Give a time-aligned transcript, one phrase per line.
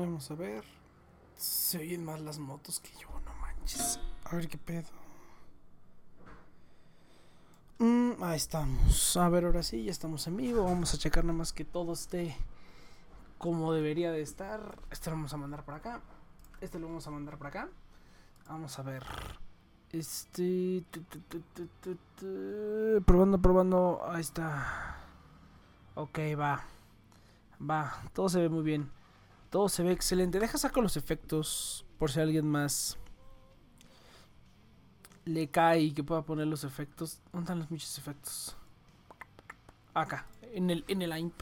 [0.00, 0.64] Vamos a ver.
[1.36, 3.98] Se oyen más las motos que yo, no manches.
[4.24, 4.88] A ver qué pedo.
[7.78, 9.16] Mm, ahí estamos.
[9.16, 10.64] A ver, ahora sí, ya estamos en vivo.
[10.64, 12.36] Vamos a checar nada más que todo esté
[13.38, 14.78] como debería de estar.
[14.90, 16.00] Este lo vamos a mandar para acá.
[16.60, 17.68] Este lo vamos a mandar para acá.
[18.48, 19.04] Vamos a ver.
[19.92, 20.82] Este.
[23.04, 24.00] Probando, probando.
[24.08, 24.96] Ahí está.
[25.94, 26.64] Ok, va.
[27.60, 28.02] Va.
[28.12, 28.90] Todo se ve muy bien.
[29.54, 30.40] Todo se ve excelente.
[30.40, 31.86] Deja sacar los efectos.
[31.96, 32.98] Por si alguien más
[35.24, 37.20] le cae y que pueda poner los efectos.
[37.30, 38.56] ¿Dónde están los muchos efectos?
[39.94, 41.32] Acá, en el, en el.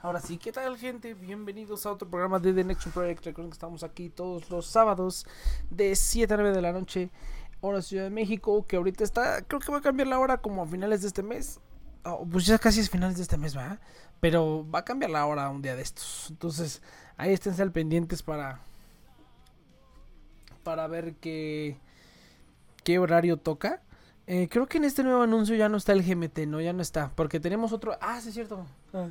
[0.00, 1.14] Ahora sí, ¿qué tal gente?
[1.14, 3.26] Bienvenidos a otro programa de The Next Project.
[3.26, 5.24] Recuerden que estamos aquí todos los sábados
[5.70, 7.10] de 7 a 9 de la noche,
[7.60, 10.64] hora Ciudad de México, que ahorita está, creo que va a cambiar la hora como
[10.64, 11.60] a finales de este mes.
[12.04, 13.78] Oh, pues ya casi es finales de este mes, ¿va?
[14.18, 16.26] Pero va a cambiar la hora un día de estos.
[16.28, 16.82] Entonces,
[17.16, 18.60] ahí estén al pendientes para
[20.62, 21.76] para ver qué
[22.84, 23.82] qué horario toca.
[24.26, 26.82] Eh, creo que en este nuevo anuncio ya no está el GMT, no, ya no
[26.82, 27.96] está, porque tenemos otro.
[28.00, 28.66] Ah, sí es cierto.
[28.92, 29.08] Ah.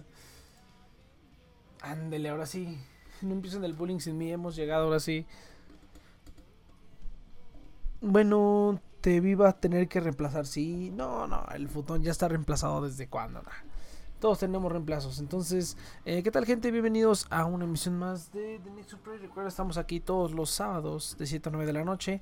[1.82, 2.78] Ándele, ahora sí.
[3.22, 5.26] No empiecen el bullying sin mí, hemos llegado ahora sí.
[8.00, 10.48] Bueno, te viva a tener que reemplazar.
[10.48, 13.44] Sí, no, no, el futón ya está reemplazado desde cuando.
[14.22, 15.18] Todos tenemos reemplazos.
[15.18, 15.76] Entonces,
[16.06, 16.70] eh, ¿qué tal, gente?
[16.70, 19.24] Bienvenidos a una emisión más de The Next Project.
[19.24, 22.22] Recuerda, estamos aquí todos los sábados de 7 a 9 de la noche.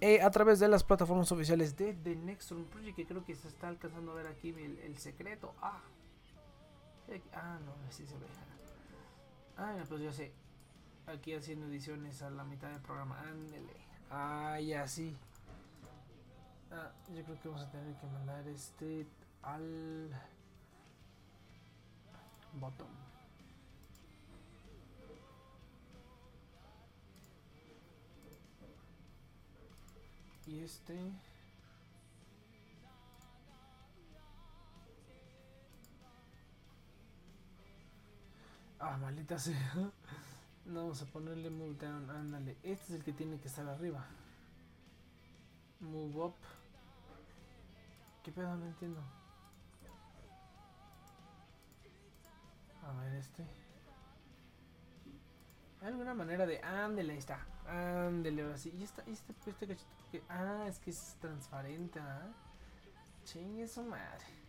[0.00, 2.94] Eh, a través de las plataformas oficiales de The Next Project.
[2.94, 5.52] Que creo que se está alcanzando a ver aquí el, secreto.
[5.60, 5.80] Ah,
[7.34, 8.26] ah, no, así se ve.
[9.56, 10.30] Ah, pues yo sé.
[11.08, 13.20] Aquí haciendo ediciones a la mitad del programa.
[13.20, 13.74] Ándele.
[14.12, 15.16] Ah, ya sí.
[16.70, 19.08] Ah, yo creo que vamos a tener que mandar este
[19.42, 20.08] al
[22.54, 22.88] bottom.
[30.46, 30.94] Y este
[38.80, 39.90] Ah, maldita sea.
[40.64, 42.08] No, vamos a ponerle move down.
[42.08, 42.56] Ándale.
[42.62, 44.04] Este es el que tiene que estar arriba.
[45.80, 46.34] Move up.
[48.22, 48.54] ¿Qué pedo?
[48.56, 49.02] No entiendo.
[52.82, 53.42] A ver, este.
[55.80, 56.60] ¿Hay alguna manera de.
[56.62, 57.46] Ándele, ahí está.
[57.66, 58.74] Ándele, ahora sí.
[58.78, 59.90] Y esta, este, este cachito.
[60.10, 60.22] Que...
[60.28, 62.28] Ah, es que es transparente, ¿ah?
[63.24, 64.42] Chingue su madre.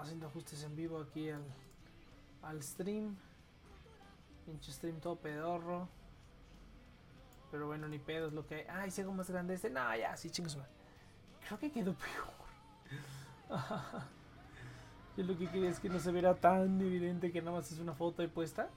[0.00, 1.44] haciendo ajustes en vivo aquí al,
[2.42, 3.16] al stream.
[4.46, 5.88] Pinche stream todo pedorro.
[7.50, 8.66] Pero bueno, ni pedo es lo que hay.
[8.68, 9.70] Ay, si hago más grande este.
[9.70, 10.58] No, ya, sí, chingos.
[11.46, 12.41] Creo que quedó peor.
[15.16, 17.78] Yo lo que quería es que no se viera tan evidente que nada más es
[17.78, 18.70] una foto ahí puesta.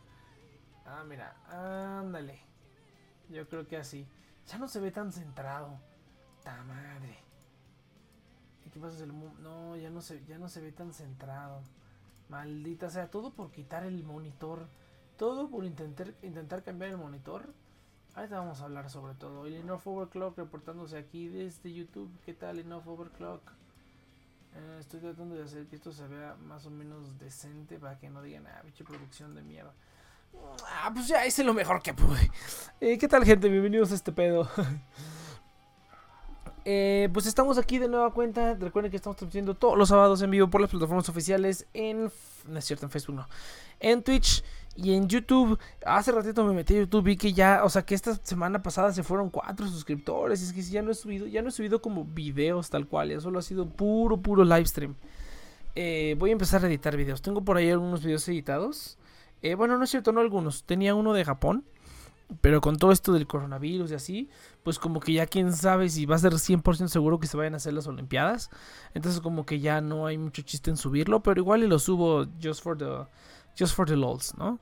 [0.86, 2.40] Ah, mira, ándale.
[3.30, 4.06] Yo creo que así.
[4.48, 5.80] Ya no se ve tan centrado.
[6.44, 7.18] Ta madre.
[8.72, 9.06] ¿Qué pasa?
[9.06, 11.62] No, ya no, se, ya no se ve tan centrado.
[12.28, 14.68] Maldita sea, todo por quitar el monitor.
[15.18, 17.54] Todo por intentar, intentar cambiar el monitor.
[18.16, 19.46] Ahorita vamos a hablar sobre todo.
[19.46, 22.12] El Enough Overclock reportándose aquí desde YouTube.
[22.26, 23.42] ¿Qué tal Enough Overclock?
[24.56, 28.10] Eh, estoy tratando de hacer que esto se vea más o menos decente para que
[28.10, 29.74] no digan, ah, bicho producción de mierda.
[30.68, 32.32] Ah, pues ya hice lo mejor que pude.
[32.80, 33.50] Eh, ¿Qué tal gente?
[33.50, 34.50] Bienvenidos a este pedo.
[36.68, 38.56] Eh, pues estamos aquí de nueva cuenta.
[38.56, 42.12] Recuerden que estamos transmitiendo todos los sábados en vivo por las plataformas oficiales en.
[42.48, 43.28] No es cierto, en Facebook no.
[43.80, 44.44] En Twitch
[44.76, 45.58] y en YouTube.
[45.86, 47.04] Hace ratito me metí a YouTube.
[47.04, 47.64] Vi que ya.
[47.64, 50.42] O sea, que esta semana pasada se fueron cuatro suscriptores.
[50.42, 51.28] Y es que ya no he subido.
[51.28, 53.10] Ya no he subido como videos tal cual.
[53.10, 54.96] Ya solo ha sido puro, puro live stream.
[55.76, 57.22] Eh, voy a empezar a editar videos.
[57.22, 58.98] Tengo por ahí algunos videos editados.
[59.42, 60.64] Eh, bueno, no es cierto, no algunos.
[60.64, 61.64] Tenía uno de Japón.
[62.42, 64.30] Pero con todo esto del coronavirus y así,
[64.64, 67.54] pues como que ya quién sabe si va a ser 100% seguro que se vayan
[67.54, 68.50] a hacer las Olimpiadas.
[68.96, 72.26] Entonces como que ya no hay mucho chiste en subirlo, pero igual y lo subo
[72.42, 73.06] just for the,
[73.58, 74.60] just for the lols, ¿no?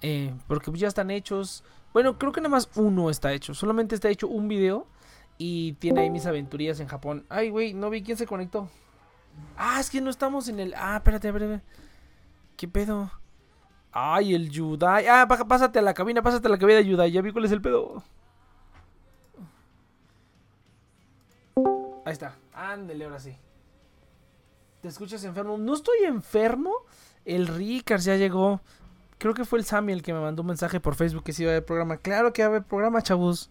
[0.00, 1.64] Eh, porque ya están hechos.
[1.92, 3.54] Bueno, creo que nada más uno está hecho.
[3.54, 4.86] Solamente está hecho un video
[5.38, 7.24] y tiene ahí mis aventurías en Japón.
[7.28, 8.68] Ay, güey, no vi quién se conectó.
[9.56, 10.74] Ah, es que no estamos en el...
[10.76, 11.62] Ah, espérate, espérate.
[12.56, 13.10] ¿Qué pedo?
[13.92, 15.06] Ay, el Yudai.
[15.06, 17.10] Ah, pásate a la cabina, pásate a la cabina de Yudai.
[17.10, 18.02] Ya vi cuál es el pedo.
[22.04, 22.36] Ahí está.
[22.52, 23.36] Ándele, ahora sí.
[24.82, 25.56] ¿Te escuchas enfermo?
[25.56, 26.72] No estoy enfermo.
[27.24, 28.60] El Ricard ya llegó.
[29.18, 31.42] Creo que fue el Sammy el que me mandó un mensaje por Facebook que se
[31.42, 31.96] iba a ver programa.
[31.96, 33.50] Claro que va a haber programa, chavos.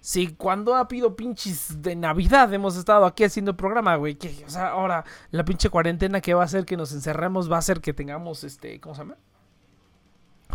[0.00, 4.18] Si cuando ha habido pinches de Navidad hemos estado aquí haciendo programa, güey.
[4.44, 7.60] O sea, ahora la pinche cuarentena que va a hacer que nos encerremos va a
[7.60, 8.80] hacer que tengamos este.
[8.80, 9.16] ¿Cómo se llama?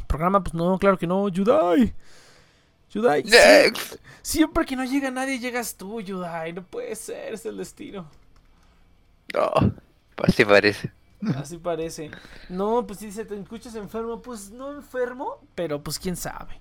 [0.06, 1.27] Programa, pues no, claro que no.
[1.30, 1.94] Yudai.
[2.92, 3.24] Yudai.
[4.22, 6.54] siempre que no llega nadie, llegas tú, Yudai.
[6.54, 8.06] No puede ser, es el destino.
[9.34, 9.51] No,
[10.24, 10.92] así parece.
[11.36, 12.12] Así parece.
[12.50, 14.22] No, pues dice, ¿te escuchas enfermo?
[14.22, 16.60] Pues no enfermo, pero pues quién sabe.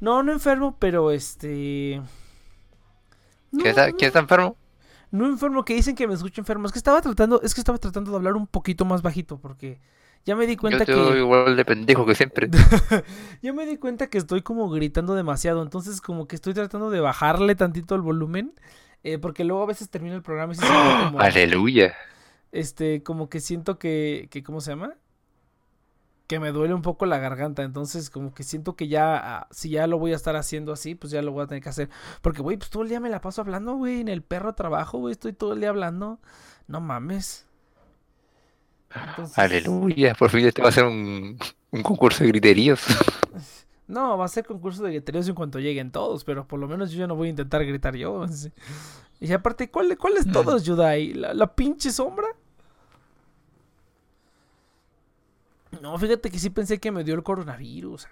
[0.00, 2.02] No, no enfermo, pero este.
[3.50, 4.56] ¿Quién, está, enfermo?
[5.10, 6.66] No enfermo, que dicen que me escucho enfermo.
[6.66, 9.80] Es que estaba tratando, es que estaba tratando de hablar un poquito más bajito porque
[10.24, 11.18] ya me di cuenta Yo que.
[11.18, 12.48] igual de pendejo que siempre.
[13.42, 15.62] ya me di cuenta que estoy como gritando demasiado.
[15.62, 18.54] Entonces, como que estoy tratando de bajarle tantito el volumen.
[19.04, 20.66] Eh, porque luego a veces termina el programa y se
[21.04, 21.20] como.
[21.20, 21.94] ¡Aleluya!
[22.54, 24.42] Este, como que siento que, que.
[24.42, 24.94] ¿Cómo se llama?
[26.26, 27.62] que me duele un poco la garganta.
[27.62, 30.94] Entonces, como que siento que ya, ah, si ya lo voy a estar haciendo así,
[30.94, 31.90] pues ya lo voy a tener que hacer.
[32.22, 34.00] Porque, güey, pues todo el día me la paso hablando, güey.
[34.00, 35.12] En el perro trabajo, güey.
[35.12, 36.18] Estoy todo el día hablando.
[36.66, 37.46] No mames.
[39.34, 41.36] Aleluya, por fin este va a ser un,
[41.72, 42.80] un concurso de griteríos.
[43.86, 46.90] No, va a ser concurso de griteríos en cuanto lleguen todos, pero por lo menos
[46.90, 48.24] yo ya no voy a intentar gritar yo.
[49.20, 51.12] Y aparte, ¿cuál, cuál es todos, Yudai?
[51.12, 52.26] ¿La, ¿La pinche sombra?
[55.84, 58.08] No, fíjate que sí pensé que me dio el coronavirus.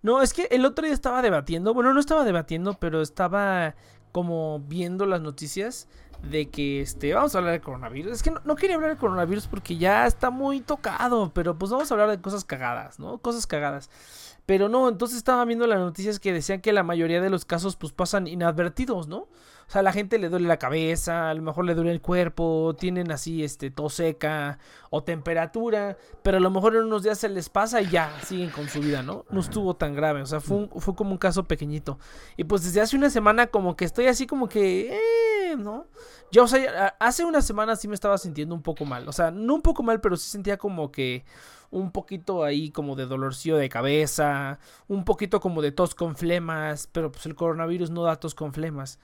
[0.00, 3.74] No, es que el otro día estaba debatiendo, bueno, no estaba debatiendo, pero estaba
[4.10, 5.86] como viendo las noticias
[6.22, 8.12] de que este vamos a hablar de coronavirus.
[8.12, 11.90] Es que no, quería hablar de coronavirus porque ya está muy tocado, pero pues vamos
[11.90, 13.18] a hablar de cosas cagadas, ¿no?
[13.18, 13.90] Cosas cagadas.
[14.46, 17.76] Pero no, entonces estaba viendo las noticias que decían que la mayoría de los casos
[17.76, 19.28] pues pasan inadvertidos, ¿no?
[19.70, 22.00] O sea, a la gente le duele la cabeza, a lo mejor le duele el
[22.00, 24.58] cuerpo, tienen así este tos seca
[24.90, 28.50] o temperatura, pero a lo mejor en unos días se les pasa y ya siguen
[28.50, 29.26] con su vida, ¿no?
[29.30, 32.00] No estuvo tan grave, o sea, fue, fue como un caso pequeñito.
[32.36, 35.86] Y pues desde hace una semana como que estoy así como que, eh, ¿no?
[36.32, 39.30] Yo, o sea, hace una semana sí me estaba sintiendo un poco mal, o sea,
[39.30, 41.24] no un poco mal, pero sí sentía como que
[41.70, 44.58] un poquito ahí como de dolorcillo de cabeza,
[44.88, 48.52] un poquito como de tos con flemas, pero pues el coronavirus no da tos con
[48.52, 48.98] flemas.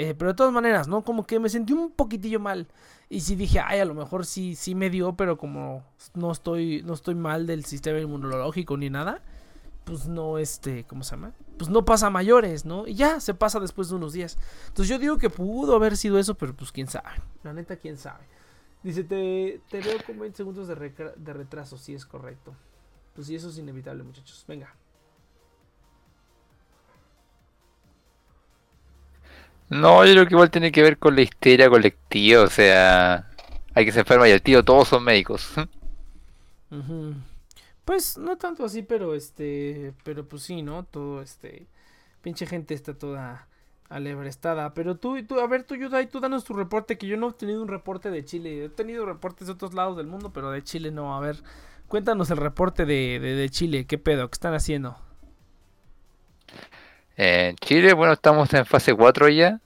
[0.00, 1.02] Eh, pero de todas maneras, ¿no?
[1.02, 2.68] Como que me sentí un poquitillo mal.
[3.08, 5.82] Y sí dije, ay, a lo mejor sí, sí me dio, pero como
[6.14, 9.22] no estoy, no estoy mal del sistema inmunológico ni nada,
[9.82, 11.32] pues no, este, ¿cómo se llama?
[11.56, 12.86] Pues no pasa mayores, ¿no?
[12.86, 14.38] Y ya, se pasa después de unos días.
[14.68, 17.20] Entonces yo digo que pudo haber sido eso, pero pues quién sabe.
[17.42, 18.22] La neta, quién sabe.
[18.84, 22.54] Dice, te, te veo con 20 segundos de, de retraso, sí es correcto.
[23.16, 24.44] Pues sí, eso es inevitable, muchachos.
[24.46, 24.72] Venga.
[29.70, 33.30] No, yo creo que igual tiene que ver con la histeria colectiva, o sea,
[33.74, 35.52] hay que se enferma y el tío, todos son médicos.
[37.84, 40.84] Pues no tanto así, pero este, pero pues sí, ¿no?
[40.84, 41.66] Todo este,
[42.20, 43.48] pinche gente está toda
[43.88, 44.74] alebrestada.
[44.74, 47.32] Pero tú, tú, a ver, tú, Yudai, tú danos tu reporte, que yo no he
[47.32, 48.66] tenido un reporte de Chile.
[48.66, 51.16] He tenido reportes de otros lados del mundo, pero de Chile no.
[51.16, 51.42] A ver,
[51.86, 54.28] cuéntanos el reporte de, de Chile, ¿qué pedo?
[54.28, 54.98] ¿Qué están haciendo?
[57.18, 59.58] En Chile, bueno, estamos en fase 4 ya.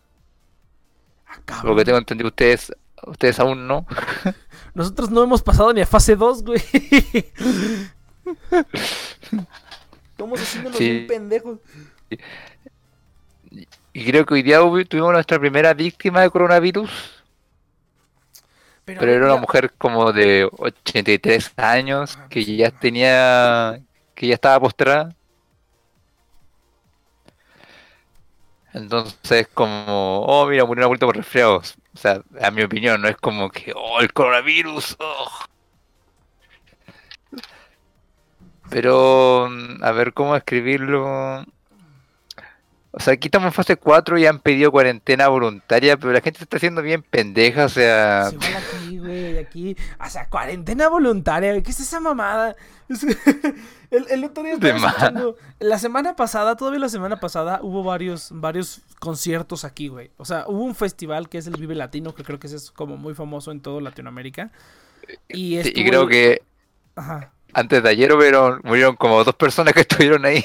[1.27, 3.87] Ah, Lo que tengo entendido, ustedes, ustedes aún no.
[4.75, 6.63] Nosotros no hemos pasado ni a fase 2, güey.
[10.13, 11.59] Estamos haciéndonos un pendejos.
[13.93, 16.91] Y creo que hoy día tuvimos nuestra primera víctima de coronavirus.
[18.87, 23.79] Pero, era una mujer como de 83 años ah, que ya tenía.
[24.15, 25.15] que ya estaba postrada.
[28.75, 31.77] Entonces, como, oh, mira, murió una vuelta por resfriados.
[31.95, 34.97] O sea, a mi opinión, no es como que, oh, el coronavirus.
[34.99, 35.29] Oh.
[38.71, 41.45] Pero, mm, a ver cómo escribirlo.
[42.95, 46.39] O sea, aquí estamos en fase 4 y han pedido cuarentena voluntaria, pero la gente
[46.39, 48.31] se está haciendo bien pendeja, o sea...
[49.43, 49.77] aquí.
[50.05, 52.57] O sea, cuarentena voluntaria, ¿qué es esa mamada?
[53.91, 55.37] el, otro día estaba escuchando...
[55.61, 60.11] La semana pasada, todavía la semana pasada, hubo varios, varios conciertos aquí, güey.
[60.17, 62.97] O sea, hubo un festival que es el Vive Latino, que creo que es como
[62.97, 64.51] muy famoso en toda Latinoamérica.
[65.29, 66.43] Y, y creo que...
[66.95, 67.33] Ajá.
[67.55, 68.11] Antes de ayer
[68.65, 70.45] murieron como dos personas que estuvieron ahí.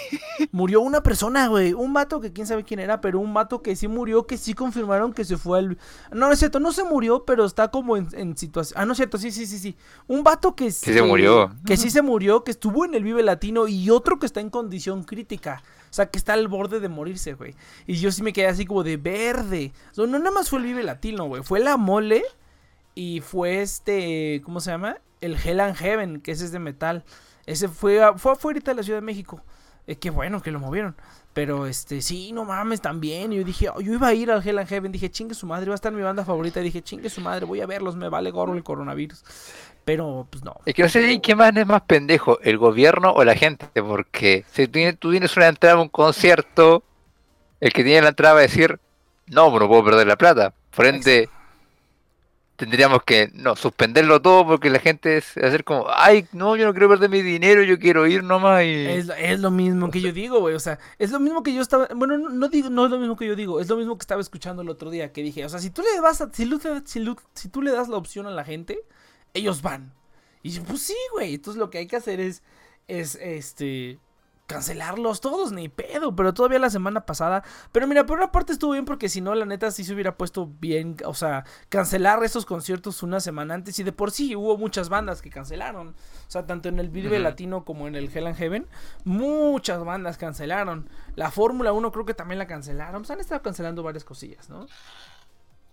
[0.51, 1.73] Murió una persona, güey.
[1.73, 4.53] Un vato que quién sabe quién era, pero un vato que sí murió, que sí
[4.53, 5.77] confirmaron que se fue al.
[6.11, 8.79] No, no es cierto, no se murió, pero está como en, situación.
[8.79, 9.75] Ah, no es cierto, sí, sí, sí, sí.
[10.07, 10.93] Un vato que sí.
[10.93, 11.51] se murió.
[11.65, 14.49] Que sí se murió, que estuvo en el Vive Latino y otro que está en
[14.49, 15.63] condición crítica.
[15.89, 17.55] O sea, que está al borde de morirse, güey.
[17.85, 19.71] Y yo sí me quedé así como de verde.
[19.95, 21.43] no nada más fue el Vive Latino, güey.
[21.43, 22.23] Fue la mole
[22.95, 24.41] y fue este.
[24.43, 24.97] ¿Cómo se llama?
[25.21, 27.03] El Hell and Heaven, que ese es de metal.
[27.45, 29.41] Ese fue, fue afuera de la Ciudad de México.
[29.87, 30.95] Eh, qué bueno que lo movieron.
[31.33, 33.31] Pero este, sí, no mames, también.
[33.31, 34.91] Yo dije, yo iba a ir al Hell and Heaven.
[34.91, 36.59] Dije, chingue su madre, va a estar mi banda favorita.
[36.59, 39.23] Dije, chingue su madre, voy a verlos, me vale gorro el coronavirus.
[39.85, 40.55] Pero, pues no.
[40.65, 43.67] Es que no sé qué más es más pendejo, el gobierno o la gente.
[43.81, 46.83] Porque si tú tienes una entrada a un concierto,
[47.61, 48.79] el que tiene la entrada va a decir,
[49.27, 50.53] no, no puedo perder la plata.
[50.75, 51.29] Por ende,
[52.57, 56.73] tendríamos que no suspenderlo todo porque la gente es hacer como, ay, no, yo no
[56.73, 58.85] quiero perder mi dinero, yo quiero ir nomás y...
[58.87, 61.61] Es, es lo mismo que yo digo, güey, o sea, es lo mismo que yo
[61.61, 64.01] estaba, bueno, no, digo, no es lo mismo que yo digo, es lo mismo que
[64.01, 66.49] estaba escuchando el otro día, que dije, o sea, si tú le vas a, si,
[66.85, 68.79] si, si tú le das la opción a la gente,
[69.35, 69.93] ellos van.
[70.41, 72.41] Y yo, pues sí, güey, entonces lo que hay que hacer es,
[72.87, 73.99] es, este,
[74.47, 76.15] cancelarlos todos, ni pedo.
[76.15, 77.43] Pero todavía la semana pasada.
[77.71, 80.15] Pero mira, por una parte estuvo bien porque si no, la neta sí se hubiera
[80.15, 80.97] puesto bien.
[81.05, 83.77] O sea, cancelar esos conciertos una semana antes.
[83.77, 85.89] Y de por sí hubo muchas bandas que cancelaron.
[85.89, 88.67] O sea, tanto en el Vive Latino como en el Hell and Heaven.
[89.03, 90.89] Muchas bandas cancelaron.
[91.15, 93.01] La Fórmula 1 creo que también la cancelaron.
[93.01, 94.67] Pues han estado cancelando varias cosillas, ¿no?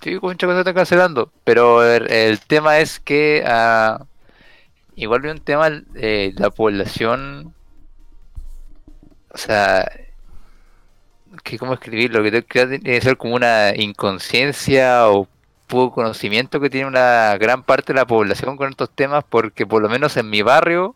[0.03, 1.31] Sí, muchas cosas están cancelando.
[1.45, 3.45] Pero el, tema es que.
[3.47, 4.05] Uh,
[4.97, 5.69] igual hay un tema.
[5.95, 7.55] Eh, la población
[9.35, 9.91] o sea,
[11.43, 15.29] que cómo escribirlo, que tiene que ser como una inconsciencia o
[15.67, 19.83] poco conocimiento que tiene una gran parte de la población con estos temas, porque por
[19.83, 20.95] lo menos en mi barrio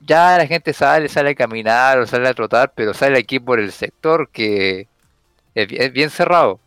[0.00, 3.60] ya la gente sale, sale a caminar o sale a trotar, pero sale aquí por
[3.60, 4.88] el sector que
[5.54, 6.60] es, bien cerrado.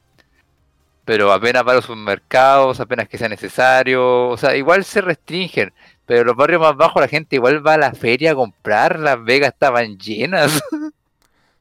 [1.05, 5.73] Pero apenas para los supermercados, apenas que sea necesario, o sea, igual se restringen.
[6.11, 9.23] Pero los barrios más bajos la gente igual va a la feria a comprar, las
[9.23, 10.61] vegas estaban llenas.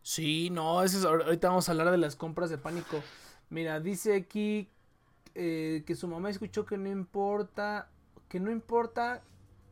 [0.02, 3.00] Sí, no, eso ahorita vamos a hablar de las compras de pánico.
[3.48, 4.66] Mira, dice aquí
[5.36, 7.90] eh, que su mamá escuchó que no importa,
[8.28, 9.22] que no importa,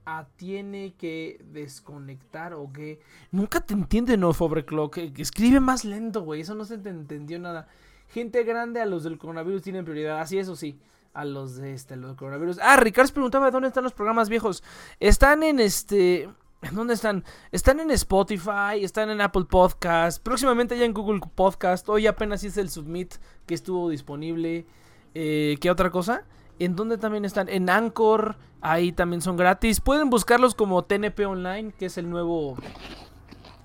[0.04, 3.00] a tiene que desconectar o que...
[3.32, 7.40] Nunca te entiende, no, Clock, que escribe más lento, güey, eso no se te entendió
[7.40, 7.66] nada.
[8.11, 10.78] Gente grande a los del coronavirus tienen prioridad, así eso sí
[11.18, 12.60] a los de este, los coronavirus.
[12.62, 14.62] Ah, Ricardo preguntaba dónde están los programas viejos.
[15.00, 16.28] Están en este.
[16.72, 17.25] ¿Dónde están?
[17.50, 21.88] Están en Spotify, están en Apple Podcast, próximamente ya en Google Podcast.
[21.88, 23.14] Hoy apenas hice el submit
[23.46, 24.66] que estuvo disponible.
[25.14, 26.22] Eh, ¿Qué otra cosa?
[26.60, 27.48] ¿En dónde también están?
[27.48, 29.80] En Anchor, ahí también son gratis.
[29.80, 32.56] Pueden buscarlos como TNP Online, que es el nuevo.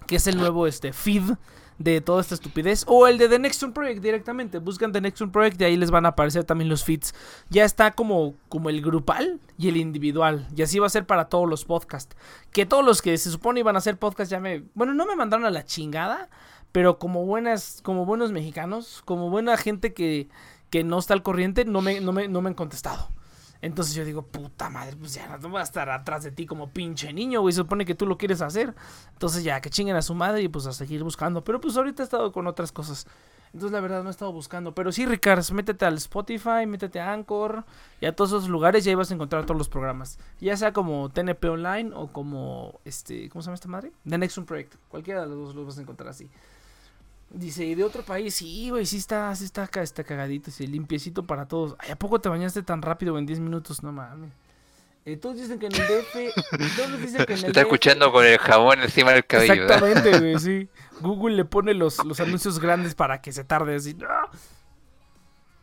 [0.07, 1.24] Que es el nuevo este feed
[1.77, 2.86] de toda esta estupidez.
[2.88, 4.60] O el de The Next One Project directamente.
[4.60, 7.13] Buscan The Next One Project y ahí les van a aparecer también los feeds.
[7.50, 10.48] Ya está como, como el grupal y el individual.
[10.56, 12.15] Y así va a ser para todos los podcasts.
[12.51, 14.63] Que todos los que se supone iban a hacer podcast ya me...
[14.74, 16.30] Bueno, no me mandaron a la chingada.
[16.71, 20.28] Pero como buenas, como buenos mexicanos, como buena gente que,
[20.71, 23.10] que no está al corriente, no me, no me, no me han contestado.
[23.63, 26.71] Entonces yo digo, puta madre, pues ya no voy a estar atrás de ti como
[26.71, 27.54] pinche niño, güey.
[27.54, 28.76] Supone que tú lo quieres hacer.
[29.13, 31.45] Entonces ya, que chinguen a su madre y pues a seguir buscando.
[31.45, 33.08] Pero pues ahorita he estado con otras cosas.
[33.54, 34.76] Entonces la verdad no he estado buscando.
[34.76, 37.63] Pero sí, Ricardo, métete al Spotify, métete a Anchor
[38.02, 40.19] y a todos esos lugares y ahí vas a encontrar todos los programas.
[40.41, 43.93] Ya sea como TNP Online o como, este, ¿cómo se llama esta madre?
[44.06, 44.76] The Next Project.
[44.89, 46.30] Cualquiera de los dos los vas a encontrar así.
[47.34, 48.36] Dice, ¿y de otro país?
[48.36, 51.76] Sí, güey, sí está, sí está acá, está cagadito, sí, limpiecito para todos.
[51.80, 53.82] Ay, ¿a poco te bañaste tan rápido en 10 minutos?
[53.82, 54.32] No mames.
[55.06, 56.13] Eh, todos dicen que en el DF.
[56.78, 59.63] Todos dicen que en el está escuchando con el jabón encima del cabello.
[59.63, 60.69] Exactamente, güey, sí.
[61.02, 63.96] Google le pone los, los anuncios grandes para que se tarde así.
[63.96, 64.08] ¡No!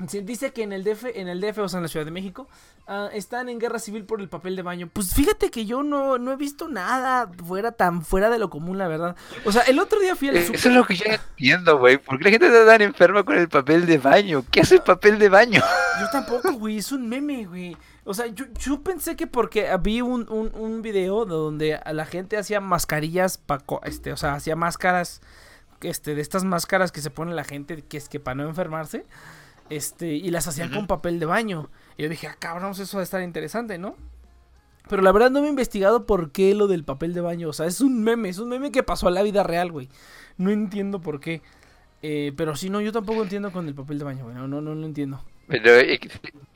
[0.01, 2.49] Dice que en el DF, en el DF, o sea, en la Ciudad de México,
[2.87, 4.89] ah, están en guerra civil por el papel de baño.
[4.91, 8.79] Pues fíjate que yo no, no he visto nada fuera tan fuera de lo común,
[8.79, 9.15] la verdad.
[9.45, 11.99] O sea, el otro día fui al Eso es lo que yo entiendo, güey.
[11.99, 14.43] ¿Por qué la gente está tan enferma con el papel de baño?
[14.51, 15.61] ¿Qué hace el papel de baño?
[16.01, 16.79] Yo tampoco, güey.
[16.79, 17.77] Es un meme, güey.
[18.05, 22.39] O sea, yo, yo pensé que porque vi un, un, un video donde la gente
[22.39, 25.21] hacía mascarillas, para este, o sea, hacía máscaras,
[25.83, 29.05] este, de estas máscaras que se pone la gente, que es que para no enfermarse.
[29.71, 31.71] Este, y las hacían con papel de baño.
[31.97, 33.97] Y yo dije, ah, cabrón, eso va a estar interesante, ¿no?
[34.89, 37.49] Pero la verdad no me he investigado por qué lo del papel de baño.
[37.49, 39.89] O sea, es un meme, es un meme que pasó a la vida real, güey.
[40.37, 41.43] No entiendo por qué.
[42.03, 44.35] Eh, pero si no, yo tampoco entiendo con el papel de baño, güey.
[44.35, 45.23] No, no, no lo entiendo.
[45.47, 45.99] Pero, y,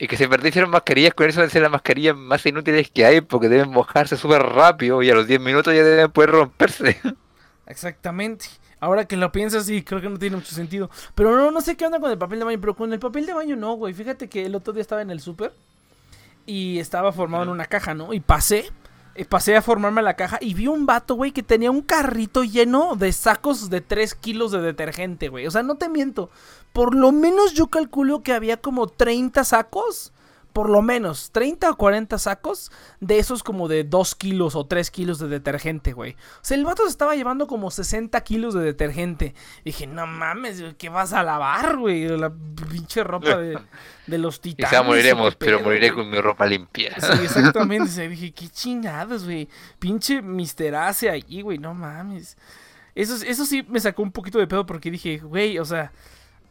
[0.07, 3.49] que se perdieron mascarillas, con eso deben ser las mascarillas más inútiles que hay, porque
[3.49, 7.01] deben mojarse súper rápido y a los 10 minutos ya deben poder romperse.
[7.67, 8.45] Exactamente.
[8.79, 10.89] Ahora que lo piensas, sí, creo que no tiene mucho sentido.
[11.15, 12.59] Pero no, no sé qué onda con el papel de baño.
[12.59, 13.93] Pero con el papel de baño no, güey.
[13.93, 15.53] Fíjate que el otro día estaba en el súper.
[16.45, 18.13] Y estaba formado en una caja, ¿no?
[18.13, 18.71] Y pasé.
[19.15, 22.43] Eh, pasé a formarme la caja y vi un vato, güey, que tenía un carrito
[22.43, 25.47] lleno de sacos de 3 kilos de detergente, güey.
[25.47, 26.29] O sea, no te miento.
[26.73, 30.11] Por lo menos yo calculo que había como 30 sacos
[30.55, 34.89] por lo menos 30 o 40 sacos de esos como de 2 kilos o 3
[34.89, 36.13] kilos de detergente, güey.
[36.13, 39.35] O sea, el vato se estaba llevando como 60 kilos de detergente.
[39.65, 42.07] dije, no mames, ¿qué vas a lavar, güey?
[42.07, 42.31] La
[42.71, 43.59] pinche ropa de,
[44.17, 44.69] los titanes.
[44.69, 46.95] Quizá moriremos, pero moriré con mi ropa limpia.
[47.01, 48.07] Sí, exactamente.
[48.07, 49.49] dije, qué chingados, güey.
[49.77, 52.37] Pinche Mister Ace ahí, güey, no mames.
[52.95, 55.91] Eso, eso sí me sacó un poquito de pedo porque dije, güey, o sea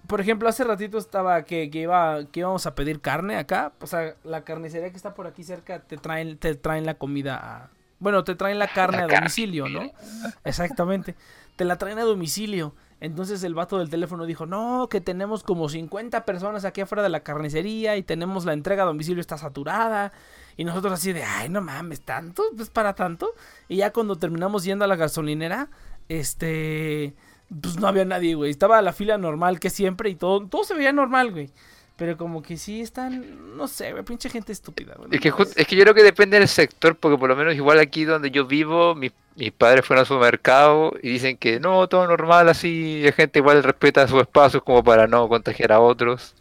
[0.07, 3.73] por ejemplo, hace ratito estaba que, que, iba, que íbamos a pedir carne acá.
[3.81, 7.37] O sea, la carnicería que está por aquí cerca te traen, te traen la comida
[7.37, 9.91] a, Bueno, te traen la carne a domicilio, ¿no?
[10.45, 11.15] Exactamente.
[11.57, 12.75] Te la traen a domicilio.
[13.01, 17.09] Entonces el vato del teléfono dijo, no, que tenemos como 50 personas aquí afuera de
[17.09, 20.13] la carnicería y tenemos la entrega a domicilio está saturada.
[20.57, 22.45] Y nosotros así de, ay, no mames, ¿tanto?
[22.59, 23.33] ¿Es para tanto?
[23.69, 25.69] Y ya cuando terminamos yendo a la gasolinera,
[26.09, 27.15] este
[27.49, 28.51] pues no había nadie, güey.
[28.51, 31.51] Estaba la fila normal que siempre y todo, todo se veía normal, güey.
[31.97, 35.11] Pero como que sí están, no sé, güey, pinche gente estúpida, güey.
[35.13, 37.79] Es que, es que yo creo que depende del sector, porque por lo menos igual
[37.79, 39.13] aquí donde yo vivo, mis,
[39.57, 43.63] padres fueron a su mercado y dicen que no, todo normal así, la gente igual
[43.63, 46.35] respeta sus espacios como para no contagiar a otros.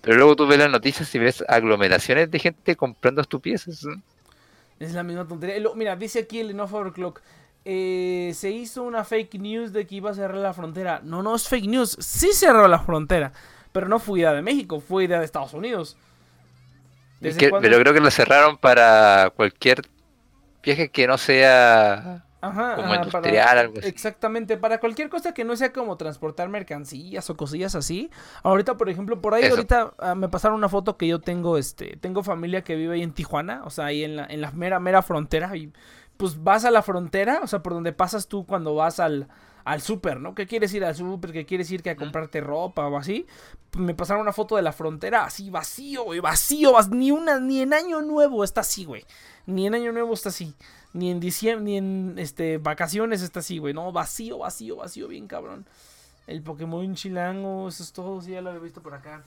[0.00, 3.86] Pero luego tú ves las noticias y ves aglomeraciones de gente comprando estupideces.
[4.78, 5.62] Es la misma tontería.
[5.74, 7.20] Mira, dice aquí el Enough Overclock.
[7.64, 11.00] Eh, se hizo una fake news de que iba a cerrar la frontera.
[11.02, 11.96] No, no es fake news.
[12.00, 13.32] Sí cerró la frontera.
[13.72, 15.96] Pero no fue idea de México, fue idea de Estados Unidos.
[17.20, 19.82] pero creo que lo cerraron para cualquier
[20.62, 23.88] viaje que no sea como industrial, algo así.
[23.88, 28.10] Exactamente, para cualquier cosa que no sea como transportar mercancías o cosillas así.
[28.42, 31.96] Ahorita, por ejemplo, por ahí ahorita ah, me pasaron una foto que yo tengo, este,
[31.96, 34.80] tengo familia que vive ahí en Tijuana, o sea, ahí en la, en la mera,
[34.80, 35.56] mera frontera.
[35.56, 35.72] Y
[36.16, 39.28] pues vas a la frontera, o sea, por donde pasas tú cuando vas al,
[39.64, 40.34] al súper, ¿no?
[40.34, 41.32] ¿Qué quieres ir al súper?
[41.32, 43.26] ¿Qué quieres ir que a comprarte ropa o así?
[43.76, 47.74] Me pasaron una foto de la frontera así vacío, güey, vacío, ni una, ni en
[47.74, 49.04] año nuevo está así, güey.
[49.46, 50.54] Ni en año nuevo está así.
[50.92, 53.74] Ni en diciembre, ni en este vacaciones está así, güey.
[53.74, 55.66] No, vacío, vacío, vacío, bien cabrón.
[56.26, 59.22] El Pokémon chilango, eso es todo, sí, ya lo había visto por acá.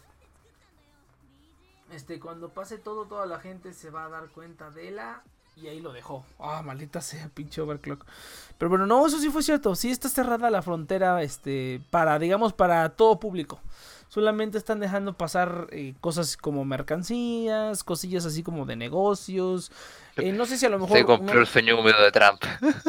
[1.91, 5.23] Este, cuando pase todo, toda la gente se va a dar cuenta de la
[5.61, 6.23] y ahí lo dejó.
[6.39, 8.05] Ah, maldita sea, pinche overclock.
[8.57, 9.75] Pero bueno, no, eso sí fue cierto.
[9.75, 13.59] Sí está cerrada la frontera, este, para, digamos, para todo público.
[14.09, 19.71] Solamente están dejando pasar eh, cosas como mercancías, cosillas así como de negocios.
[20.17, 20.97] Eh, no sé si a lo mejor.
[20.97, 22.41] Se compró el sueño húmedo de Trump.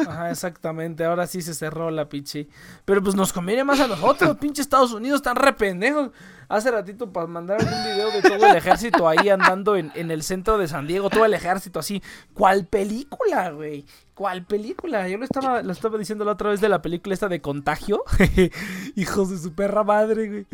[0.07, 1.03] Ajá, exactamente.
[1.03, 2.47] Ahora sí se cerró la pinche.
[2.85, 6.11] Pero pues nos conviene más a nosotros, pinche Estados Unidos, están re pendejos.
[6.47, 10.23] Hace ratito para mandar un video de todo el ejército ahí andando en, en el
[10.23, 12.01] centro de San Diego, todo el ejército así.
[12.33, 13.85] ¿Cuál película, güey?
[14.19, 15.07] ¿Cuál película?
[15.07, 18.03] Yo lo estaba, lo estaba diciendo la otra vez de la película esta de Contagio.
[18.95, 20.45] Hijos de su perra madre, güey.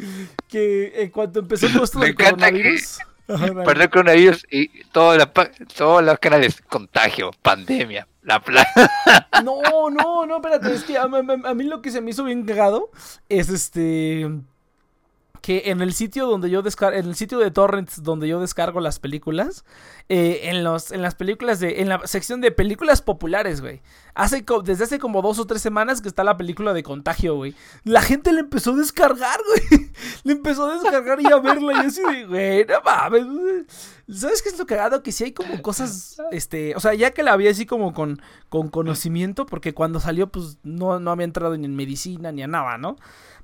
[0.47, 2.99] Que en cuanto empezó todo esto del coronavirus...
[3.27, 5.17] Para el coronavirus y todos
[6.03, 8.69] los canales, contagio, pandemia, la plaga.
[9.43, 12.45] No, no, no, espérate, es que a, a, mí lo que se me hizo bien
[12.45, 12.89] cagado
[13.29, 14.29] es este
[15.45, 18.79] que en el sitio donde yo descargo, en el sitio de torrents donde yo descargo
[18.79, 19.63] las películas,
[20.09, 23.83] eh, en los, en las películas de, en la sección de películas populares, güey.
[24.15, 27.53] Hace desde hace como dos o tres semanas que está la película de Contagio, güey.
[27.83, 29.91] La gente le empezó a descargar, güey.
[30.23, 33.67] le empezó a descargar y a verla y así de, güey, no mames.
[34.09, 35.03] ¿Sabes qué es lo cagado?
[35.03, 38.19] Que si hay como cosas, este, o sea, ya que la había así como con,
[38.49, 42.47] con conocimiento, porque cuando salió, pues no, no había entrado ni en medicina ni a
[42.47, 42.95] nada, ¿no?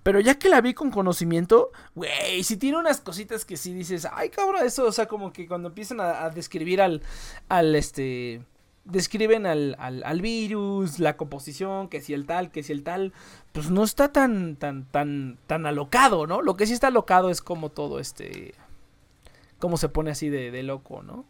[0.04, 4.08] Pero ya que la vi con conocimiento, güey, si tiene unas cositas que sí dices,
[4.12, 7.04] ay cabrón, eso, o sea, como que cuando empiezan a, describir al,
[7.50, 8.44] al, este,
[8.84, 13.14] describen al, al, al, virus, la composición, que si el tal, que si el tal,
[13.52, 16.42] pues no está tan, tan, tan, tan alocado, ¿no?
[16.42, 18.56] Lo que sí está alocado es como todo este,
[19.60, 21.26] cómo se pone así de, de loco, ¿no?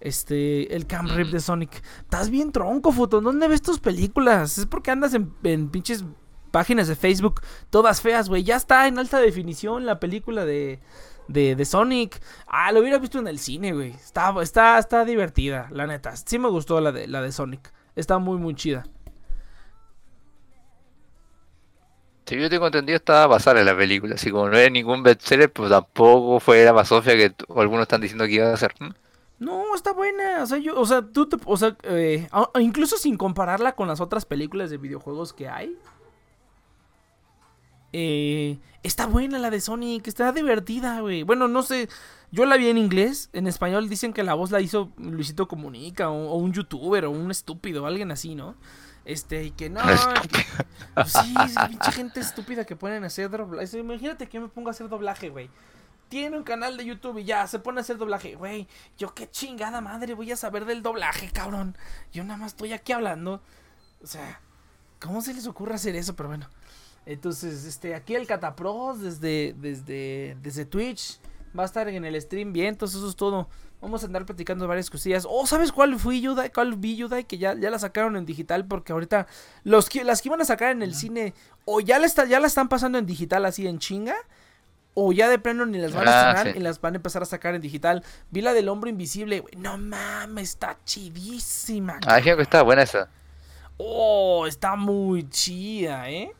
[0.00, 1.82] Este, el Camp Rip de Sonic.
[2.00, 3.20] Estás bien tronco, foto.
[3.20, 4.58] ¿Dónde ves tus películas?
[4.58, 6.04] Es porque andas en, en pinches
[6.50, 8.42] páginas de Facebook, todas feas, güey.
[8.44, 10.80] Ya está en alta definición la película de,
[11.28, 12.20] de, Sonic.
[12.46, 13.90] Ah, lo hubiera visto en el cine, güey.
[13.90, 16.16] Está, está, está divertida, la neta.
[16.16, 17.72] Sí me gustó la de, la de Sonic.
[17.94, 18.84] Está muy, muy chida.
[22.26, 24.16] Si yo tengo entendido, estaba basada en la película.
[24.16, 28.24] Así como no era ningún bestseller, pues tampoco fue la Sofia que algunos están diciendo
[28.24, 28.74] que iba a ser.
[29.38, 30.42] No, está buena.
[30.42, 32.28] O sea, yo, o sea, tú o sea, eh,
[32.58, 35.76] incluso sin compararla con las otras películas de videojuegos que hay,
[37.98, 41.22] eh, está buena la de Sonic, está divertida, güey.
[41.22, 41.88] Bueno, no sé,
[42.30, 46.10] yo la vi en inglés, en español dicen que la voz la hizo Luisito Comunica
[46.10, 48.54] o, un youtuber o un estúpido, alguien así, ¿no?
[49.06, 49.80] Este, y que no.
[50.94, 53.78] Pues sí, es pinche gente estúpida que ponen a hacer doblaje.
[53.78, 55.48] Imagínate que me pongo a hacer doblaje, güey.
[56.10, 58.34] tiene un canal de YouTube y ya se pone a hacer doblaje.
[58.34, 61.78] Güey, yo qué chingada madre voy a saber del doblaje, cabrón.
[62.12, 63.40] Yo nada más estoy aquí hablando.
[64.02, 64.42] O sea,
[65.00, 66.14] ¿cómo se les ocurre hacer eso?
[66.14, 66.50] Pero bueno.
[67.06, 71.18] Entonces, este, aquí el Catapros desde, desde, desde Twitch
[71.58, 72.68] va a estar en el stream bien.
[72.68, 73.48] Entonces, eso es todo.
[73.80, 75.26] Vamos a andar platicando varias cosillas.
[75.28, 76.50] Oh, ¿sabes cuál fui Yudai?
[76.52, 77.24] ¿Cuál vi Yudai?
[77.24, 79.26] Que ya, ya la sacaron en digital porque ahorita
[79.64, 82.40] los que, las que iban a sacar en el cine o ya la, está, ya
[82.40, 84.16] la están pasando en digital así en chinga
[84.94, 86.52] o ya de pleno ni las van a Ah, sí.
[86.56, 88.02] y las van a empezar a sacar en digital.
[88.30, 89.54] Vi la del hombre invisible, güey.
[89.58, 92.00] No mames, está chidísima.
[92.06, 93.10] Ah, que estaba buena esa.
[93.76, 96.32] Oh, está muy chida, ¿eh?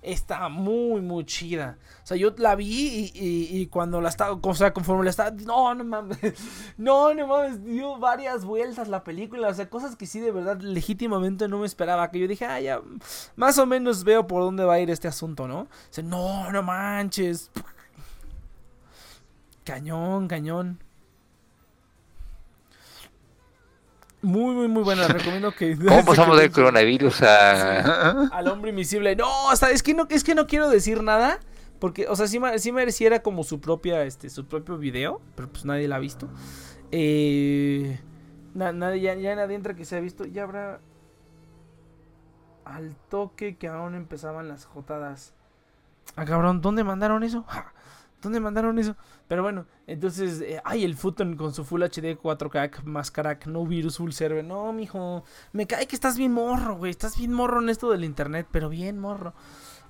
[0.00, 1.76] Está muy, muy chida.
[2.04, 5.30] O sea, yo la vi y, y- cuando la estaba, o sea, conforme la estaba,
[5.32, 6.18] no, no mames,
[6.78, 10.60] no, no mames, dio varias vueltas la película, o sea, cosas que sí de verdad
[10.60, 12.80] legítimamente no me esperaba, que yo dije, ah, ya,
[13.36, 15.66] más o menos veo por dónde va a ir este asunto, ¿no?
[15.98, 17.50] O no, no manches.
[19.64, 20.78] Cañón, cañón.
[24.22, 25.06] Muy, muy, muy buena.
[25.08, 25.76] Recomiendo que.
[25.88, 28.28] ¿Cómo pasamos del coronavirus a.?
[28.32, 29.14] al hombre invisible.
[29.16, 31.38] No, hasta es que no, es que no quiero decir nada.
[31.78, 35.20] Porque, o sea, sí, sí mereciera como su propia, este, su propio video.
[35.36, 36.28] Pero pues nadie la ha visto.
[36.90, 38.00] Eh,
[38.54, 40.24] na- nadie, ya, ya nadie entra que se ha visto.
[40.24, 40.80] Ya habrá.
[42.64, 45.32] Al toque que aún empezaban las jotadas.
[46.16, 47.44] Ah, cabrón, ¿dónde mandaron eso?
[47.46, 47.72] Ja,
[48.20, 48.96] ¿Dónde mandaron eso?
[49.28, 53.64] Pero bueno, entonces, eh, ay, el Futon con su Full HD 4K, más crack, no
[53.64, 54.44] virus, full server.
[54.44, 56.90] No, mijo, me cae que estás bien morro, güey.
[56.90, 59.34] Estás bien morro en esto del internet, pero bien morro.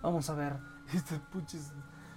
[0.02, 0.56] Vamos a ver.
[0.94, 1.72] Este puches.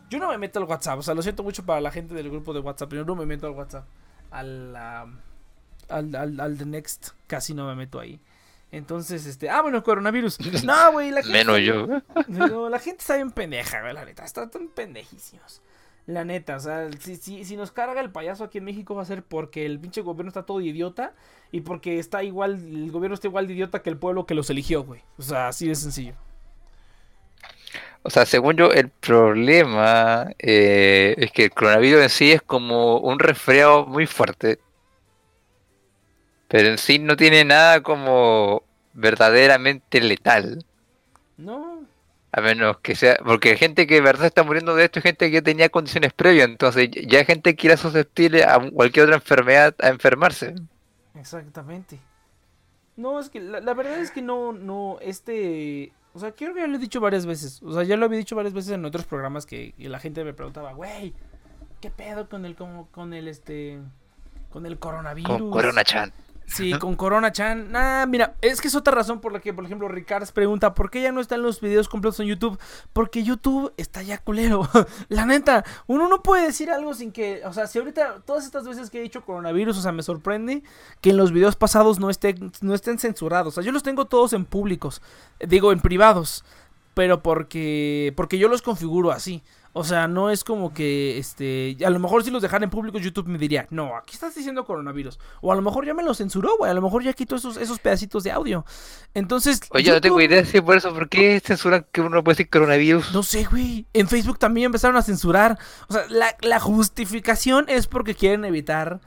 [0.10, 2.30] Yo no me meto al WhatsApp, o sea, lo siento mucho para la gente del
[2.30, 3.86] grupo de WhatsApp, pero yo no me meto al WhatsApp.
[4.30, 8.20] Al, al, al, al The Next, casi no me meto ahí.
[8.72, 10.38] Entonces, este, ah, bueno, coronavirus.
[10.64, 11.38] No, güey, la gente.
[11.38, 11.88] Menos yo.
[12.28, 14.24] No, la gente está bien pendeja, güey, la neta.
[14.24, 15.62] Están tan pendejísimos.
[16.08, 19.04] La neta, o sea, si, si, si nos carga el payaso aquí en México va
[19.04, 21.14] a ser porque el pinche gobierno está todo idiota
[21.52, 24.50] y porque está igual, el gobierno está igual de idiota que el pueblo que los
[24.50, 25.02] eligió, güey.
[25.18, 26.16] O sea, así de sencillo.
[28.04, 32.98] O sea, según yo, el problema eh, es que el coronavirus en sí es como
[32.98, 34.60] un resfriado muy fuerte.
[36.48, 40.66] Pero en sí no tiene nada como verdaderamente letal.
[41.38, 41.71] No,
[42.34, 43.18] A menos que sea.
[43.26, 46.14] Porque hay gente que de verdad está muriendo de esto es gente que tenía condiciones
[46.14, 46.48] previas.
[46.48, 50.56] Entonces ya hay gente que era susceptible a cualquier otra enfermedad a enfermarse.
[51.16, 52.00] exactamente.
[52.96, 55.92] No, es que la, la verdad es que no, no, este...
[56.14, 57.62] O sea, creo que ya lo he dicho varias veces.
[57.64, 60.24] O sea, ya lo había dicho varias veces en otros programas que, que la gente
[60.24, 61.14] me preguntaba, güey,
[61.80, 63.80] ¿qué pedo con el, con, con el, este...
[64.52, 65.30] Con el coronavirus?
[65.30, 66.12] Con Corona Chan.
[66.52, 67.72] Sí, con Corona Chan.
[67.72, 70.90] Nah, mira, es que es otra razón por la que, por ejemplo, Ricard pregunta ¿por
[70.90, 72.60] qué ya no están los videos completos en YouTube?
[72.92, 74.68] Porque YouTube está ya culero.
[75.10, 77.42] la neta, uno no puede decir algo sin que.
[77.46, 80.62] O sea, si ahorita, todas estas veces que he dicho coronavirus, o sea, me sorprende
[81.00, 83.54] que en los videos pasados no estén, no estén censurados.
[83.54, 85.02] O sea, yo los tengo todos en públicos.
[85.40, 86.44] Digo, en privados.
[86.94, 88.14] Pero porque.
[88.18, 89.42] Porque yo los configuro así.
[89.74, 93.00] O sea, no es como que, este, a lo mejor si los dejara en público
[93.00, 95.18] YouTube me diría, no, aquí estás diciendo coronavirus.
[95.40, 97.56] O a lo mejor ya me lo censuró, güey, a lo mejor ya quitó esos,
[97.56, 98.66] esos pedacitos de audio.
[99.14, 99.62] Entonces...
[99.70, 102.36] Oye, yo no tengo idea si por eso, ¿por qué censuran que uno no puede
[102.36, 103.14] decir coronavirus?
[103.14, 103.86] No sé, güey.
[103.94, 105.58] En Facebook también empezaron a censurar.
[105.88, 109.00] O sea, la, la justificación es porque quieren evitar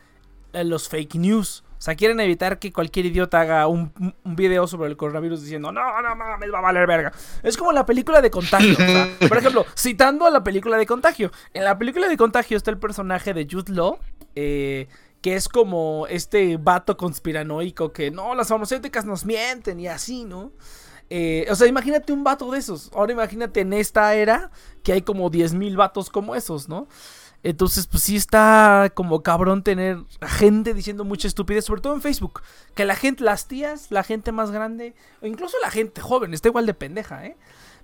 [0.54, 1.63] eh, los fake news.
[1.84, 5.42] O sea, quieren evitar que cualquier idiota haga un, un- un video sobre el coronavirus
[5.42, 7.12] diciendo, no, no mames, va a valer verga.
[7.42, 8.72] Es como la película de contagio.
[8.72, 11.30] o sea, por ejemplo, citando a la película de contagio.
[11.52, 13.98] En la película de contagio está el personaje de Jude Law,
[14.34, 14.88] eh,
[15.20, 20.52] que es como este vato conspiranoico que, no, las farmacéuticas nos mienten y así, ¿no?
[21.10, 22.90] Eh, o sea, imagínate un vato de esos.
[22.94, 24.50] Ahora imagínate en esta era
[24.82, 26.88] que hay como 10.000 vatos como esos, ¿no?
[27.44, 32.42] Entonces, pues sí está como cabrón tener gente diciendo mucha estupidez, sobre todo en Facebook.
[32.74, 36.48] Que la gente, las tías, la gente más grande, o incluso la gente joven, está
[36.48, 37.36] igual de pendeja, ¿eh?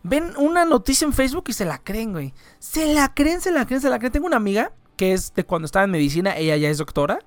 [0.02, 2.32] Ven una noticia en Facebook y se la creen, güey.
[2.58, 4.12] Se la creen, se la creen, se la creen.
[4.12, 7.18] Tengo una amiga que es de cuando estaba en medicina, ella ya es doctora.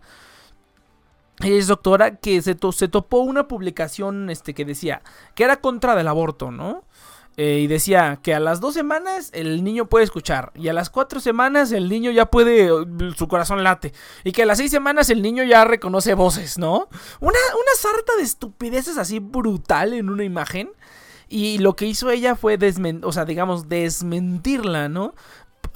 [1.39, 5.01] Ella es doctora que se, to- se topó una publicación este, que decía
[5.35, 6.83] que era contra del aborto, ¿no?
[7.35, 10.51] Eh, y decía que a las dos semanas el niño puede escuchar.
[10.55, 12.69] Y a las cuatro semanas el niño ya puede.
[13.15, 13.93] Su corazón late.
[14.23, 16.89] Y que a las seis semanas el niño ya reconoce voces, ¿no?
[17.19, 20.71] Una, una sarta de estupideces así brutal en una imagen.
[21.27, 25.15] Y lo que hizo ella fue desmen o sea, digamos, desmentirla, ¿no?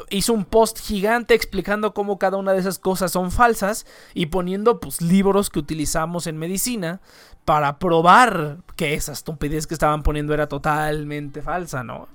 [0.09, 4.79] Hizo un post gigante explicando cómo cada una de esas cosas son falsas y poniendo
[4.79, 7.01] pues libros que utilizamos en medicina
[7.45, 12.07] para probar que esa estupidez que estaban poniendo era totalmente falsa, ¿no?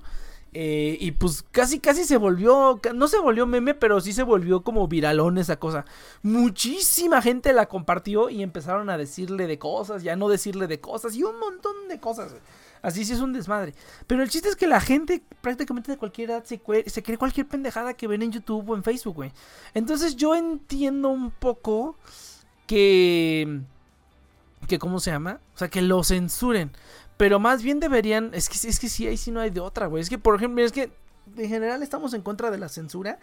[0.55, 4.61] Eh, y pues casi, casi se volvió, no se volvió meme, pero sí se volvió
[4.61, 5.85] como viralón esa cosa.
[6.21, 11.15] Muchísima gente la compartió y empezaron a decirle de cosas, ya no decirle de cosas
[11.15, 12.35] y un montón de cosas.
[12.83, 13.73] Así sí es un desmadre.
[14.07, 17.93] Pero el chiste es que la gente prácticamente de cualquier edad se, cree cualquier pendejada
[17.93, 19.31] que ven en YouTube o en Facebook, güey.
[19.73, 21.95] Entonces yo entiendo un poco
[22.67, 23.61] que...
[24.67, 25.39] que ¿Cómo se llama?
[25.55, 26.71] O sea, que lo censuren.
[27.15, 28.31] Pero más bien deberían.
[28.33, 30.01] Es que, es que sí, ahí sí no hay de otra, güey.
[30.01, 30.91] Es que, por ejemplo, es que
[31.37, 33.17] en general estamos en contra de la censura.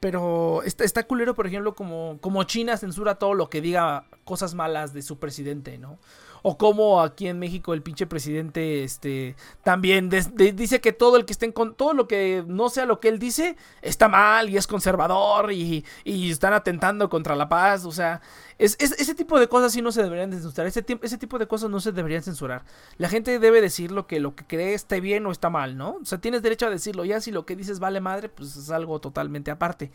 [0.00, 4.54] Pero está, está culero, por ejemplo, como, como China censura todo lo que diga cosas
[4.54, 6.00] malas de su presidente, ¿no?
[6.46, 11.32] O como aquí en México el pinche presidente este también dice que todo el que
[11.32, 14.66] esté con todo lo que no sea lo que él dice está mal y es
[14.66, 17.86] conservador y, están atentando contra la paz.
[17.86, 18.20] O sea,
[18.58, 20.66] es, ese tipo de cosas sí no se deberían censurar.
[20.66, 22.66] Ese, ese tipo de cosas no se deberían censurar.
[22.98, 25.96] La gente debe decir lo que lo que cree esté bien o está mal, ¿no?
[26.02, 27.06] O sea, tienes derecho a decirlo.
[27.06, 29.90] Ya si lo que dices vale madre, pues es algo totalmente aparte.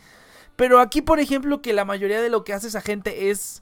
[0.56, 3.62] Pero aquí, por ejemplo, que la mayoría de lo que hace esa gente es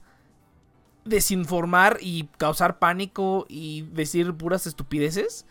[1.08, 5.46] desinformar y causar pánico y decir puras estupideces,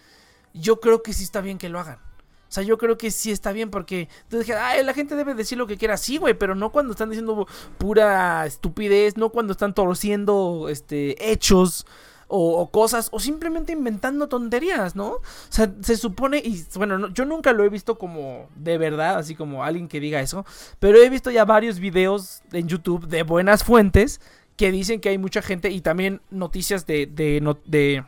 [0.54, 2.00] yo creo que sí está bien que lo hagan.
[2.48, 5.58] O sea, yo creo que sí está bien porque entonces ay, la gente debe decir
[5.58, 7.46] lo que quiera, sí, güey, pero no cuando están diciendo
[7.78, 11.86] pura estupidez, no cuando están torciendo este hechos
[12.30, 15.08] o, cosas o simplemente inventando tonterías, ¿no?
[15.10, 19.36] O sea, se supone y bueno, yo nunca lo he visto como de verdad, así
[19.36, 20.46] como alguien que diga eso,
[20.80, 24.22] pero he visto ya varios videos en YouTube de buenas fuentes
[24.58, 28.04] que dicen que hay mucha gente y también noticias de, de,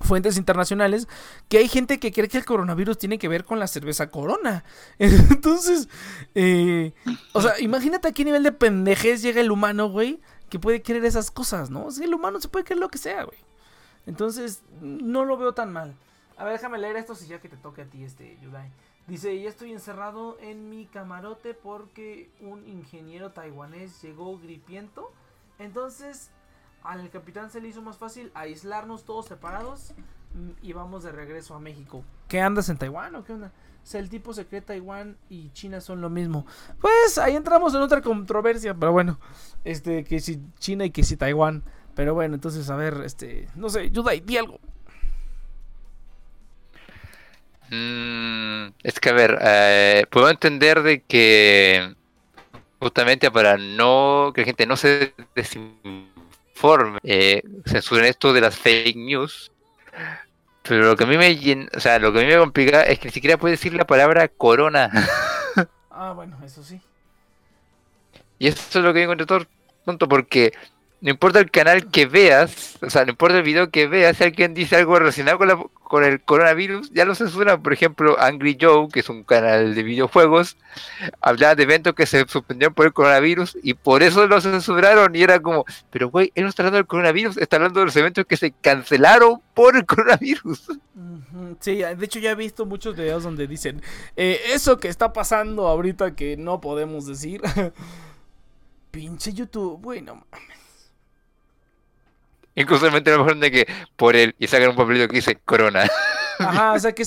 [0.00, 1.08] fuentes internacionales
[1.48, 4.64] que hay gente que cree que el coronavirus tiene que ver con la cerveza corona.
[4.98, 5.88] Entonces,
[6.34, 6.92] eh,
[7.32, 11.04] o sea, imagínate a qué nivel de pendejez llega el humano, güey, que puede creer
[11.04, 11.86] esas cosas, ¿no?
[11.86, 13.38] O el humano se puede creer lo que sea, güey.
[14.06, 15.94] Entonces, no lo veo tan mal.
[16.38, 18.70] A ver, déjame leer esto si ya que te toque a ti, este, Yudai.
[19.06, 25.12] Dice, ya estoy encerrado en mi camarote porque un ingeniero taiwanés llegó gripiento
[25.58, 26.30] entonces,
[26.82, 29.92] al capitán se le hizo más fácil aislarnos todos separados
[30.34, 32.04] mm, y vamos de regreso a México.
[32.28, 33.52] ¿Qué andas en Taiwán o qué onda?
[33.94, 36.46] O el tipo se cree Taiwán y China son lo mismo.
[36.80, 39.18] Pues ahí entramos en otra controversia, pero bueno,
[39.64, 41.62] este, que si China y que si Taiwán.
[41.94, 44.60] Pero bueno, entonces, a ver, este, no sé, Yudai, di algo.
[47.70, 51.96] Mm, es que, a ver, eh, puedo entender de que
[52.80, 58.96] justamente para no que la gente no se desinforme, eh, censuren esto de las fake
[58.96, 59.50] news.
[60.62, 62.98] Pero lo que a mí me o sea, lo que a mí me complica es
[62.98, 64.90] que ni siquiera puede decir la palabra corona.
[65.90, 66.80] ah, bueno, eso sí.
[68.38, 69.46] Y eso es lo que entre todo
[69.84, 70.52] punto porque
[71.00, 74.24] no importa el canal que veas, o sea, no importa el video que veas, si
[74.24, 77.62] alguien dice algo relacionado con, la, con el coronavirus, ya lo censuran.
[77.62, 80.56] Por ejemplo, Angry Joe, que es un canal de videojuegos,
[81.20, 85.14] hablaba de eventos que se suspendieron por el coronavirus y por eso lo censuraron.
[85.14, 87.96] Y era como, pero güey, él no está hablando del coronavirus, está hablando de los
[87.96, 90.78] eventos que se cancelaron por el coronavirus.
[91.60, 93.82] Sí, de hecho ya he visto muchos videos donde dicen,
[94.16, 97.40] eh, eso que está pasando ahorita que no podemos decir.
[98.90, 100.57] Pinche YouTube, bueno, mames.
[102.58, 103.66] Incluso me de que
[103.96, 105.88] por él y sacan un papelito que dice Corona.
[106.38, 107.04] Ajá, o sea que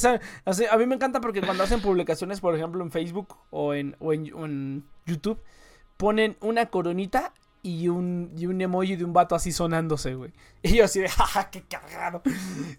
[0.70, 4.14] a mí me encanta porque cuando hacen publicaciones, por ejemplo, en Facebook o en, o
[4.14, 5.40] en, YouTube,
[5.98, 7.34] ponen una coronita
[7.64, 10.32] y un, y un emoji de un vato así sonándose, güey.
[10.64, 12.22] Y yo así de, jaja, qué cagado.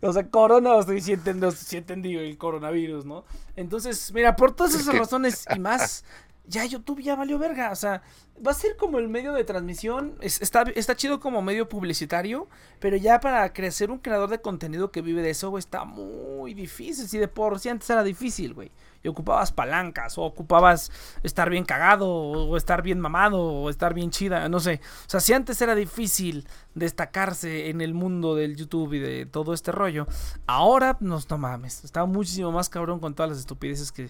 [0.01, 3.25] O sea, corona, o estoy sí, entendí, el coronavirus, ¿no?
[3.57, 6.05] Entonces, mira, por todas esas razones y más,
[6.47, 7.71] ya YouTube ya valió verga.
[7.71, 8.03] O sea,
[8.45, 10.17] va a ser como el medio de transmisión.
[10.21, 12.49] está, está chido como medio publicitario.
[12.81, 16.55] Pero ya para crecer un creador de contenido que vive de eso, güey, está muy
[16.55, 17.07] difícil.
[17.09, 18.73] Si de por sí antes era difícil, güey.
[19.05, 20.93] Y ocupabas palancas, o ocupabas
[21.25, 24.81] estar bien cagado, o estar bien mamado, o estar bien chida, no sé.
[25.07, 29.55] O sea, si antes era difícil destacarse en el mundo del YouTube y de todo
[29.55, 30.07] este rollo,
[30.47, 31.83] ahora, no, no mames.
[31.83, 34.09] Está muchísimo más cabrón con todas las estupideces que,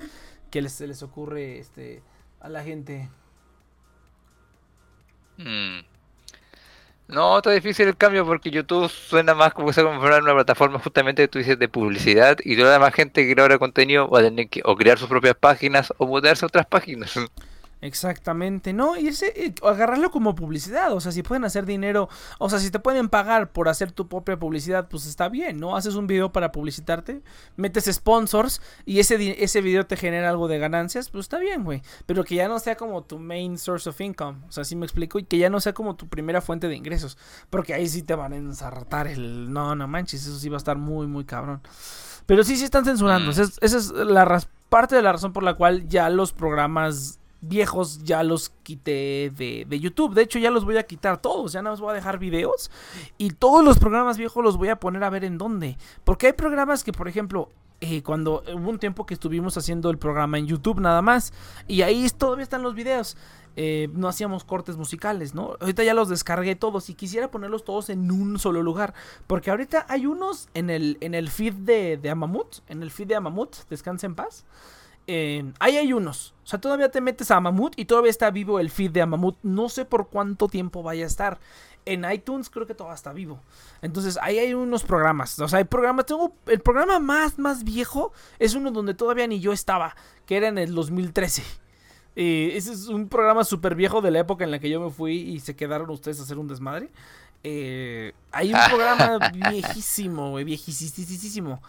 [0.50, 2.02] que les, se les ocurre este
[2.42, 3.08] a la gente.
[5.38, 5.80] Mm.
[7.08, 11.22] No, está difícil el cambio porque YouTube suena más como que se una plataforma justamente
[11.22, 14.22] que tú dices de publicidad y toda la demás gente que crea contenido va a
[14.22, 17.14] tener que o crear sus propias páginas o mudarse a otras páginas.
[17.82, 18.96] Exactamente, ¿no?
[18.96, 22.78] Y ese, agarrarlo como publicidad, o sea, si pueden hacer dinero, o sea, si te
[22.78, 25.76] pueden pagar por hacer tu propia publicidad, pues está bien, ¿no?
[25.76, 27.22] Haces un video para publicitarte,
[27.56, 31.82] metes sponsors y ese, ese video te genera algo de ganancias, pues está bien, güey.
[32.06, 34.86] Pero que ya no sea como tu main source of income, o sea, sí me
[34.86, 37.18] explico, y que ya no sea como tu primera fuente de ingresos,
[37.50, 39.52] porque ahí sí te van a ensartar el...
[39.52, 41.60] No, no manches, eso sí va a estar muy, muy cabrón.
[42.26, 43.40] Pero sí, sí están censurando, mm.
[43.60, 48.22] esa es, la, parte de la razón por la cual ya los programas viejos ya
[48.22, 50.14] los quité de, de, YouTube.
[50.14, 51.52] De hecho, ya los voy a quitar todos.
[51.52, 52.70] Ya no los voy a dejar videos.
[53.18, 55.76] Y todos los programas viejos los voy a poner a ver en dónde.
[56.04, 59.98] Porque hay programas que, por ejemplo, eh, cuando hubo un tiempo que estuvimos haciendo el
[59.98, 61.32] programa en YouTube nada más.
[61.66, 63.16] Y ahí todavía están los videos.
[63.56, 65.56] Eh, no hacíamos cortes musicales, ¿no?
[65.60, 68.94] Ahorita ya los descargué todos y quisiera ponerlos todos en un solo lugar.
[69.26, 72.58] Porque ahorita hay unos en el, en el feed de, de Amamut.
[72.68, 74.44] En el feed de Amamut, descansa en paz.
[75.06, 76.34] Eh, ahí hay unos.
[76.44, 79.36] O sea, todavía te metes a Mamut y todavía está vivo el feed de Mamut.
[79.42, 81.40] No sé por cuánto tiempo vaya a estar.
[81.84, 83.40] En iTunes creo que todavía está vivo.
[83.80, 85.38] Entonces, ahí hay unos programas.
[85.40, 86.06] O sea, hay programas.
[86.06, 88.12] Tengo el programa más, más viejo.
[88.38, 89.96] Es uno donde todavía ni yo estaba.
[90.26, 91.42] Que era en el 2013.
[92.14, 94.90] Eh, ese es un programa súper viejo de la época en la que yo me
[94.90, 96.90] fui y se quedaron ustedes a hacer un desmadre.
[97.42, 101.62] Eh, hay un programa viejísimo, viejísimo.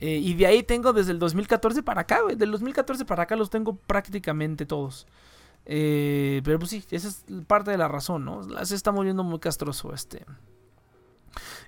[0.00, 2.34] Eh, y de ahí tengo desde el 2014 para acá, güey.
[2.34, 5.06] Del 2014 para acá los tengo prácticamente todos.
[5.66, 8.42] Eh, pero pues sí, esa es parte de la razón, ¿no?
[8.64, 10.24] Se está muriendo muy castroso este.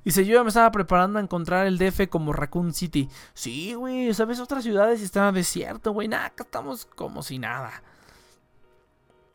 [0.04, 3.08] Dice, yo ya me estaba preparando a encontrar el DF como Raccoon City.
[3.34, 4.40] Sí, güey, ¿sabes?
[4.40, 6.08] Otras ciudades están desierto, güey.
[6.08, 7.82] Nada, acá estamos como si nada.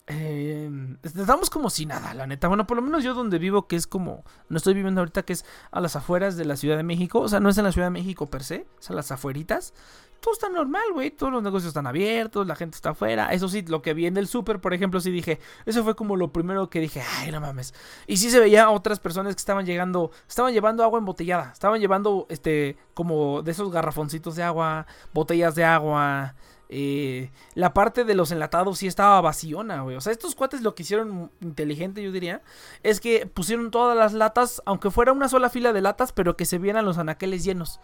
[0.10, 0.72] Eh,
[1.04, 2.48] estamos como si nada, la neta.
[2.48, 4.24] Bueno, por lo menos yo donde vivo, que es como.
[4.48, 7.20] No estoy viviendo ahorita, que es a las afueras de la Ciudad de México.
[7.20, 9.74] O sea, no es en la Ciudad de México per se, es a las afueritas.
[10.22, 11.12] Todo está normal, güey.
[11.12, 13.34] Todos los negocios están abiertos, la gente está afuera.
[13.34, 15.40] Eso sí, lo que vi en el súper, por ejemplo, sí dije.
[15.66, 17.74] Eso fue como lo primero que dije, ay, no mames.
[18.08, 20.12] Y sí se veía otras personas que estaban llegando.
[20.28, 21.52] Estaban llevando agua embotellada.
[21.52, 26.34] Estaban llevando, este, como de esos garrafoncitos de agua, botellas de agua.
[26.70, 29.96] Eh, la parte de los enlatados sí estaba vaciona, güey.
[29.96, 32.42] O sea, estos cuates lo que hicieron inteligente, yo diría,
[32.84, 36.46] es que pusieron todas las latas, aunque fuera una sola fila de latas, pero que
[36.46, 37.80] se vieran los anaqueles llenos.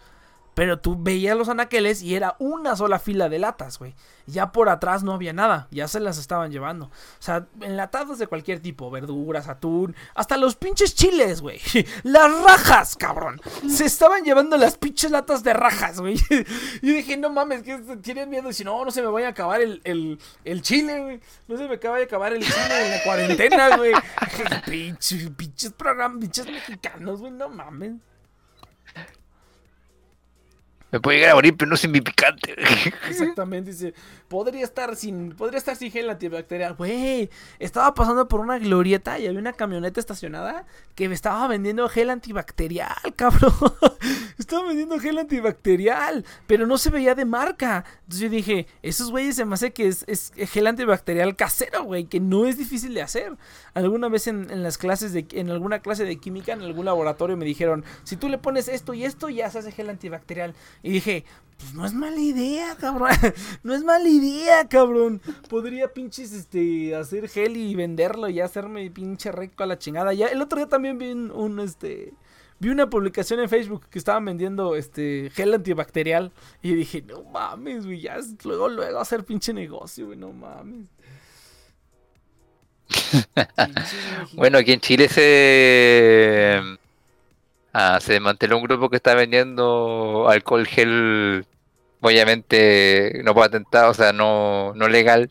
[0.54, 3.94] Pero tú veías los anaqueles y era una sola fila de latas, güey.
[4.26, 6.86] Ya por atrás no había nada, ya se las estaban llevando.
[6.86, 11.60] O sea, enlatados de cualquier tipo, verduras, atún, hasta los pinches chiles, güey.
[12.02, 13.40] Las rajas, cabrón.
[13.68, 16.16] Se estaban llevando las pinches latas de rajas, güey.
[16.82, 18.50] Y dije, no mames, que tienen miedo.
[18.50, 21.20] Y si no, no se me vaya a acabar el, el, el chile, güey.
[21.48, 23.92] No se me acaba de acabar el chile en la cuarentena, güey.
[24.66, 27.94] Pinches, pinches programas, pinches mexicanos, güey, no mames.
[30.94, 32.54] Me puede llegar a morir, pero no sin mi picante.
[33.10, 33.94] Exactamente, dice.
[34.34, 35.30] Podría estar sin.
[35.36, 36.74] Podría estar sin gel antibacterial.
[36.74, 37.30] Güey.
[37.60, 40.66] Estaba pasando por una glorieta y había una camioneta estacionada
[40.96, 43.54] que me estaba vendiendo gel antibacterial, cabrón.
[44.36, 46.24] estaba vendiendo gel antibacterial.
[46.48, 47.84] Pero no se veía de marca.
[48.00, 52.06] Entonces yo dije, esos güeyes se me hace que es, es gel antibacterial casero, güey.
[52.06, 53.36] Que no es difícil de hacer.
[53.72, 55.28] Alguna vez en, en, las clases de.
[55.30, 58.94] En alguna clase de química, en algún laboratorio, me dijeron: si tú le pones esto
[58.94, 60.56] y esto, ya se hace gel antibacterial.
[60.82, 61.24] Y dije,
[61.58, 63.10] pues no es mala idea, cabrón.
[63.62, 65.20] No es mala idea, cabrón.
[65.48, 70.12] Podría pinches este hacer gel y venderlo y hacerme pinche rico a la chingada.
[70.12, 72.12] Ya el otro día también vi un, este
[72.60, 76.32] vi una publicación en Facebook que estaban vendiendo este gel antibacterial
[76.62, 80.88] y dije, "No mames, güey, ya luego luego hacer pinche negocio, güey, no mames."
[84.34, 86.60] bueno, aquí en Chile se
[87.76, 91.44] Ah, se desmanteló un grupo que está vendiendo alcohol gel,
[92.00, 95.28] obviamente no patentado, o sea, no, no legal.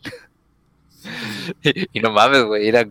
[1.62, 2.86] y, no mames, güey, era,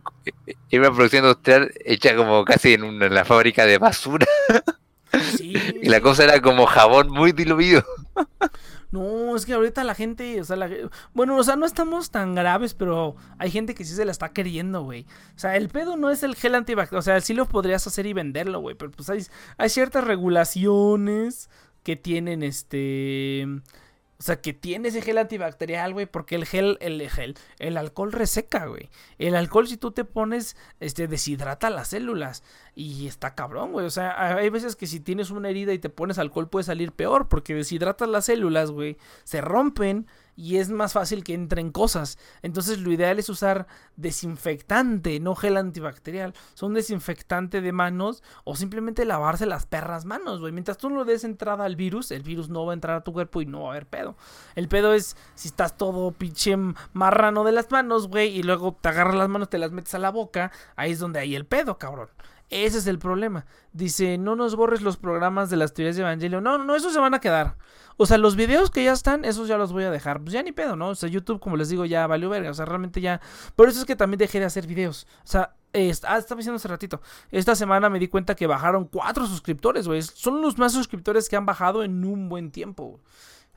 [0.72, 4.26] una producción industrial hecha como casi en, una, la fábrica de basura.
[5.40, 7.86] y la cosa era como jabón muy diluido.
[8.94, 10.70] No, es que ahorita la gente, o sea, la,
[11.16, 14.30] bueno, o sea, no estamos tan graves, pero hay gente que sí se la está
[14.34, 15.08] queriendo, güey.
[15.36, 18.06] O sea, el pedo no es el gel antibacterial, o sea, sí lo podrías hacer
[18.06, 19.26] y venderlo, güey, pero pues hay,
[19.58, 21.50] hay ciertas regulaciones
[21.82, 23.48] que tienen este
[24.24, 28.14] o sea, que tiene ese gel antibacterial, güey, porque el gel, el gel, el alcohol
[28.14, 28.90] reseca, güey.
[29.18, 32.42] El alcohol, si tú te pones, este, deshidrata las células.
[32.74, 33.86] Y está cabrón, güey.
[33.86, 36.94] O sea, hay veces que si tienes una herida y te pones alcohol puede salir
[36.94, 38.96] peor, porque deshidratas las células, güey.
[39.26, 42.18] Se rompen y es más fácil que entren cosas.
[42.42, 46.34] Entonces lo ideal es usar desinfectante, no gel antibacterial.
[46.54, 50.52] Son desinfectante de manos o simplemente lavarse las perras manos, güey.
[50.52, 53.14] Mientras tú no des entrada al virus, el virus no va a entrar a tu
[53.14, 54.16] cuerpo y no va a haber pedo.
[54.56, 56.56] El pedo es si estás todo pinche
[56.94, 60.00] marrano de las manos, güey, y luego te agarras las manos, te las metes a
[60.00, 62.10] la boca, ahí es donde hay el pedo, cabrón.
[62.54, 63.48] Ese es el problema.
[63.72, 66.40] Dice, no nos borres los programas de las teorías de Evangelio.
[66.40, 67.58] No, no, esos se van a quedar.
[67.98, 70.22] O sea, los videos que ya están, esos ya los voy a dejar.
[70.22, 70.90] Pues ya ni pedo, ¿no?
[70.90, 72.52] O sea, YouTube, como les digo, ya valió verga.
[72.52, 73.22] O sea, realmente ya.
[73.56, 75.08] Por eso es que también dejé de hacer videos.
[75.24, 77.02] O sea, ah, estaba diciendo hace ratito.
[77.32, 80.04] Esta semana me di cuenta que bajaron cuatro suscriptores, güey.
[80.04, 83.00] Son los más suscriptores que han bajado en un buen tiempo.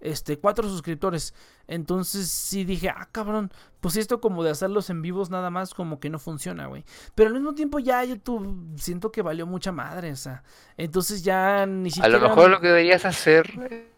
[0.01, 1.35] Este, cuatro suscriptores.
[1.69, 6.01] Entonces sí dije, ah, cabrón, pues esto como de hacerlos en vivos nada más como
[6.01, 6.85] que no funciona, güey.
[7.15, 10.43] Pero al mismo tiempo ya YouTube siento que valió mucha madre, o sea.
[10.77, 12.17] Entonces ya ni siquiera...
[12.17, 13.89] A lo mejor lo que deberías hacer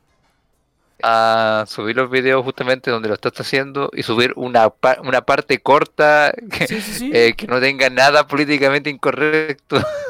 [1.03, 4.73] a subir los videos justamente donde lo estás haciendo y subir una,
[5.05, 6.67] una parte corta que,
[7.13, 9.81] eh, que no tenga nada políticamente incorrecto.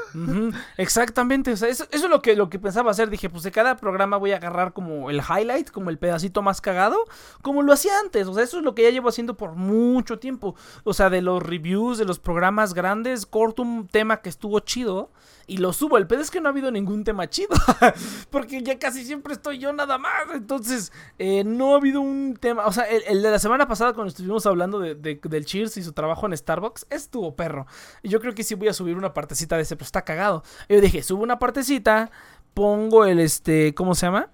[0.76, 3.10] Exactamente, o sea, eso, es lo que, lo que pensaba hacer.
[3.10, 6.60] Dije, pues de cada programa voy a agarrar como el highlight, como el pedacito más
[6.60, 6.96] cagado,
[7.42, 8.26] como lo hacía antes.
[8.26, 10.54] O sea, eso es lo que ya llevo haciendo por mucho tiempo.
[10.84, 15.10] O sea, de los reviews, de los programas grandes, corto un tema que estuvo chido
[15.48, 15.96] y lo subo.
[15.96, 17.48] El pedo es que no ha habido ningún tema chido.
[18.30, 20.26] porque ya casi siempre estoy yo nada más.
[20.32, 22.66] Entonces, eh, no ha habido un tema.
[22.66, 25.92] O sea, el, de la semana pasada, cuando estuvimos hablando de, del Cheers y su
[25.92, 27.66] trabajo en Starbucks, estuvo perro.
[28.04, 30.44] Yo creo que sí voy a subir una partecita de ese, pero está cagado.
[30.68, 32.10] yo dije, subo una partecita,
[32.52, 33.74] pongo el este.
[33.74, 34.30] ¿Cómo se llama?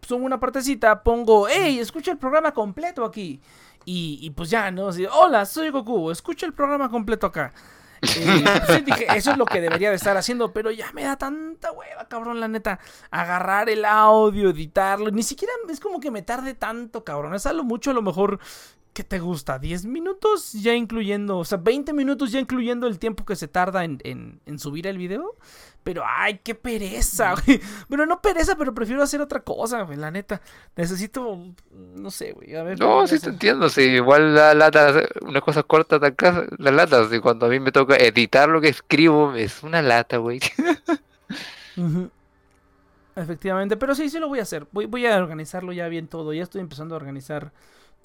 [0.00, 3.40] Subo una partecita, pongo, hey, escucha el programa completo aquí.
[3.86, 4.88] Y, pues ya, ¿no?
[5.12, 7.52] Hola, soy Goku, escucha el programa completo acá.
[8.66, 11.72] Pues dije, eso es lo que debería de estar haciendo, pero ya me da tanta
[11.72, 12.78] hueva, cabrón, la neta.
[13.10, 15.10] Agarrar el audio, editarlo.
[15.10, 17.34] Ni siquiera es como que me tarde tanto, cabrón.
[17.34, 18.38] Es algo mucho, a lo mejor,
[18.92, 19.60] ¿qué te gusta?
[19.60, 21.38] ¿10 minutos ya incluyendo?
[21.38, 24.98] O sea, 20 minutos ya incluyendo el tiempo que se tarda en, en subir el
[24.98, 25.36] video.
[25.84, 27.60] Pero, ay, qué pereza, güey.
[27.88, 30.40] Bueno, no pereza, pero prefiero hacer otra cosa, güey, la neta.
[30.74, 31.38] Necesito,
[31.70, 32.56] no sé, güey.
[32.56, 32.80] A ver.
[32.80, 33.82] No, sí te entiendo, sí.
[33.82, 36.00] Igual la lata, una cosa corta,
[36.58, 37.06] la lata.
[37.12, 40.40] Y cuando a mí me toca editar lo que escribo, es una lata, güey.
[43.16, 44.66] Efectivamente, pero sí, sí lo voy a hacer.
[44.72, 46.32] Voy, voy a organizarlo ya bien todo.
[46.32, 47.52] Ya estoy empezando a organizar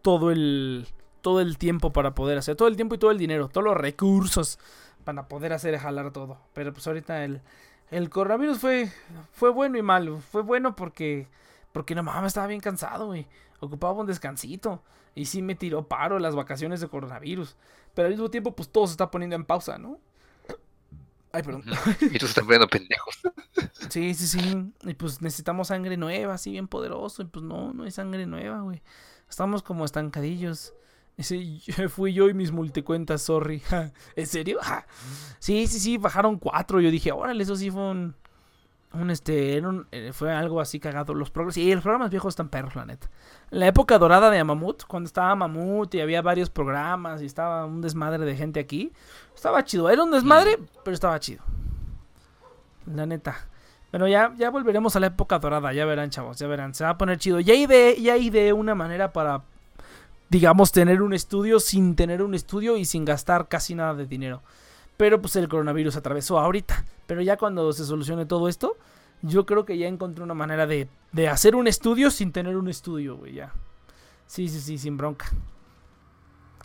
[0.02, 0.86] todo el,
[1.22, 2.58] todo el tiempo para poder hacer.
[2.58, 4.60] Todo el tiempo y todo el dinero, todos los recursos
[5.06, 6.38] para poder hacer jalar todo.
[6.54, 7.42] Pero pues ahorita el
[7.92, 8.92] el coronavirus fue,
[9.32, 10.20] fue bueno y malo.
[10.20, 11.28] Fue bueno porque,
[11.72, 13.28] porque no mames, estaba bien cansado, güey.
[13.60, 14.84] Ocupaba un descansito.
[15.16, 17.56] Y sí me tiró paro las vacaciones de coronavirus.
[17.94, 20.00] Pero al mismo tiempo, pues todo se está poniendo en pausa, ¿no?
[21.32, 21.64] Ay, perdón.
[22.02, 23.20] Y tú se están poniendo pendejos.
[23.90, 24.72] Sí, sí, sí.
[24.84, 27.24] Y pues necesitamos sangre nueva, así bien poderoso.
[27.24, 28.84] Y pues no, no hay sangre nueva, güey.
[29.28, 30.74] Estamos como estancadillos.
[31.20, 31.60] Ese
[31.90, 33.62] fui yo y mis multicuentas, sorry.
[34.16, 34.60] ¿En serio?
[35.40, 36.82] Sí, sí, sí, bajaron cuatro.
[36.82, 38.16] Yo dije, órale, eso sí fue un.
[38.92, 39.62] Un este.
[39.92, 41.14] Eh, fue algo así cagado.
[41.14, 41.56] Los programas.
[41.56, 43.10] Sí, los programas viejos están perros, la neta.
[43.50, 47.82] La época dorada de Mamut, cuando estaba Mamut y había varios programas y estaba un
[47.82, 48.92] desmadre de gente aquí.
[49.34, 49.90] Estaba chido.
[49.90, 50.66] Era un desmadre, mm.
[50.84, 51.44] pero estaba chido.
[52.86, 53.48] La neta.
[53.92, 56.74] Pero ya, ya volveremos a la época dorada, ya verán, chavos, ya verán.
[56.74, 57.40] Se va a poner chido.
[57.40, 59.44] Ya ideé, ya ideé una manera para
[60.30, 64.42] digamos, tener un estudio sin tener un estudio y sin gastar casi nada de dinero.
[64.98, 66.86] Pero pues el coronavirus atravesó ahorita.
[67.08, 68.78] Pero ya cuando se solucione todo esto,
[69.22, 72.70] yo creo que ya encontré una manera de, de hacer un estudio sin tener un
[72.70, 73.54] estudio, güey, ya.
[74.28, 75.26] Sí, sí, sí, sin bronca.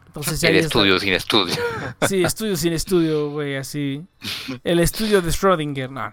[0.07, 1.55] Entonces el estudio sin estudio.
[2.09, 4.05] Sí, estudio sin estudio, güey, así.
[4.63, 6.13] El estudio de Schrödinger, no.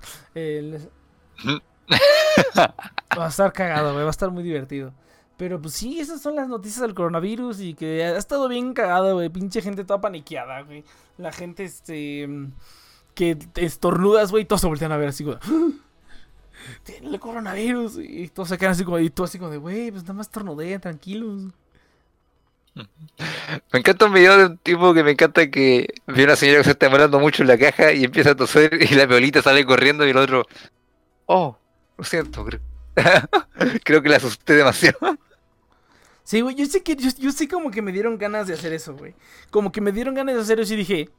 [3.18, 4.94] Va a estar cagado, güey, va a estar muy divertido.
[5.42, 9.16] Pero pues sí, esas son las noticias del coronavirus y que ha estado bien cagado,
[9.16, 9.28] güey.
[9.30, 10.84] Pinche gente toda paniqueada, güey.
[11.18, 12.30] La gente, este.
[13.16, 15.38] Que estornudas, güey, y todos se voltean a ver así, güey.
[16.84, 17.98] Tiene el coronavirus.
[17.98, 20.28] Y todos se quedan así como, y tú así como de, güey, pues nada más
[20.28, 21.46] estornudé, tranquilos.
[22.76, 26.66] Me encanta un video de un tipo que me encanta que ve una señora que
[26.66, 29.66] se está demorando mucho en la caja y empieza a toser y la violita sale
[29.66, 30.46] corriendo y el otro,
[31.26, 31.58] oh,
[31.98, 32.62] lo siento, creo,
[33.84, 35.18] creo que la asusté demasiado.
[36.32, 38.72] Sí, güey, yo sé que, yo, yo, sé como que me dieron ganas de hacer
[38.72, 39.14] eso, güey.
[39.50, 41.10] Como que me dieron ganas de hacer eso y dije,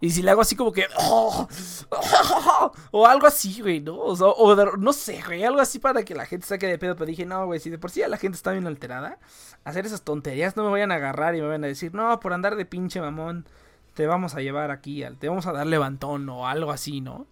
[0.00, 0.86] y si le hago así como que,
[2.90, 3.96] o algo así, güey, ¿no?
[3.96, 6.96] O, no sé, güey, algo así para que la gente saque de pedo.
[6.96, 9.18] Pero dije, no, güey, si de por sí la gente está bien alterada,
[9.62, 12.32] hacer esas tonterías no me vayan a agarrar y me vayan a decir, no, por
[12.32, 13.46] andar de pinche mamón,
[13.92, 17.26] te vamos a llevar aquí, te vamos a dar levantón o algo así, ¿no?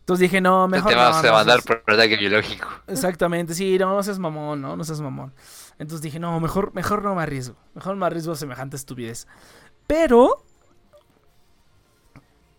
[0.00, 0.90] Entonces dije, no, mejor.
[0.90, 2.68] Te vas a mandar por ataque biológico.
[2.88, 5.32] Exactamente, sí, no, no seas mamón, no, no seas mamón.
[5.80, 7.56] Entonces dije, no, mejor, mejor no me arriesgo.
[7.74, 9.26] Mejor me arriesgo a semejante estupidez.
[9.86, 10.44] Pero.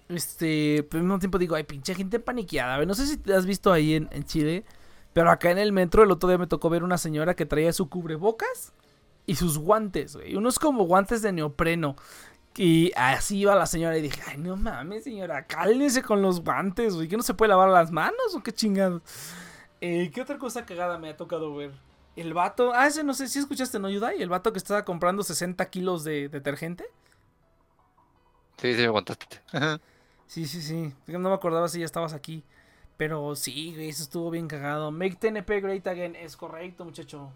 [0.09, 0.83] Este.
[0.89, 2.83] Pero al mismo tiempo digo, ay, pinche gente paniqueada.
[2.83, 4.65] No sé si te has visto ahí en, Chile.
[5.13, 7.71] Pero acá en el metro el otro día me tocó ver una señora que traía
[7.73, 8.73] su cubrebocas
[9.27, 10.35] y sus guantes, güey.
[10.35, 11.95] Unos como guantes de neopreno.
[12.57, 16.95] Y así iba la señora y dije, ay, no mames, señora, cálmese con los guantes,
[16.95, 17.07] güey.
[17.07, 19.03] ¿Que no se puede lavar las manos o qué chingados?
[19.79, 21.71] Eh, ¿Qué otra cosa cagada me ha tocado ver?
[22.15, 22.73] El vato.
[22.73, 24.21] Ah, ese no sé si escuchaste, ¿no, Yudai?
[24.21, 26.85] El vato que estaba comprando 60 kilos de detergente.
[28.57, 29.41] Sí, sí, me contaste.
[30.27, 30.93] sí, sí, sí.
[31.07, 32.43] No me acordaba si ya estabas aquí.
[32.97, 34.91] Pero sí, güey, eso estuvo bien cagado.
[34.91, 36.15] Make TNP great again.
[36.15, 37.31] Es correcto, muchacho.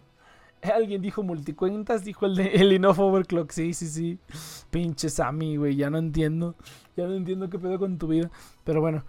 [0.62, 3.52] Alguien dijo multicuentas, dijo el de el Enough Overclock.
[3.52, 4.20] Sí, sí, sí.
[4.70, 5.76] Pinche Sammy, güey.
[5.76, 6.56] Ya no entiendo.
[6.96, 8.30] Ya no entiendo qué pedo con tu vida.
[8.64, 9.04] Pero bueno.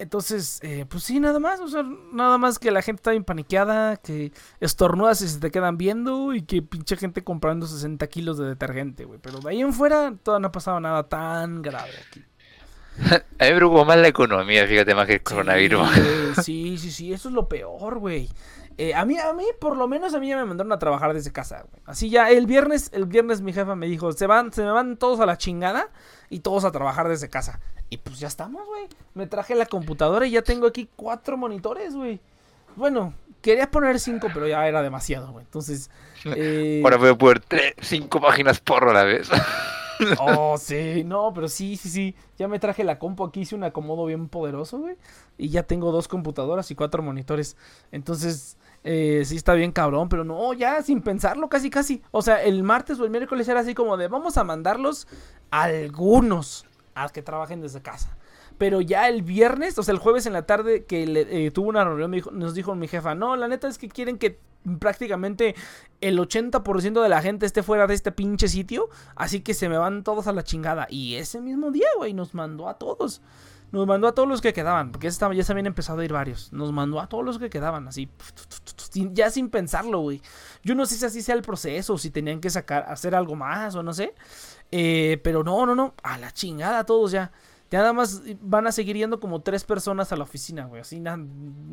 [0.00, 1.60] Entonces, eh, pues sí, nada más.
[1.60, 3.98] O sea, nada más que la gente está bien paniqueada.
[3.98, 6.34] Que estornudas y se te quedan viendo.
[6.34, 9.20] Y que pinche gente comprando 60 kilos de detergente, güey.
[9.20, 12.24] Pero de ahí en fuera, todavía no ha pasado nada tan grave aquí.
[13.10, 15.88] A mí me preocupa más la economía, fíjate, más que el coronavirus.
[16.42, 18.28] Sí, sí, sí, eso es lo peor, güey.
[18.78, 21.12] Eh, a mí, a mí, por lo menos a mí ya me mandaron a trabajar
[21.12, 21.82] desde casa, güey.
[21.84, 24.96] Así ya, el viernes, el viernes mi jefa me dijo, se van, se me van
[24.96, 25.88] todos a la chingada
[26.30, 27.60] y todos a trabajar desde casa.
[27.90, 28.86] Y pues ya estamos, güey.
[29.14, 32.20] Me traje la computadora y ya tengo aquí cuatro monitores, güey.
[32.76, 33.12] Bueno,
[33.42, 35.44] quería poner cinco, pero ya era demasiado, güey.
[35.44, 35.90] Entonces.
[36.36, 36.82] Eh...
[36.84, 39.30] Ahora voy a poner tres, cinco páginas por a la vez.
[40.18, 42.14] Oh, sí, no, pero sí, sí, sí.
[42.38, 44.96] Ya me traje la compu aquí, hice un acomodo bien poderoso, güey.
[45.38, 47.56] Y ya tengo dos computadoras y cuatro monitores.
[47.92, 52.02] Entonces, eh, sí está bien cabrón, pero no, ya sin pensarlo, casi, casi.
[52.10, 55.06] O sea, el martes o el miércoles era así como de vamos a mandarlos
[55.50, 58.16] algunos a que trabajen desde casa.
[58.58, 61.84] Pero ya el viernes, o sea, el jueves en la tarde que eh, tuvo una
[61.84, 64.38] reunión, nos dijo mi jefa, no, la neta es que quieren que
[64.78, 65.54] prácticamente
[66.00, 68.88] el 80% de la gente esté fuera de este pinche sitio.
[69.16, 70.86] Así que se me van todos a la chingada.
[70.90, 73.22] Y ese mismo día, güey, nos mandó a todos.
[73.72, 74.90] Nos mandó a todos los que quedaban.
[74.90, 75.12] Porque ya
[75.44, 76.52] se habían empezado a ir varios.
[76.52, 77.86] Nos mandó a todos los que quedaban.
[77.88, 78.08] Así.
[79.12, 80.20] Ya sin pensarlo, güey.
[80.64, 81.96] Yo no sé si así sea el proceso.
[81.96, 84.14] Si tenían que sacar, hacer algo más o no sé.
[84.70, 85.94] Eh, pero no, no, no.
[86.02, 87.32] A la chingada todos ya.
[87.70, 90.80] Ya nada más van a seguir yendo como tres personas a la oficina, güey.
[90.80, 91.02] Así,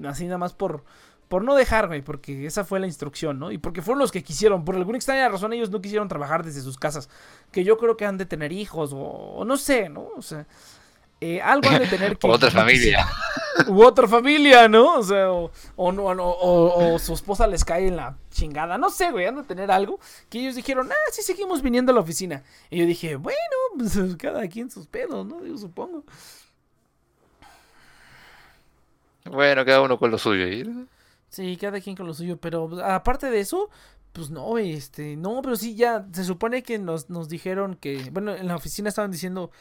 [0.06, 0.84] así nada más por,
[1.28, 3.52] por no dejarme, porque esa fue la instrucción, ¿no?
[3.52, 6.62] Y porque fueron los que quisieron, por alguna extraña razón ellos no quisieron trabajar desde
[6.62, 7.10] sus casas,
[7.52, 10.08] que yo creo que han de tener hijos o, no sé, ¿no?
[10.16, 10.48] O sea,
[11.20, 12.28] eh, algo han de tener que...
[12.28, 13.08] otra familia.
[13.68, 15.00] U otra familia, ¿no?
[15.00, 19.36] O sea, o, o, su esposa les cae en la chingada, no sé, güey, han
[19.36, 20.00] de tener algo
[20.30, 22.44] que ellos dijeron, ah, sí seguimos viniendo a la oficina.
[22.70, 23.38] Y yo dije, bueno,
[23.78, 25.44] pues cada quien sus pedos, ¿no?
[25.44, 26.04] Yo supongo.
[29.26, 30.46] Bueno, cada uno con lo suyo.
[30.46, 30.86] ¿eh?
[31.30, 33.70] Sí, cada quien con lo suyo, pero pues, aparte de eso,
[34.14, 38.36] pues no, este, no, pero sí, ya se supone que nos, nos dijeron que, bueno,
[38.36, 39.52] en la oficina estaban diciendo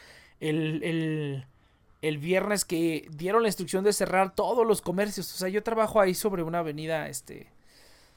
[0.41, 1.47] el, el,
[2.03, 5.33] el viernes que dieron la instrucción de cerrar todos los comercios.
[5.35, 7.49] O sea, yo trabajo ahí sobre una avenida, este,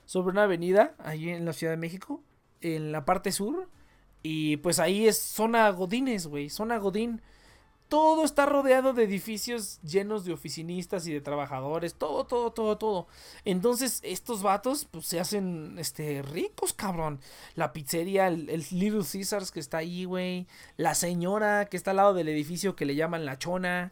[0.06, 2.22] sobre una avenida, ahí en la Ciudad de México,
[2.62, 3.70] en la parte sur,
[4.22, 7.22] y pues ahí es zona Godines, güey, zona Godín
[7.90, 13.08] todo está rodeado de edificios llenos de oficinistas y de trabajadores, todo, todo, todo, todo.
[13.46, 17.20] Entonces, estos vatos, pues se hacen, este, ricos, cabrón.
[17.56, 20.48] La pizzería, el, Little Caesars que está ahí, güey.
[20.78, 23.92] La señora que está al lado del edificio que le llaman La Chona.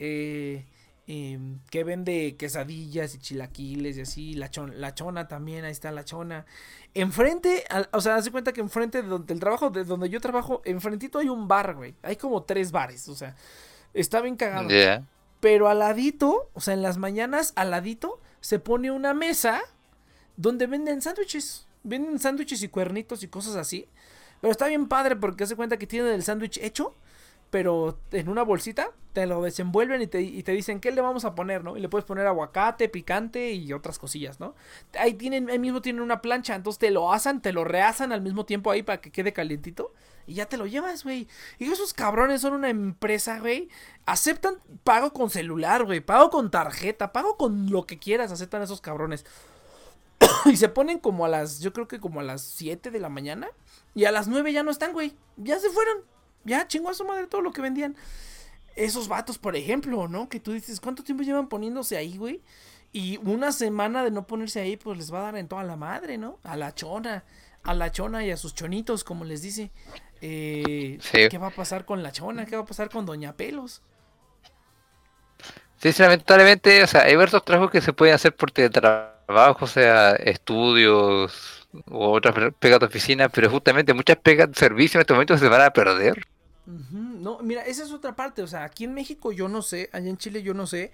[0.00, 0.66] Eh,
[1.08, 6.04] Em, que vende quesadillas y chilaquiles y así, la, la chona también, ahí está la
[6.04, 6.46] chona.
[6.94, 10.62] Enfrente, o sea, hace cuenta que enfrente de donde, el trabajo, de donde yo trabajo,
[10.64, 11.94] enfrentito hay un bar, güey.
[12.02, 13.36] Hay como tres bares, o sea,
[13.94, 14.68] está bien cagado.
[15.38, 19.62] Pero al ladito, o sea, en las mañanas, al ladito, se pone una mesa
[20.36, 21.68] donde venden sándwiches.
[21.84, 23.88] Venden sándwiches y cuernitos y cosas así.
[24.40, 26.96] Pero está bien padre porque hace cuenta que tienen el sándwich hecho
[27.50, 31.24] pero en una bolsita te lo desenvuelven y te, y te, dicen qué le vamos
[31.24, 31.76] a poner, ¿no?
[31.76, 34.54] Y le puedes poner aguacate, picante y otras cosillas, ¿no?
[34.98, 38.20] Ahí tienen, ahí mismo tienen una plancha, entonces te lo asan, te lo reasan al
[38.20, 39.94] mismo tiempo ahí para que quede calientito
[40.26, 41.28] y ya te lo llevas, güey.
[41.58, 43.70] Y esos cabrones son una empresa, güey.
[44.04, 48.80] Aceptan pago con celular, güey, pago con tarjeta, pago con lo que quieras, aceptan esos
[48.80, 49.24] cabrones.
[50.46, 53.08] y se ponen como a las, yo creo que como a las 7 de la
[53.08, 53.48] mañana
[53.94, 55.16] y a las 9 ya no están, güey.
[55.36, 55.98] Ya se fueron
[56.46, 57.96] ya chingó a su madre todo lo que vendían.
[58.74, 60.28] Esos vatos, por ejemplo, ¿no?
[60.28, 62.42] Que tú dices, ¿cuánto tiempo llevan poniéndose ahí, güey?
[62.92, 65.76] Y una semana de no ponerse ahí, pues les va a dar en toda la
[65.76, 66.38] madre, ¿no?
[66.44, 67.24] A la chona,
[67.62, 69.70] a la chona y a sus chonitos, como les dice.
[70.20, 72.46] Eh, ¿Qué va a pasar con la chona?
[72.46, 73.82] ¿Qué va a pasar con Doña Pelos?
[75.78, 80.12] Sí, lamentablemente, o sea, hay varios trabajos que se pueden hacer por teletrabajo, o sea,
[80.12, 85.36] estudios o otras pegas de oficina, pero justamente muchas pegas de servicio en este momento
[85.36, 86.26] se van a perder.
[86.66, 88.42] No, mira, esa es otra parte.
[88.42, 90.92] O sea, aquí en México yo no sé, allá en Chile yo no sé.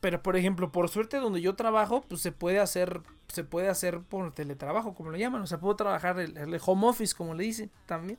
[0.00, 4.00] Pero por ejemplo, por suerte donde yo trabajo, pues se puede hacer, se puede hacer
[4.00, 5.42] por teletrabajo, como lo llaman.
[5.42, 8.18] O sea, puedo trabajar el, el home office, como le dicen también.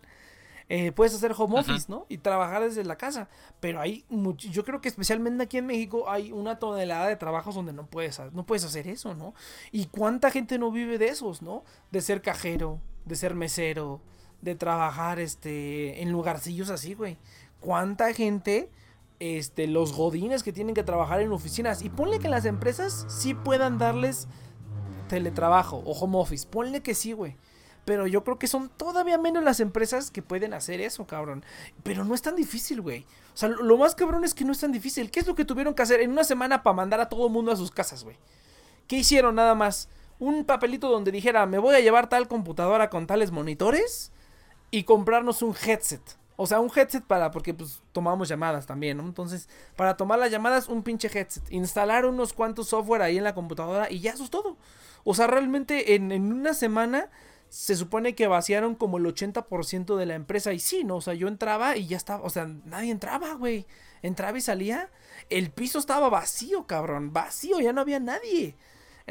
[0.73, 2.05] Eh, puedes hacer home office, ¿no?
[2.07, 3.27] Y trabajar desde la casa.
[3.59, 4.05] Pero hay
[4.37, 8.21] yo creo que especialmente aquí en México hay una tonelada de trabajos donde no puedes,
[8.31, 9.33] no puedes hacer eso, ¿no?
[9.73, 11.65] Y cuánta gente no vive de esos, ¿no?
[11.91, 13.99] De ser cajero, de ser mesero,
[14.41, 17.17] de trabajar este en lugarcillos así, güey.
[17.59, 18.69] ¿Cuánta gente
[19.21, 21.83] este, los godines que tienen que trabajar en oficinas.
[21.83, 24.27] Y ponle que las empresas sí puedan darles
[25.07, 26.47] teletrabajo o home office.
[26.47, 27.37] Ponle que sí, güey.
[27.85, 31.45] Pero yo creo que son todavía menos las empresas que pueden hacer eso, cabrón.
[31.83, 33.05] Pero no es tan difícil, güey.
[33.35, 35.11] O sea, lo más cabrón es que no es tan difícil.
[35.11, 37.31] ¿Qué es lo que tuvieron que hacer en una semana para mandar a todo el
[37.31, 38.17] mundo a sus casas, güey?
[38.87, 39.87] ¿Qué hicieron nada más?
[40.17, 44.11] Un papelito donde dijera, me voy a llevar tal computadora con tales monitores
[44.71, 46.01] y comprarnos un headset.
[46.37, 49.03] O sea, un headset para, porque pues tomamos llamadas también, ¿no?
[49.03, 51.43] Entonces, para tomar las llamadas, un pinche headset.
[51.51, 54.57] Instalar unos cuantos software ahí en la computadora y ya eso es todo.
[55.03, 57.09] O sea, realmente en, en una semana
[57.49, 60.53] se supone que vaciaron como el 80% de la empresa.
[60.53, 60.95] Y sí, ¿no?
[60.95, 62.23] O sea, yo entraba y ya estaba.
[62.23, 63.67] O sea, nadie entraba, güey.
[64.01, 64.89] Entraba y salía.
[65.29, 67.11] El piso estaba vacío, cabrón.
[67.11, 68.55] Vacío, ya no había nadie.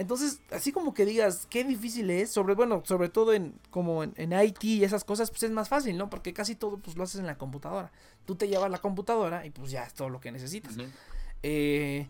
[0.01, 4.15] Entonces, así como que digas, qué difícil es, sobre, bueno, sobre todo en, como en,
[4.17, 6.09] en, IT y esas cosas, pues es más fácil, ¿no?
[6.09, 7.93] Porque casi todo, pues lo haces en la computadora.
[8.25, 10.75] Tú te llevas la computadora y pues ya es todo lo que necesitas.
[10.79, 10.91] Uh -huh.
[11.43, 12.09] eh,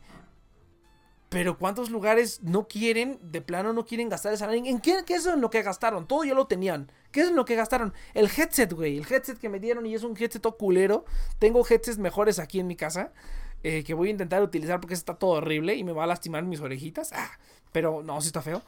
[1.30, 5.26] pero ¿cuántos lugares no quieren, de plano no quieren gastar esa ¿En qué, qué es
[5.26, 6.06] en lo que gastaron?
[6.06, 6.92] Todo ya lo tenían.
[7.10, 7.92] ¿Qué es en lo que gastaron?
[8.14, 8.98] El headset, güey.
[8.98, 11.04] El headset que me dieron y es un headset todo culero.
[11.40, 13.12] Tengo headsets mejores aquí en mi casa.
[13.62, 16.44] Eh, que voy a intentar utilizar porque está todo horrible y me va a lastimar
[16.44, 17.12] mis orejitas.
[17.12, 17.30] Ah,
[17.72, 18.62] pero no, sí está feo.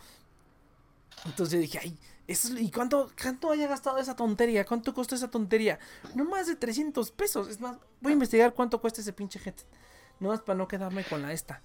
[1.24, 1.96] Entonces dije, ay,
[2.26, 4.64] eso, ¿y cuánto, cuánto haya gastado esa tontería?
[4.64, 5.78] ¿Cuánto costó esa tontería?
[6.14, 7.48] No más de 300 pesos.
[7.48, 9.66] Es más, voy a investigar cuánto cuesta ese pinche headset.
[10.20, 11.60] No más para no quedarme con la esta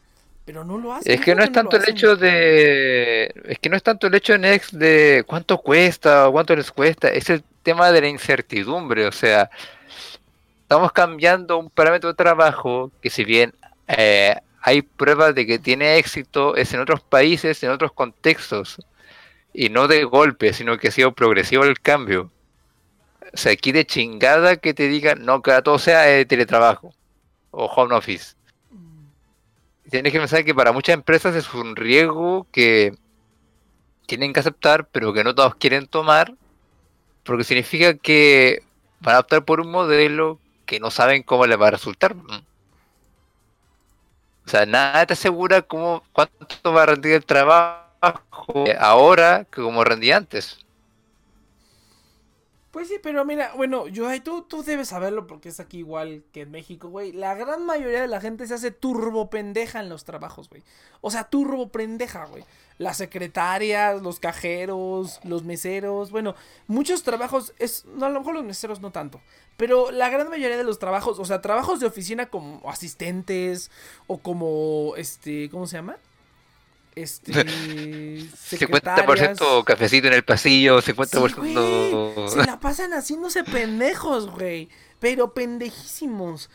[0.48, 1.12] pero no lo hacen.
[1.12, 3.34] Es que no es tanto no el hecho de.
[3.44, 6.72] Es que no es tanto el hecho en ex de cuánto cuesta o cuánto les
[6.72, 9.08] cuesta, es el tema de la incertidumbre.
[9.08, 9.50] O sea,
[10.62, 13.54] estamos cambiando un parámetro de trabajo que, si bien
[13.90, 18.78] eh, hay pruebas de que tiene éxito, es en otros países, en otros contextos,
[19.54, 22.32] y no de golpe, sino que ha sido progresivo el cambio.
[23.34, 26.94] O sea, aquí de chingada que te digan, no, que todo sea de teletrabajo
[27.52, 28.38] o home office
[29.90, 32.94] tienes que pensar que para muchas empresas es un riesgo que
[34.06, 36.34] tienen que aceptar, pero que no todos quieren tomar,
[37.24, 38.64] porque significa que
[39.00, 42.16] van a optar por un modelo que no saben cómo les va a resultar.
[44.48, 47.84] O sea, nada te asegura cómo, cuánto va a rendir el trabajo
[48.80, 50.66] ahora que como rendía antes.
[52.78, 56.42] Pues sí, pero mira, bueno, yo tú, tú debes saberlo porque es aquí igual que
[56.42, 57.12] en México, güey.
[57.12, 60.62] La gran mayoría de la gente se hace turbo pendeja en los trabajos, güey.
[61.02, 62.44] O sea, turbo pendeja, güey.
[62.78, 66.36] Las secretarias, los cajeros, los meseros, bueno,
[66.68, 69.22] muchos trabajos, es, no, a lo mejor los meseros no tanto,
[69.58, 73.72] pero la gran mayoría de los trabajos, o sea, trabajos de oficina como asistentes
[74.06, 75.98] o como, este, ¿cómo se llama?
[76.98, 84.70] Este, 50% cafecito en el pasillo, 50% sí, se la pasan haciéndose pendejos, güey,
[85.00, 86.50] pero pendejísimos.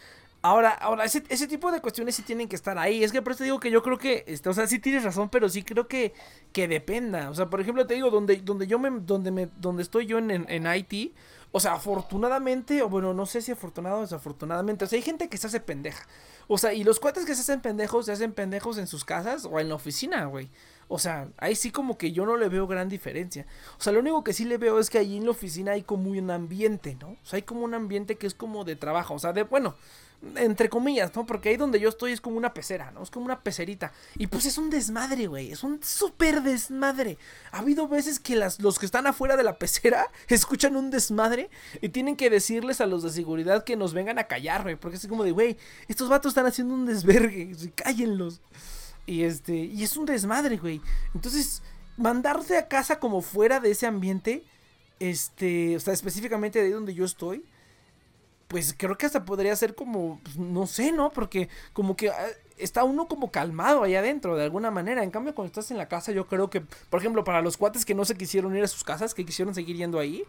[0.45, 3.05] Ahora, ahora ese, ese, tipo de cuestiones sí tienen que estar ahí.
[3.05, 5.05] Es que por eso te digo que yo creo que, este, o sea, sí tienes
[5.05, 6.13] razón, pero sí creo que,
[6.53, 7.31] que dependa.
[7.31, 10.19] O sea, por ejemplo, te digo, donde, donde yo me, donde me, donde estoy yo
[10.19, 11.15] en, en, en IT,
[11.53, 15.29] o sea, afortunadamente, o bueno, no sé si afortunado o desafortunadamente, o sea, hay gente
[15.29, 16.09] que se hace pendeja.
[16.55, 19.47] O sea, y los cuates que se hacen pendejos, se hacen pendejos en sus casas
[19.51, 20.51] o en la oficina, güey.
[20.93, 23.47] O sea, ahí sí como que yo no le veo gran diferencia.
[23.79, 25.83] O sea, lo único que sí le veo es que allí en la oficina hay
[25.83, 27.13] como un ambiente, ¿no?
[27.13, 29.15] O sea, hay como un ambiente que es como de trabajo.
[29.15, 29.75] O sea, de, bueno,
[30.37, 31.25] entre comillas, ¿no?
[31.25, 33.03] Porque ahí donde yo estoy es como una pecera, ¿no?
[33.03, 33.95] Es como una pecerita.
[34.17, 35.51] Y pues es un desmadre, güey.
[35.51, 37.17] Es un súper desmadre.
[37.53, 41.49] Ha habido veces que los que están afuera de la pecera escuchan un desmadre
[41.81, 44.77] y tienen que decirles a los de seguridad que nos vengan a callar, güey.
[44.77, 45.57] Porque es como de, güey,
[45.89, 47.57] estos vatos están haciendo un desvergue.
[47.75, 48.43] Cállenlos.
[49.07, 50.81] Y este, y es un desmadre, güey.
[51.15, 51.63] Entonces,
[51.97, 54.45] mandarse a casa como fuera de ese ambiente,
[55.01, 57.45] este, o sea, específicamente de ahí donde yo estoy,
[58.49, 61.11] pues creo que hasta podría ser como, pues, no sé, ¿no?
[61.11, 62.13] Porque como que
[62.59, 65.03] está uno como calmado ahí adentro, de alguna manera.
[65.03, 67.85] En cambio, cuando estás en la casa, yo creo que, por ejemplo, para los cuates
[67.85, 70.25] que no se quisieron ir a sus casas, que quisieron seguir yendo ahí,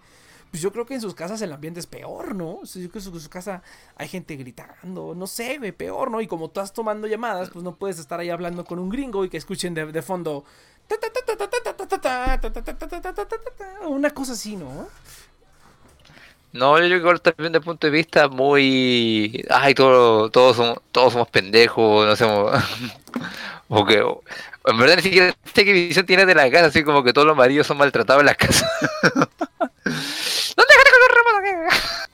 [0.53, 2.59] pues yo creo que en sus casas el ambiente es peor, ¿no?
[2.63, 3.63] Yo creo que en su casa
[3.95, 6.21] hay gente gritando, no sé, güey, peor, ¿no?
[6.21, 9.29] Y como estás tomando llamadas, pues no puedes estar ahí hablando con un gringo y
[9.29, 10.45] que escuchen de, de fondo
[13.87, 14.87] una cosa así, ¿no?
[16.51, 19.43] No, yo creo que también el punto de vista muy...
[19.49, 22.63] Ay, todo, todos, somos, todos somos pendejos, no somos...
[23.69, 24.05] o que...
[24.67, 27.25] En verdad ni siquiera sé qué visión tiene de la casa, así como que todos
[27.25, 28.69] los maridos son maltratados en la casa.
[29.85, 32.09] ¿Dónde con los remotos?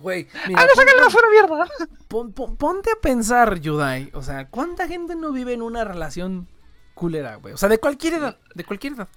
[0.00, 1.68] Güey, ¡Ah, no sacan la basura, mierda!
[2.08, 4.10] Pon, pon, ponte a pensar, Yudai.
[4.14, 6.48] O sea, ¿cuánta gente no vive en una relación
[6.94, 7.52] culera, güey?
[7.52, 9.08] O sea, de cualquier edad, de cualquier edad.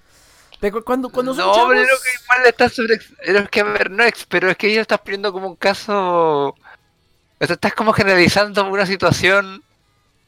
[0.59, 1.69] De cu cuando, cuando son no, chavos...
[1.73, 2.95] pero es que igual está sobre...
[2.95, 6.49] Es que, a ver, no, pero es que ella estás poniendo como un caso...
[6.49, 9.63] O sea, estás como generalizando una situación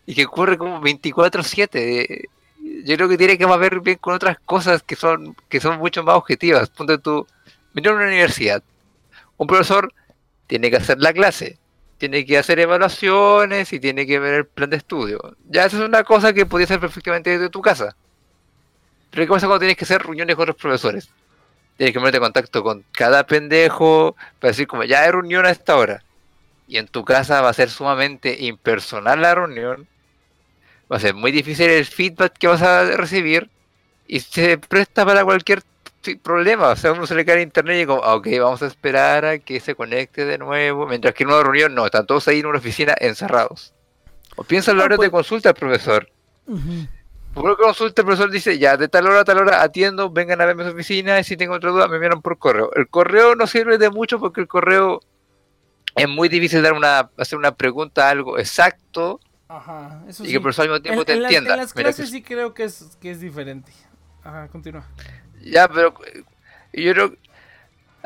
[0.05, 2.30] y que ocurre como 24/7.
[2.84, 6.03] Yo creo que tiene que ver bien con otras cosas que son que son mucho
[6.03, 6.69] más objetivas.
[6.69, 7.28] Ponte tú,
[7.73, 8.63] mira una universidad.
[9.38, 9.93] Un profesor
[10.47, 11.57] tiene que hacer la clase,
[11.97, 15.36] tiene que hacer evaluaciones y tiene que ver el plan de estudio.
[15.49, 17.95] Ya eso es una cosa que podía hacer perfectamente desde tu casa.
[19.11, 21.09] Pero ¿qué pasa cuando tienes que hacer reuniones con otros profesores?
[21.78, 25.51] Tienes que ponerte en contacto con cada pendejo para decir como ya hay reunión a
[25.51, 26.03] esta hora.
[26.67, 29.88] Y en tu casa va a ser sumamente impersonal la reunión.
[30.91, 33.49] Va a ser muy difícil el feedback que vas a recibir.
[34.07, 35.63] Y se presta para cualquier
[36.21, 36.69] problema.
[36.69, 39.25] O sea, uno se le cae a internet y como, ah, ok, vamos a esperar
[39.25, 40.86] a que se conecte de nuevo.
[40.86, 43.73] Mientras que en una reunión no, están todos ahí en una oficina encerrados.
[44.36, 46.09] O piensa en la hora de consulta al profesor.
[47.33, 50.45] Por consulta el profesor dice, ya, de tal hora a tal hora atiendo, vengan a
[50.45, 52.71] verme a su oficina y si tengo otra duda me envían por correo.
[52.75, 55.01] El correo no sirve de mucho porque el correo
[55.95, 59.19] es muy difícil dar una, hacer una pregunta, algo exacto.
[59.47, 61.53] Ajá, eso y que el profesor al mismo tiempo te entienda.
[61.53, 63.71] en las clases sí creo que es, que es diferente.
[64.23, 64.87] Ajá, continúa.
[65.41, 65.93] Ya, pero
[66.73, 67.15] yo creo...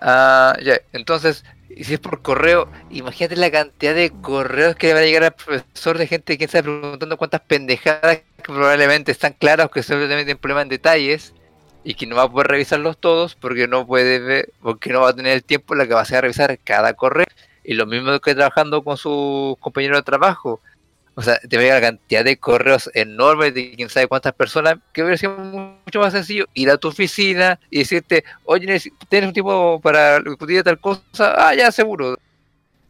[0.01, 4.99] Ah, ya, entonces, si es por correo, imagínate la cantidad de correos que le va
[4.99, 9.69] a llegar al profesor de gente que está preguntando cuántas pendejadas que probablemente están claras
[9.69, 11.33] que simplemente tienen problemas en detalles
[11.83, 15.09] y que no va a poder revisarlos todos porque no puede ver, porque no va
[15.09, 17.25] a tener el tiempo en la que va a hacer revisar cada correo.
[17.63, 20.59] Y lo mismo que trabajando con sus compañeros de trabajo.
[21.20, 25.01] O sea, te llega la cantidad de correos enormes de quién sabe cuántas personas, que
[25.01, 29.82] hubiera sido mucho más sencillo ir a tu oficina y decirte, oye, ¿tienes un tiempo
[29.82, 31.36] para discutir tal cosa?
[31.36, 32.15] Ah, ya, seguro.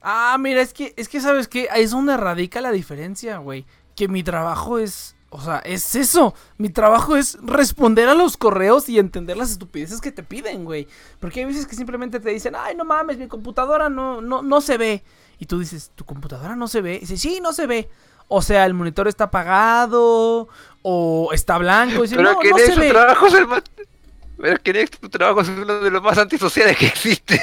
[0.03, 3.65] Ah, mira, es que, es que sabes que es donde radica la diferencia, güey.
[3.95, 6.35] Que mi trabajo es, o sea, es eso.
[6.59, 10.87] Mi trabajo es responder a los correos y entender las estupideces que te piden, güey.
[11.19, 14.61] Porque hay veces que simplemente te dicen, ay, no mames, mi computadora no, no, no
[14.61, 15.03] se ve.
[15.39, 16.97] Y tú dices, ¿tu computadora no se ve?
[16.97, 17.89] Y dices, sí, no se ve.
[18.29, 20.47] O sea, el monitor está apagado
[20.83, 22.05] o está blanco.
[22.05, 22.89] Y Pero no, que no se ve.
[22.89, 23.63] trabajo es el más...
[24.41, 27.41] Pero que tu trabajo es uno de los más antisociales que existe.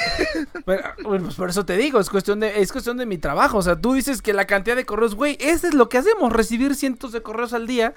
[0.65, 3.59] bueno, pues por eso te digo, es cuestión de es cuestión de mi trabajo.
[3.59, 6.33] O sea, tú dices que la cantidad de correos, güey, eso es lo que hacemos,
[6.33, 7.93] recibir cientos de correos al día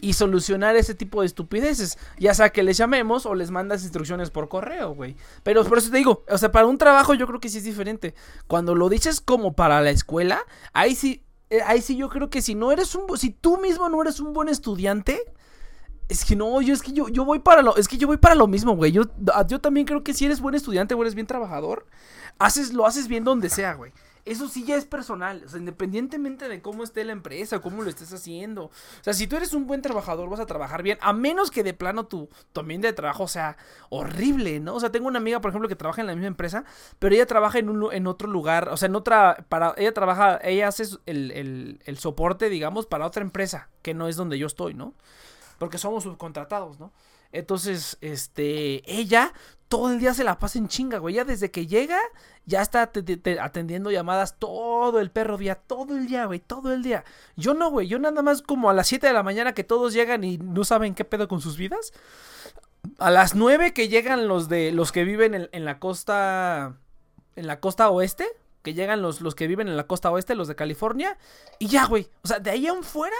[0.00, 1.98] y solucionar ese tipo de estupideces.
[2.16, 5.16] Ya sea que les llamemos o les mandas instrucciones por correo, güey.
[5.42, 7.64] Pero por eso te digo, o sea, para un trabajo yo creo que sí es
[7.64, 8.14] diferente.
[8.46, 10.40] Cuando lo dices como para la escuela,
[10.72, 11.24] ahí sí
[11.66, 14.32] ahí sí yo creo que si no eres un si tú mismo no eres un
[14.32, 15.20] buen estudiante,
[16.08, 18.18] es que no, yo es que yo, yo voy para lo es que yo voy
[18.18, 18.92] para lo mismo, güey.
[18.92, 19.04] Yo,
[19.46, 21.86] yo también creo que si eres buen estudiante o eres bien trabajador,
[22.38, 23.92] haces lo haces bien donde sea, güey.
[24.24, 27.90] Eso sí ya es personal, o sea, independientemente de cómo esté la empresa, cómo lo
[27.90, 28.64] estés haciendo.
[28.64, 28.70] O
[29.02, 31.74] sea, si tú eres un buen trabajador, vas a trabajar bien, a menos que de
[31.74, 33.58] plano tu, tu ambiente de trabajo sea
[33.90, 34.76] horrible, ¿no?
[34.76, 36.64] O sea, tengo una amiga, por ejemplo, que trabaja en la misma empresa,
[36.98, 40.40] pero ella trabaja en, un, en otro lugar, o sea, en otra, para, ella trabaja,
[40.42, 44.46] ella hace el, el, el soporte, digamos, para otra empresa, que no es donde yo
[44.46, 44.94] estoy, ¿no?
[45.58, 46.92] Porque somos subcontratados, ¿no?
[47.34, 49.34] Entonces, este, ella
[49.74, 51.16] todo el día se la pasa en chinga, güey.
[51.16, 51.98] Ya desde que llega,
[52.46, 52.92] ya está
[53.40, 57.04] atendiendo llamadas todo el perro día, todo el día, güey, todo el día.
[57.34, 59.92] Yo no, güey, yo nada más como a las 7 de la mañana que todos
[59.92, 61.92] llegan y no saben qué pedo con sus vidas.
[62.98, 66.76] A las 9 que llegan los de los que viven en, la costa
[67.34, 68.28] en la costa oeste,
[68.62, 71.18] que llegan los, los que viven en la costa oeste, los de California,
[71.58, 72.08] y ya, güey.
[72.22, 73.16] O sea, de ahí aún fuera,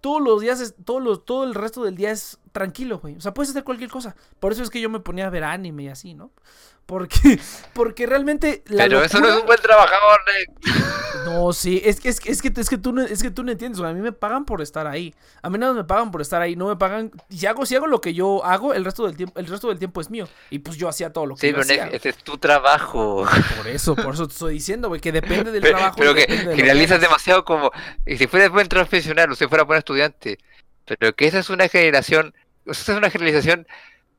[0.00, 3.16] todos los días, todos los, todo el resto del día es tranquilo, güey.
[3.16, 4.16] O sea, puedes hacer cualquier cosa.
[4.40, 6.32] Por eso es que yo me ponía a ver anime y así, ¿no?
[6.86, 7.38] Porque,
[7.74, 8.64] porque realmente.
[8.66, 10.20] Pero eso no es un buen trabajador,
[11.26, 13.44] No, sí, es que, es, que, es, que, es, que tú no, es que tú
[13.44, 15.14] no entiendes, a mí me pagan por estar ahí.
[15.42, 17.12] A mí no me pagan por estar ahí, no me pagan.
[17.28, 19.78] Si hago, si hago lo que yo hago, el resto del tiempo, el resto del
[19.78, 20.26] tiempo es mío.
[20.50, 23.26] Y pues yo hacía todo lo que sí, yo pero ese es tu trabajo.
[23.56, 25.96] Por eso, por eso te estoy diciendo, güey, que depende del trabajo.
[25.98, 27.70] Pero que, que realizas demasiado como.
[28.06, 30.38] Y si fueras buen profesional o si fuera buen estudiante.
[30.86, 32.34] Pero que esa es una generación
[32.68, 33.66] esa es una generalización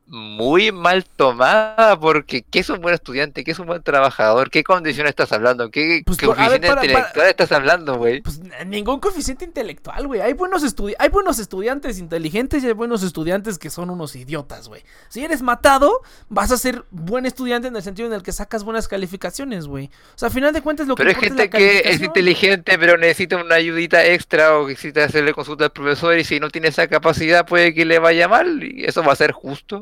[0.10, 3.44] muy mal tomada porque ¿qué es un buen estudiante?
[3.44, 4.50] ¿Qué es un buen trabajador?
[4.50, 5.70] ¿Qué condiciones estás hablando?
[5.70, 8.22] ¿Qué pues coeficiente intelectual estás hablando, güey?
[8.22, 10.22] Pues ningún coeficiente intelectual, güey.
[10.22, 10.64] Hay buenos
[10.98, 14.84] hay buenos estudiantes inteligentes y hay buenos estudiantes que son unos idiotas, güey.
[15.10, 18.64] Si eres matado, vas a ser buen estudiante en el sentido en el que sacas
[18.64, 19.92] buenas calificaciones, güey.
[20.16, 22.98] O sea, al final de cuentas lo que Pero hay gente que es inteligente pero
[22.98, 26.88] necesita una ayudita extra o necesita hacerle consulta al profesor y si no tiene esa
[26.88, 29.82] capacidad puede que le vaya mal y eso va a ser justo.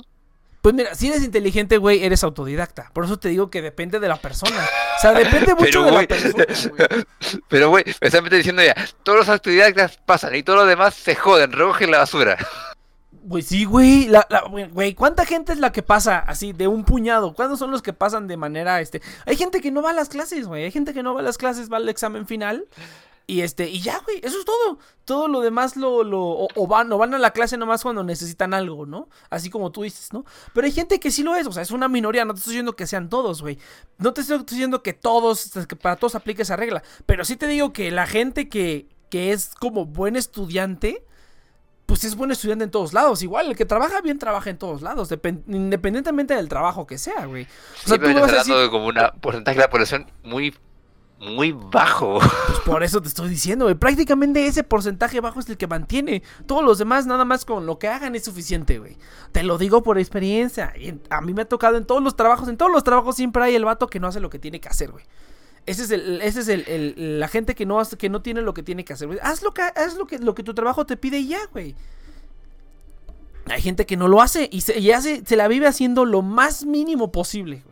[0.67, 2.89] Pues mira, si eres inteligente, güey, eres autodidacta.
[2.91, 4.67] Por eso te digo que depende de la persona.
[4.97, 6.43] O sea, depende mucho de la persona.
[7.47, 11.15] Pero, güey, me están diciendo ya, todos los autodidactas pasan y todos los demás se
[11.15, 12.37] joden, recogen la basura.
[13.29, 14.07] Pues sí, güey.
[14.07, 17.33] La, la- güey, ¿cuánta gente es la que pasa así de un puñado?
[17.33, 19.01] ¿Cuántos son los que pasan de manera este?
[19.25, 20.65] Hay gente que no va a las clases, güey.
[20.65, 22.65] Hay gente que no va a las clases, va al examen final.
[23.29, 24.79] Y este, y ya, güey, eso es todo.
[25.03, 28.01] Todo lo demás lo, lo, o, o van, o van a la clase nomás cuando
[28.01, 29.09] necesitan algo, ¿no?
[29.29, 30.23] Así como tú dices, ¿no?
[30.53, 32.53] Pero hay gente que sí lo es, o sea, es una minoría, no te estoy
[32.53, 33.59] diciendo que sean todos, güey.
[33.97, 36.83] No te estoy diciendo que todos, que para todos aplique esa regla.
[37.05, 41.03] Pero sí te digo que la gente que, que es como buen estudiante,
[41.85, 43.23] pues es buen estudiante en todos lados.
[43.23, 47.25] Igual, el que trabaja bien trabaja en todos lados, depen- independientemente del trabajo que sea,
[47.25, 47.43] güey.
[47.43, 47.47] O
[47.83, 50.55] Sí, sea, pero tú vas a decir, como un porcentaje de la población muy,
[51.19, 52.19] muy bajo.
[52.47, 53.75] pues por eso te estoy diciendo, güey.
[53.75, 56.21] Prácticamente ese porcentaje bajo es el que mantiene.
[56.45, 58.97] Todos los demás, nada más con lo que hagan es suficiente, güey.
[59.31, 60.73] Te lo digo por experiencia.
[61.09, 63.55] A mí me ha tocado en todos los trabajos, en todos los trabajos siempre hay
[63.55, 65.05] el vato que no hace lo que tiene que hacer, güey.
[65.65, 68.63] Ese es el, ese es el, la gente que no que no tiene lo que
[68.63, 69.19] tiene que hacer, güey.
[69.21, 71.75] Haz lo que, haz lo que, lo que tu trabajo te pide ya, güey.
[73.49, 76.21] Hay gente que no lo hace y se, y hace, se la vive haciendo lo
[76.21, 77.63] más mínimo posible.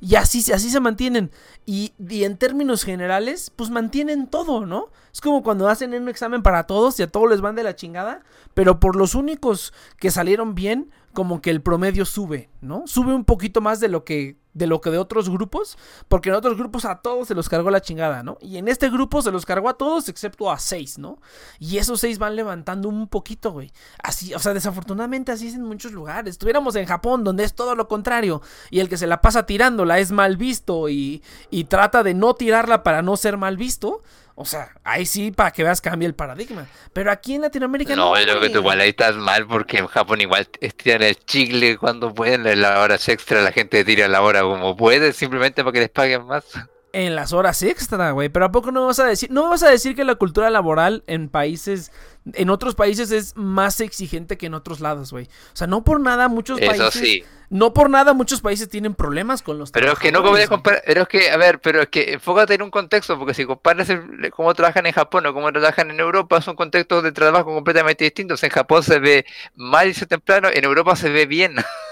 [0.00, 1.30] Y así, así se mantienen.
[1.66, 4.88] Y, y en términos generales, pues mantienen todo, ¿no?
[5.12, 7.76] Es como cuando hacen un examen para todos y a todos les van de la
[7.76, 8.22] chingada.
[8.54, 12.86] Pero por los únicos que salieron bien, como que el promedio sube, ¿no?
[12.86, 16.34] Sube un poquito más de lo que de lo que de otros grupos, porque en
[16.34, 18.36] otros grupos a todos se los cargó la chingada, ¿no?
[18.40, 21.20] Y en este grupo se los cargó a todos excepto a seis, ¿no?
[21.58, 23.72] Y esos seis van levantando un poquito, güey.
[24.02, 26.32] Así, o sea, desafortunadamente así es en muchos lugares.
[26.32, 29.98] Estuviéramos en Japón, donde es todo lo contrario, y el que se la pasa tirándola
[30.00, 34.02] es mal visto y, y trata de no tirarla para no ser mal visto.
[34.40, 36.66] O sea, ahí sí, para que veas, cambia el paradigma.
[36.94, 39.86] Pero aquí en Latinoamérica No, yo creo que tú igual ahí estás mal porque en
[39.86, 44.22] Japón igual estiran el chicle cuando pueden, en las horas extra la gente tira la
[44.22, 46.44] hora como puede, simplemente para que les paguen más.
[46.92, 48.28] En las horas extra, güey.
[48.28, 49.30] Pero ¿a poco no me vas a decir?
[49.30, 51.92] ¿No me vas a decir que la cultura laboral en países,
[52.34, 55.26] en otros países es más exigente que en otros lados, güey?
[55.26, 57.00] O sea, no por nada muchos Eso países...
[57.00, 57.24] sí.
[57.50, 61.02] No por nada muchuos países tienen problemas con los Pero es que no comparar, pero
[61.02, 64.30] es que, a ver, pero es que enfócate en un contexto, porque si comparas el-
[64.30, 68.44] cómo trabajan en Japón o cómo trabajan en Europa, son contextos de trabajo completamente distintos.
[68.44, 69.26] En Japón se ve
[69.56, 71.56] mal y se temprano, en Europa se ve bien.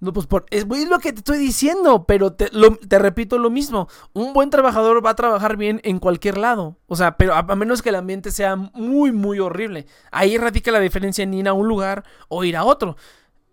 [0.00, 3.50] No, pues por, es, lo que te estoy diciendo, pero te, lo- te repito lo
[3.50, 3.88] mismo.
[4.12, 6.76] Un buen trabajador va a trabajar bien en cualquier lado.
[6.86, 9.86] O sea, pero a, a menos que el ambiente sea muy, muy horrible.
[10.12, 12.96] Ahí radica la diferencia en ir a un lugar o ir a otro.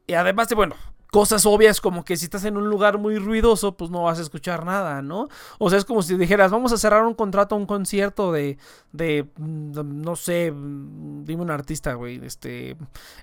[0.07, 0.75] Y además de, bueno,
[1.15, 4.21] cosas obvias como que si estás en un lugar muy ruidoso, pues no vas a
[4.21, 5.29] escuchar nada, ¿no?
[5.59, 8.57] O sea, es como si dijeras, vamos a cerrar un contrato, un concierto de,
[8.91, 12.75] de, mm, no sé, mm, dime un artista, güey, este,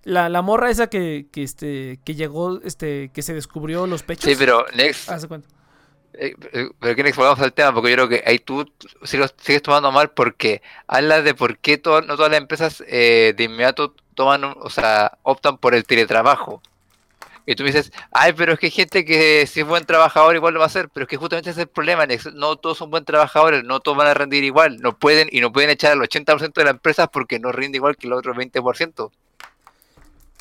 [0.04, 4.24] la, la morra esa que, que, este, que llegó, este, que se descubrió los pechos.
[4.24, 5.48] Sí, pero Next, Haz cuenta.
[6.14, 8.72] eh, eh, pero que volvamos al tema, porque yo creo que ahí tú
[9.02, 13.34] sigues, sigues tomando mal porque hablas de por qué to- no todas las empresas eh,
[13.36, 16.62] de inmediato toman, o sea, optan por el teletrabajo.
[17.46, 20.34] Y tú me dices, ay, pero es que hay gente que si es buen trabajador
[20.36, 22.78] igual lo va a hacer, pero es que justamente ese es el problema, no todos
[22.78, 25.92] son buen trabajadores, no todos van a rendir igual, no pueden y no pueden echar
[25.92, 29.10] al 80% de las empresas porque no rinde igual que el otro 20%.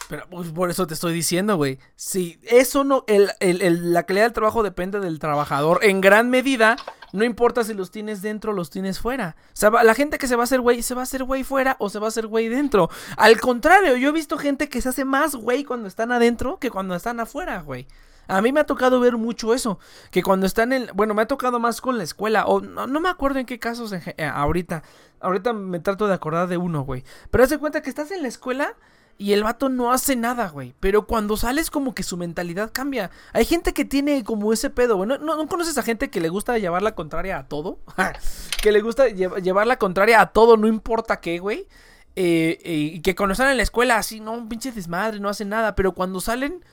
[0.10, 1.80] Pero pues, por eso te estoy diciendo, güey.
[1.96, 6.76] Si eso no, el- el- la calidad del trabajo depende del trabajador en gran medida.
[7.14, 9.36] No importa si los tienes dentro o los tienes fuera.
[9.84, 11.90] La gente que se va a hacer güey, se va a hacer güey fuera o
[11.90, 12.90] se va a hacer güey dentro.
[13.18, 16.72] Al contrario, yo he visto gente que se hace más güey cuando están adentro que
[16.72, 17.88] cuando están afuera, güey.
[18.28, 19.78] A mí me ha tocado ver mucho eso.
[20.10, 20.88] Que cuando están en.
[20.94, 22.46] Bueno, me ha tocado más con la escuela.
[22.46, 24.84] O no, no me acuerdo en qué casos eh, ahorita.
[25.20, 27.04] Ahorita me trato de acordar de uno, güey.
[27.30, 28.76] Pero haz de cuenta que estás en la escuela
[29.18, 30.74] y el vato no hace nada, güey.
[30.80, 33.12] Pero cuando sales como que su mentalidad cambia.
[33.34, 35.08] Hay gente que tiene como ese pedo, güey.
[35.08, 37.80] ¿No, no, no conoces a gente que le gusta llevar la contraria a todo?
[38.62, 41.68] que le gusta lle- llevar la contraria a todo, no importa qué, güey.
[42.16, 45.30] Eh, eh, y que cuando están en la escuela así, no, un pinche desmadre, no
[45.30, 45.76] hacen nada.
[45.76, 46.64] Pero cuando salen,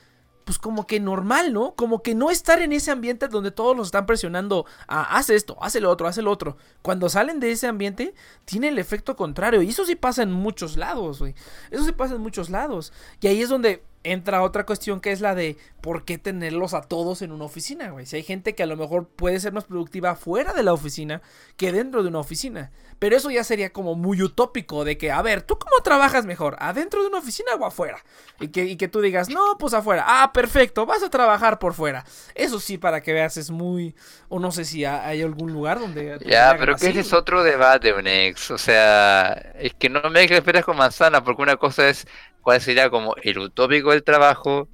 [0.49, 1.75] pues como que normal, ¿no?
[1.75, 5.55] Como que no estar en ese ambiente donde todos los están presionando a haz esto,
[5.61, 6.57] haz el otro, haz el otro.
[6.81, 9.61] Cuando salen de ese ambiente, tiene el efecto contrario.
[9.61, 11.35] Y eso sí pasa en muchos lados, güey.
[11.69, 12.91] Eso sí pasa en muchos lados.
[13.21, 16.81] Y ahí es donde entra otra cuestión que es la de por qué tenerlos a
[16.81, 18.05] todos en una oficina, güey.
[18.05, 21.21] Si hay gente que a lo mejor puede ser más productiva fuera de la oficina
[21.57, 22.71] que dentro de una oficina.
[22.99, 26.57] Pero eso ya sería como muy utópico de que, a ver, ¿tú cómo trabajas mejor?
[26.59, 28.03] ¿Adentro de una oficina o afuera?
[28.41, 30.03] Y que, y que tú digas, no, pues afuera.
[30.05, 32.03] Ah, perfecto, vas a trabajar por fuera.
[32.35, 33.95] Eso sí, para que veas, es muy...
[34.27, 36.19] O no sé si ha- hay algún lugar donde...
[36.25, 38.51] Ya, pero que ese es otro debate, Unex.
[38.51, 42.05] O sea, es que no me esperas con manzana, porque una cosa es
[42.41, 44.67] cuál sería como el utópico del trabajo,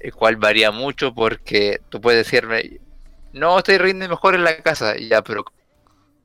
[0.00, 2.80] el cual varía mucho porque tú puedes decirme,
[3.32, 5.44] no, estoy rinde mejor en la casa, y ya, pero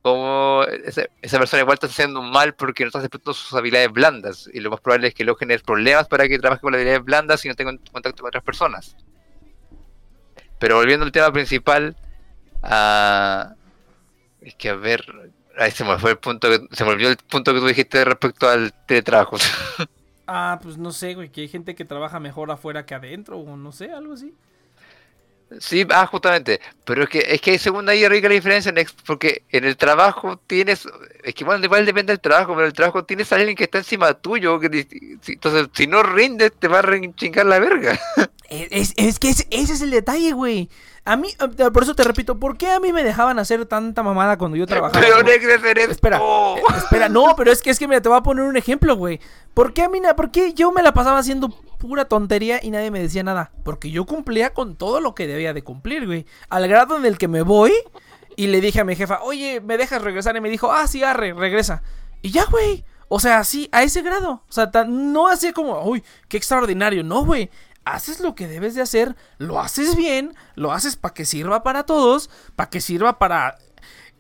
[0.02, 4.50] como esa, esa persona igual está haciendo mal porque no está explotando sus habilidades blandas.
[4.54, 7.04] Y lo más probable es que luego genere problemas para que trabaje con las habilidades
[7.04, 8.96] blandas y no tenga contacto con otras personas.
[10.60, 11.96] Pero volviendo al tema principal,
[12.64, 13.54] ah,
[14.42, 15.04] es que a ver,
[15.58, 18.04] ahí se me fue el punto que, se me olvidó el punto que tú dijiste
[18.06, 19.38] respecto al teletrabajo.
[20.28, 23.56] Ah, pues no sé, güey, que hay gente que trabaja mejor afuera que adentro, o
[23.58, 24.34] no sé, algo así.
[25.62, 26.60] Sí, ah, justamente.
[26.84, 29.78] Pero es que, es que según ahí rica la diferencia, en ex- porque en el
[29.78, 30.86] trabajo tienes,
[31.24, 33.64] es que bueno, igual depende del trabajo, pero en el trabajo tienes a alguien que
[33.64, 34.86] está encima tuyo, que
[35.22, 37.98] si- entonces si no rindes te va a re- chingar la verga.
[38.50, 40.70] Es, es- es que ese, ese es el detalle, güey.
[41.08, 41.30] A mí,
[41.74, 44.66] por eso te repito, ¿por qué a mí me dejaban hacer tanta mamada cuando yo
[44.68, 45.00] trabajaba?
[45.00, 45.92] Pero esto.
[45.92, 46.18] Espera,
[46.78, 49.20] espera, no, pero es que es que mira, te voy a poner un ejemplo, güey.
[49.54, 52.92] ¿Por qué a mí, por qué yo me la pasaba haciendo pura tontería y nadie
[52.92, 53.52] me decía nada?
[53.64, 56.26] Porque yo cumplía con todo lo que debía de cumplir, güey.
[56.50, 57.72] Al grado en el que me voy
[58.36, 60.36] y le dije a mi jefa, oye, ¿me dejas regresar?
[60.36, 61.82] Y me dijo, ah, sí, arre, regresa.
[62.22, 62.84] Y ya, güey.
[63.10, 64.44] O sea, sí, a ese grado.
[64.50, 67.04] O sea, tan- no así como, uy, qué extraordinario.
[67.06, 67.50] No, güey.
[67.94, 71.84] Haces lo que debes de hacer, lo haces bien, lo haces para que sirva para
[71.84, 73.58] todos, para que sirva para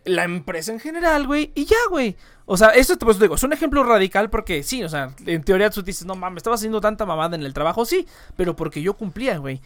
[0.05, 2.15] la empresa en general, güey, y ya, güey.
[2.45, 5.69] O sea, esto pues, digo, es un ejemplo radical porque sí, o sea, en teoría
[5.69, 8.07] tú dices, no mames, estaba haciendo tanta mamada en el trabajo, sí,
[8.37, 9.61] pero porque yo cumplía, güey.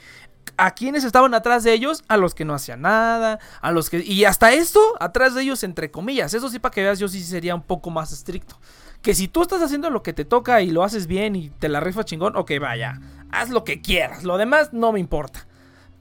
[0.58, 2.04] ¿A quienes estaban atrás de ellos?
[2.08, 4.00] A los que no hacían nada, a los que...
[4.00, 6.34] Y hasta esto, atrás de ellos, entre comillas.
[6.34, 8.60] Eso sí, para que veas, yo sí sería un poco más estricto.
[9.04, 11.70] Que si tú estás haciendo lo que te toca y lo haces bien y te
[11.70, 13.00] la rifas chingón, ok, vaya,
[13.32, 14.24] haz lo que quieras.
[14.24, 15.48] Lo demás no me importa.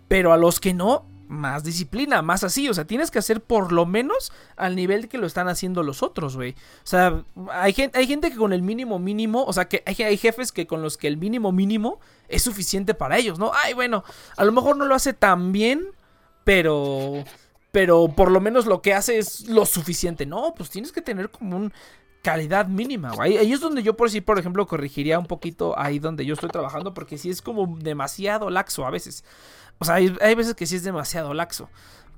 [0.09, 2.69] Pero a los que no, más disciplina, más así.
[2.69, 6.03] O sea, tienes que hacer por lo menos al nivel que lo están haciendo los
[6.03, 6.53] otros, güey.
[6.53, 9.95] O sea, hay gente, hay gente que con el mínimo mínimo, o sea, que hay,
[10.03, 13.53] hay jefes que con los que el mínimo mínimo es suficiente para ellos, ¿no?
[13.55, 14.05] Ay, bueno,
[14.37, 15.87] a lo mejor no lo hace tan bien,
[16.45, 17.25] pero...
[17.73, 20.27] Pero por lo menos lo que hace es lo suficiente.
[20.27, 21.73] No, pues tienes que tener como un
[22.23, 23.37] calidad mínima, güey.
[23.39, 26.51] Ahí es donde yo por sí, por ejemplo, corregiría un poquito ahí donde yo estoy
[26.51, 29.25] trabajando, porque sí es como demasiado laxo a veces.
[29.79, 31.69] O sea, hay, hay veces que sí es demasiado laxo.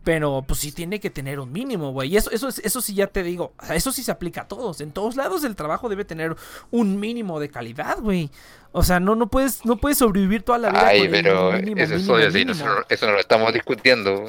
[0.05, 2.13] Pero pues sí tiene que tener un mínimo, güey.
[2.13, 3.53] Y eso, eso, es- eso sí ya te digo.
[3.73, 4.81] eso sí se aplica a todos.
[4.81, 6.35] En todos lados el trabajo debe tener
[6.73, 8.29] un mínimo de calidad, güey.
[8.73, 11.81] O sea, no, no puedes, no puedes sobrevivir toda la vida Ay, con pero mínimo,
[11.81, 12.59] eso es mínimo, obvio, sí, mínimo.
[12.59, 14.25] nosotros- eso no lo estamos discutiendo.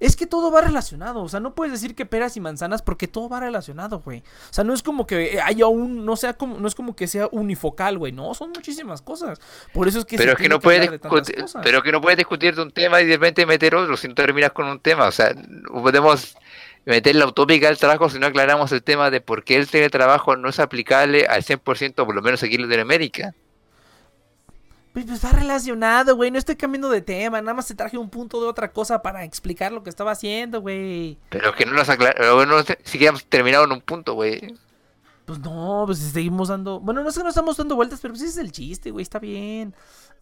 [0.00, 3.08] Es que todo va relacionado, o sea, no puedes decir que peras y manzanas porque
[3.08, 4.20] todo va relacionado, güey.
[4.20, 7.06] O sea, no es como que haya un, no sea como, no es como que
[7.06, 8.12] sea unifocal, güey.
[8.12, 9.40] No, son muchísimas cosas.
[9.72, 12.16] Por eso es que Pero se es que no puedes discutir, pero que no puedes
[12.18, 15.06] discutir de un tema y de repente meter otro si no terminas con un tema.
[15.06, 16.36] O sea, no podemos
[16.84, 20.36] meter la utópica del trabajo si no aclaramos el tema de por qué el teletrabajo
[20.36, 23.34] no es aplicable al 100%, por lo menos aquí en Latinoamérica.
[24.96, 26.30] Pues, pues va relacionado, güey.
[26.30, 27.42] No estoy cambiando de tema.
[27.42, 30.62] Nada más te traje un punto de otra cosa para explicar lo que estaba haciendo,
[30.62, 31.18] güey.
[31.28, 34.54] Pero que no nos aclaramos, no sé, siquiera terminado en un punto, güey.
[35.26, 36.80] Pues no, pues seguimos dando.
[36.80, 39.02] Bueno, no sé que no estamos dando vueltas, pero pues ese es el chiste, güey.
[39.02, 39.74] Está bien.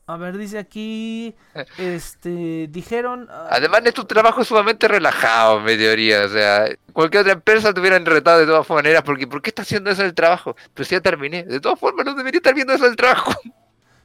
[0.09, 1.37] A ver, dice aquí.
[1.79, 2.67] Este.
[2.67, 3.29] Dijeron.
[3.31, 6.25] ah, Además, es tu trabajo sumamente relajado, en mi teoría.
[6.25, 9.63] O sea, cualquier otra empresa te hubieran retado de todas maneras, porque ¿por qué está
[9.63, 10.57] haciendo eso el trabajo?
[10.75, 11.45] Pues ya terminé.
[11.45, 13.33] De todas formas, no debería estar viendo eso el trabajo.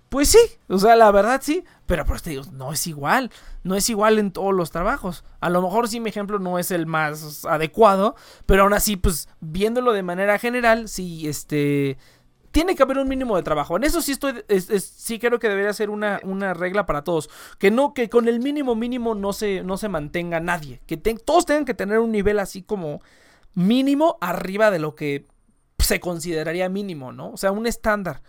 [0.09, 3.29] Pues sí, o sea, la verdad sí, pero por eso te digo, no es igual,
[3.63, 5.23] no es igual en todos los trabajos.
[5.39, 8.15] A lo mejor sí mi ejemplo no es el más adecuado,
[8.47, 11.99] pero aún así, pues viéndolo de manera general, sí, este,
[12.51, 13.77] tiene que haber un mínimo de trabajo.
[13.77, 17.03] En eso sí estoy, es- es- sí creo que debería ser una, una regla para
[17.03, 17.29] todos,
[17.59, 21.13] que no, que con el mínimo mínimo no se, no se mantenga nadie, que te-
[21.15, 23.01] todos tengan que tener un nivel así como
[23.53, 25.25] mínimo arriba de lo que
[25.79, 27.31] se consideraría mínimo, ¿no?
[27.31, 28.21] O sea, un estándar.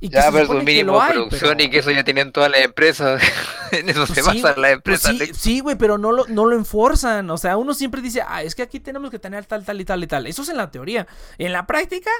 [0.00, 2.04] Y que Ya, se pero que mínimo lo hay, producción pero- y que eso ya
[2.04, 3.20] tienen todas las empresas.
[3.72, 5.36] en eso se Pues sí, basan las pues empresas.
[5.36, 7.28] sí, sí, güey, pero no lo, no lo enforzan.
[7.30, 9.84] O sea, uno siempre dice, ah, es que aquí tenemos que tener tal, tal y
[9.84, 10.26] tal y tal.
[10.26, 11.06] Eso es en la teoría.
[11.38, 12.10] En la práctica,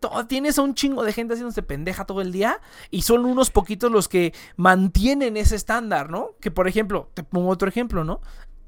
[0.00, 3.50] todo, tienes a un chingo de gente haciéndose pendeja todo el día y son unos
[3.50, 6.30] poquitos los que mantienen ese estándar, ¿no?
[6.40, 8.20] Que por ejemplo, te pongo otro ejemplo, ¿no?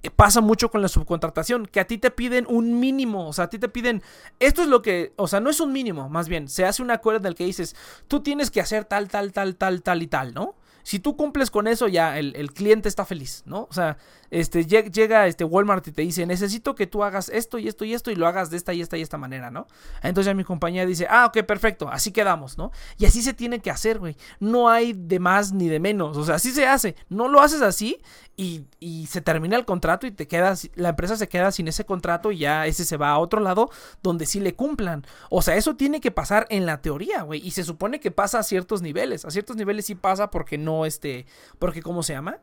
[0.05, 3.47] Eh, Pasa mucho con la subcontratación, que a ti te piden un mínimo, o sea,
[3.47, 4.03] a ti te piden,
[4.39, 6.91] esto es lo que, o sea, no es un mínimo, más bien, se hace un
[6.91, 7.75] acuerdo en el que dices,
[8.07, 10.57] tú tienes que hacer tal, tal, tal, tal, tal y tal, ¿no?
[10.85, 13.67] Si tú cumples con eso, ya el, el cliente está feliz, ¿no?
[13.69, 13.97] O sea,
[14.31, 17.85] este, lleg- llega este Walmart y te dice, necesito que tú hagas esto y esto
[17.85, 19.67] y esto y lo hagas de esta y esta y esta manera, ¿no?
[20.03, 22.71] Entonces ya mi compañía dice, ah, ok, perfecto, así quedamos, ¿no?
[22.99, 24.17] Y así se tiene que hacer, güey.
[24.41, 26.97] No hay de más ni de menos, o sea, así se hace.
[27.09, 28.01] No lo haces así
[28.37, 31.85] y, y se termina el contrato y te quedas, la empresa se queda sin ese
[31.87, 33.71] contrato y ya ese se va a otro lado
[34.03, 35.07] donde sí le cumplan.
[35.31, 37.41] O sea, eso tiene que pasar en la teoría, güey.
[37.47, 39.25] Y se supone que pasa a ciertos niveles.
[39.25, 41.27] A ciertos niveles sí pasa porque no, este,
[41.59, 42.39] porque, ¿cómo se llama?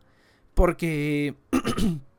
[0.53, 1.35] Porque...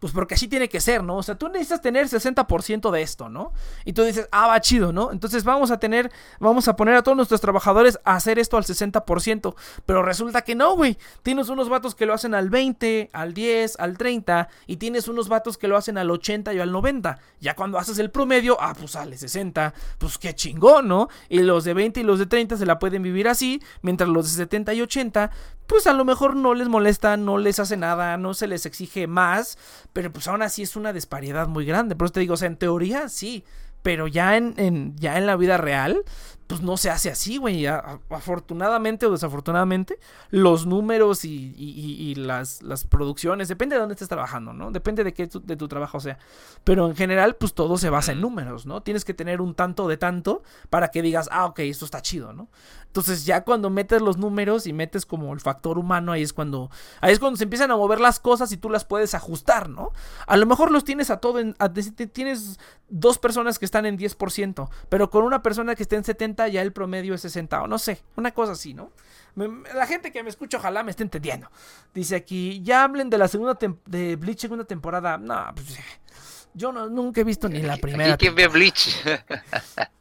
[0.00, 1.18] Pues porque así tiene que ser, ¿no?
[1.18, 3.52] O sea, tú necesitas tener 60% de esto, ¿no?
[3.84, 5.12] Y tú dices, ah, va chido, ¿no?
[5.12, 8.64] Entonces vamos a tener, vamos a poner a todos nuestros trabajadores a hacer esto al
[8.64, 9.54] 60%.
[9.84, 10.96] Pero resulta que no, güey.
[11.22, 14.48] Tienes unos vatos que lo hacen al 20, al 10, al 30.
[14.66, 17.18] Y tienes unos vatos que lo hacen al 80 y al 90.
[17.38, 19.74] Ya cuando haces el promedio, ah, pues sale 60.
[19.98, 21.08] Pues qué chingón, ¿no?
[21.28, 23.62] Y los de 20 y los de 30 se la pueden vivir así.
[23.82, 25.30] Mientras los de 70 y 80,
[25.70, 29.06] pues a lo mejor no les molesta, no les hace nada, no se les exige
[29.06, 29.56] más,
[29.92, 31.96] pero pues aún así es una disparidad muy grande.
[31.96, 33.44] Por eso te digo, o sea, en teoría sí,
[33.82, 36.04] pero ya en, en, ya en la vida real,
[36.50, 37.64] pues no se hace así, güey.
[37.66, 40.00] Afortunadamente o desafortunadamente,
[40.30, 44.72] los números y, las, las, producciones, depende de dónde estés trabajando, ¿no?
[44.72, 46.18] Depende de qué de tu trabajo sea.
[46.64, 48.82] Pero en general, pues todo se basa en números, ¿no?
[48.82, 52.32] Tienes que tener un tanto de tanto para que digas, ah, ok, esto está chido,
[52.32, 52.48] ¿no?
[52.90, 56.72] Entonces ya cuando metes los números y metes como el factor humano, ahí es cuando,
[57.00, 59.92] ahí es cuando se empiezan a mover las cosas y tú las puedes ajustar, ¿no?
[60.26, 61.54] A lo mejor los tienes a todo, en,
[62.12, 62.58] tienes
[62.88, 66.62] dos personas que están en 10%, pero con una persona que esté en 70 ya
[66.62, 68.90] el promedio es 60 o no sé, una cosa así, ¿no?
[69.36, 71.48] la gente que me escucha ojalá me esté entendiendo.
[71.94, 73.56] Dice aquí, ya hablen de la segunda
[73.86, 75.16] de Bleach segunda temporada.
[75.16, 75.78] No, pues
[76.52, 78.16] yo no, nunca he visto ni la primera.
[78.16, 78.96] ¿Quién ve Bleach?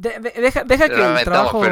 [0.00, 1.62] deja, deja que el trabajo...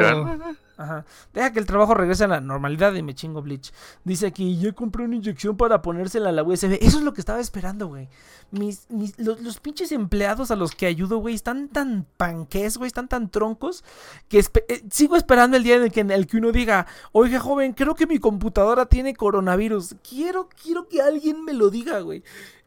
[0.79, 1.03] Ajá.
[1.33, 3.73] Deja que el trabajo regrese a la normalidad y me chingo Bleach.
[4.05, 6.77] Dice aquí, yo compré una inyección para ponérsela a la USB.
[6.79, 8.07] Eso es lo que estaba esperando, güey.
[8.51, 8.87] Mis,
[9.17, 13.83] los, pinches empleados a los que ayudo, güey, están tan panques, güey, están tan troncos,
[14.29, 17.41] que eh, sigo esperando el día en el, que, en el que uno diga, oiga,
[17.41, 19.97] joven, creo que mi computadora tiene coronavirus.
[20.09, 22.23] Quiero, quiero que alguien me lo diga, güey.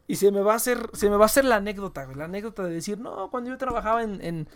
[0.06, 2.18] Y se me va a hacer, se me va a hacer la anécdota, güey.
[2.18, 4.48] La anécdota de decir, no, cuando yo trabajaba en en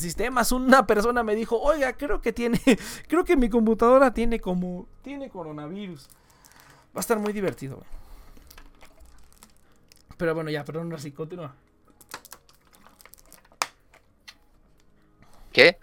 [0.00, 2.60] sistemas una persona me dijo, oiga, creo que tiene,
[3.08, 6.08] creo que mi computadora tiene como, tiene coronavirus.
[6.94, 7.82] Va a estar muy divertido.
[10.16, 11.54] Pero bueno, ya, perdón, así, continúa.
[15.52, 15.78] ¿Qué?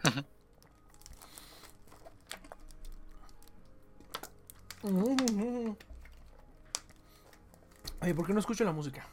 [8.00, 9.08] Ay, ¿por qué no escucho la música?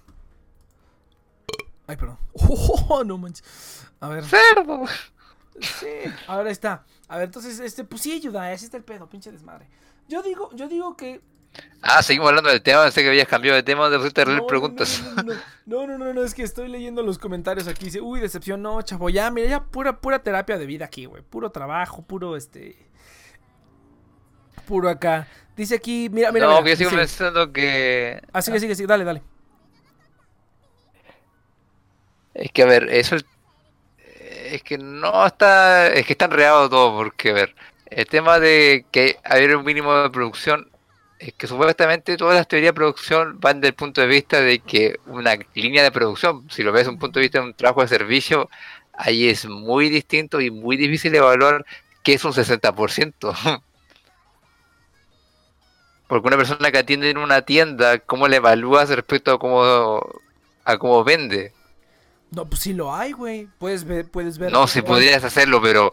[1.87, 2.19] Ay, perdón.
[2.89, 3.45] Oh, no manches.
[4.01, 4.25] A ver.
[4.25, 4.85] ¡Cerdo!
[5.61, 5.87] Sí,
[6.27, 6.85] ahora está.
[7.09, 9.69] A ver, entonces, este, pues sí ayuda, así está el pedo, pinche desmadre.
[10.09, 11.21] Yo digo, yo digo que.
[11.83, 15.03] Ah, seguimos hablando del tema, sé que habías cambiado de tema, de no, preguntas.
[15.67, 18.81] No no, no no, es que estoy leyendo los comentarios aquí, dice, uy, decepción, no,
[18.81, 22.79] chavo, ya, mira, ya pura, pura terapia de vida aquí, güey, puro trabajo, puro, este,
[24.67, 25.29] puro acá.
[25.55, 26.47] Dice aquí, mira, mira.
[26.47, 28.23] No, que yo sigo pensando que...
[28.33, 29.23] Ah, sigue, sigue, sigue, dale, dale.
[32.35, 37.31] Es que, a ver, eso es que no está, es que está enredado todo, porque,
[37.31, 37.55] a ver,
[37.87, 40.69] el tema de que haber un mínimo de producción,
[41.19, 44.99] es que supuestamente todas las teorías de producción van del punto de vista de que
[45.07, 47.83] una línea de producción, si lo ves desde un punto de vista de un trabajo
[47.83, 48.51] de servicio,
[48.93, 51.65] ahí es muy distinto y muy difícil evaluar
[52.03, 53.63] qué es un 60%.
[56.09, 60.01] Porque una persona que atiende en una tienda, ¿cómo le evalúas respecto a cómo,
[60.65, 61.53] a cómo vende?
[62.33, 63.47] No, pues sí lo hay, güey.
[63.59, 64.51] Puedes ver, puedes ver.
[64.53, 65.93] No, si podrías hacerlo, pero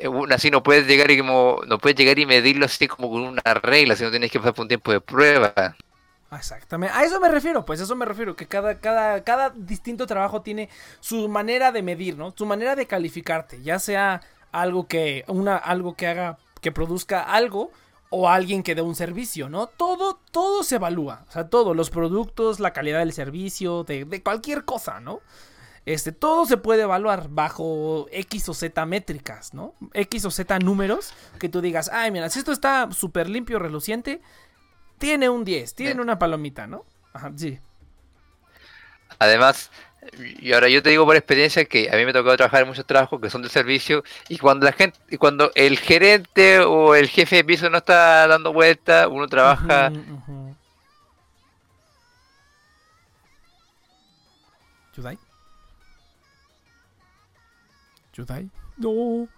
[0.00, 3.22] eh, así no puedes llegar y como no puedes llegar y medirlo así como con
[3.22, 5.76] una regla, sino tienes que pasar por un tiempo de prueba.
[6.32, 10.06] Exactamente, a eso me refiero, pues a eso me refiero, que cada, cada, cada distinto
[10.06, 10.68] trabajo tiene
[11.00, 12.32] su manera de medir, ¿no?
[12.36, 14.20] Su manera de calificarte, ya sea
[14.52, 17.72] algo que, una, algo que haga, que produzca algo,
[18.10, 19.68] o alguien que dé un servicio, ¿no?
[19.68, 21.24] Todo, todo se evalúa.
[21.28, 25.20] O sea, todo, los productos, la calidad del servicio, de, cualquier cosa, ¿no?
[25.86, 29.74] Este, todo se puede evaluar bajo X o Z métricas, ¿no?
[29.94, 34.20] X o Z números que tú digas, ay, mira, si esto está súper limpio, reluciente,
[34.98, 36.84] tiene un 10, tiene una palomita, ¿no?
[37.12, 37.60] Ajá, sí.
[39.18, 39.70] Además,
[40.40, 42.68] y ahora yo te digo por experiencia que a mí me ha tocado trabajar en
[42.68, 46.94] muchos trabajos que son de servicio y cuando la gente, y cuando el gerente o
[46.94, 49.92] el jefe de piso no está dando vuelta, uno trabaja.
[54.96, 55.18] ¿Yudai?
[58.14, 58.50] ¿Yudai?
[58.78, 59.28] No.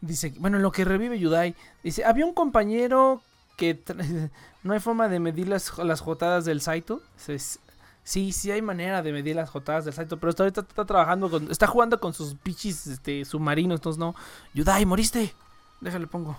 [0.00, 3.20] Dice, bueno, en lo que revive Yudai, dice, había un compañero
[3.56, 3.76] que
[4.62, 7.02] no hay forma de medir las, las jotadas del Saito.
[8.08, 11.50] Sí, sí hay manera de medir las jotadas del Saito, pero ahorita está, trabajando con,
[11.50, 14.14] está jugando con sus pichis este, submarinos, entonces no.
[14.54, 15.34] Yudai, moriste.
[15.82, 16.34] Déjale pongo.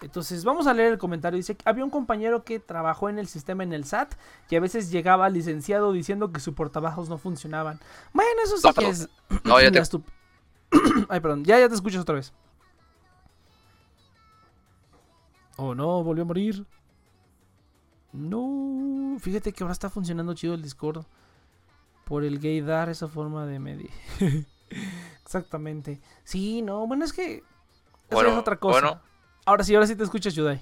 [0.00, 1.36] Entonces, vamos a leer el comentario.
[1.36, 4.14] Dice, había un compañero que trabajó en el sistema en el SAT
[4.50, 7.78] y a veces llegaba licenciado diciendo que sus portabajos no funcionaban.
[8.12, 9.08] Bueno, eso sí que es...
[9.44, 9.80] No, ya te...
[11.08, 12.32] Ay, perdón, ya, ya te escuchas otra vez.
[15.56, 16.66] Oh, no, volvió a morir.
[18.14, 21.04] No, fíjate que ahora está funcionando chido el Discord.
[22.04, 23.90] Por el gaydar, esa forma de medir.
[25.24, 26.00] Exactamente.
[26.22, 27.36] Sí, no, bueno, es que.
[27.36, 27.44] Eso
[28.10, 28.80] Bueno, es otra cosa.
[28.80, 29.00] bueno.
[29.46, 30.60] Ahora sí, ahora sí te escuchas, Yudai.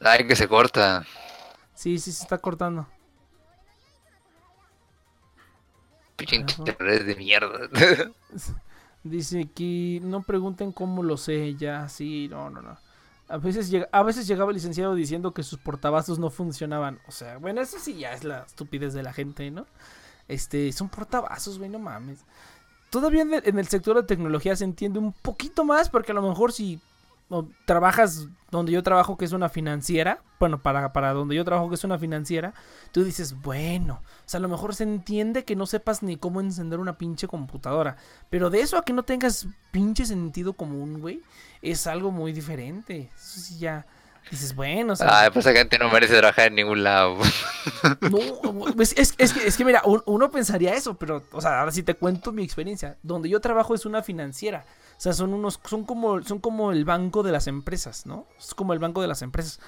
[0.00, 1.04] Ay, que se corta.
[1.74, 2.86] Sí, sí, se está cortando.
[6.16, 7.68] Pinche internet de mierda.
[9.02, 12.78] Dice aquí, no pregunten cómo lo sé, ya, sí, no, no, no.
[13.30, 16.98] A veces, a veces llegaba el licenciado diciendo que sus portavasos no funcionaban.
[17.06, 19.66] O sea, bueno, eso sí ya es la estupidez de la gente, ¿no?
[20.26, 22.24] Este, son portavasos, güey, no mames.
[22.90, 26.14] Todavía en el, en el sector de tecnología se entiende un poquito más porque a
[26.16, 26.80] lo mejor si
[27.64, 31.76] trabajas donde yo trabajo, que es una financiera, bueno, para, para donde yo trabajo, que
[31.76, 32.52] es una financiera,
[32.92, 36.40] tú dices, bueno, o sea, a lo mejor se entiende que no sepas ni cómo
[36.40, 37.96] encender una pinche computadora,
[38.30, 41.22] pero de eso a que no tengas pinche sentido común, güey,
[41.62, 43.10] es algo muy diferente.
[43.16, 43.86] Eso sí ya
[44.30, 47.16] dices, bueno, o sea, Ah, pues esa gente no merece trabajar en ningún lado.
[48.10, 48.18] no,
[48.82, 51.72] es, es- es que, es que mira, un- uno pensaría eso, pero, o sea, ahora
[51.72, 52.96] sí te cuento mi experiencia.
[53.02, 54.64] Donde yo trabajo es una financiera.
[55.00, 58.26] O sea, son unos, son como, son como el banco de las empresas, ¿no?
[58.38, 59.58] Es como el banco de las empresas.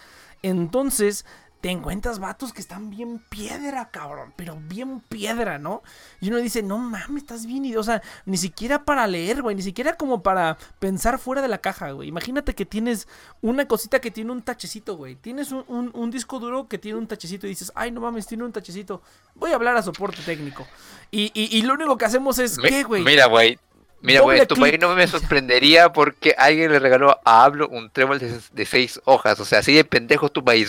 [0.42, 1.24] Entonces,
[1.62, 5.82] te encuentras vatos que están bien piedra, cabrón, pero bien piedra, ¿no?
[6.20, 9.56] Y uno dice, no mames, estás bien, y, o sea, ni siquiera para leer, güey,
[9.56, 12.08] ni siquiera como para pensar fuera de la caja, güey.
[12.08, 13.08] Imagínate que tienes
[13.40, 15.14] una cosita que tiene un tachecito, güey.
[15.16, 18.26] Tienes un, un- un disco duro que tiene un tachecito y dices, ay, no mames,
[18.26, 19.00] tiene un tachecito.
[19.36, 20.66] Voy a hablar a soporte técnico.
[21.10, 23.02] Y, y- y lo único que hacemos es, Mi- ¿qué, güey?
[23.04, 23.58] Mira, güey.
[24.02, 28.18] Mira, en tu país no me sorprendería porque alguien le regaló a Hablo un trébol
[28.18, 29.38] de, de seis hojas.
[29.40, 30.68] O sea, así de pendejo tu país.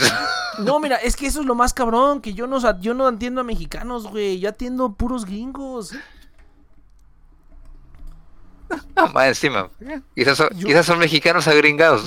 [0.59, 3.41] No, mira, es que eso es lo más cabrón, que yo no, yo no atiendo
[3.41, 4.39] a mexicanos, güey.
[4.39, 5.93] Yo atiendo puros gringos.
[8.95, 9.69] Ah, más encima.
[10.15, 12.05] Quizás son, Yo- quizás son mexicanos agringados.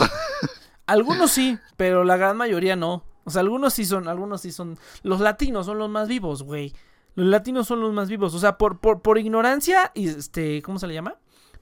[0.86, 3.05] Algunos sí, pero la gran mayoría no.
[3.24, 4.78] O sea, algunos sí son, algunos sí son.
[5.03, 6.73] Los latinos son los más vivos, güey.
[7.17, 8.33] Los latinos son los más vivos.
[8.35, 11.17] O sea, por, por, por ignorancia, y este, ¿cómo se le llama?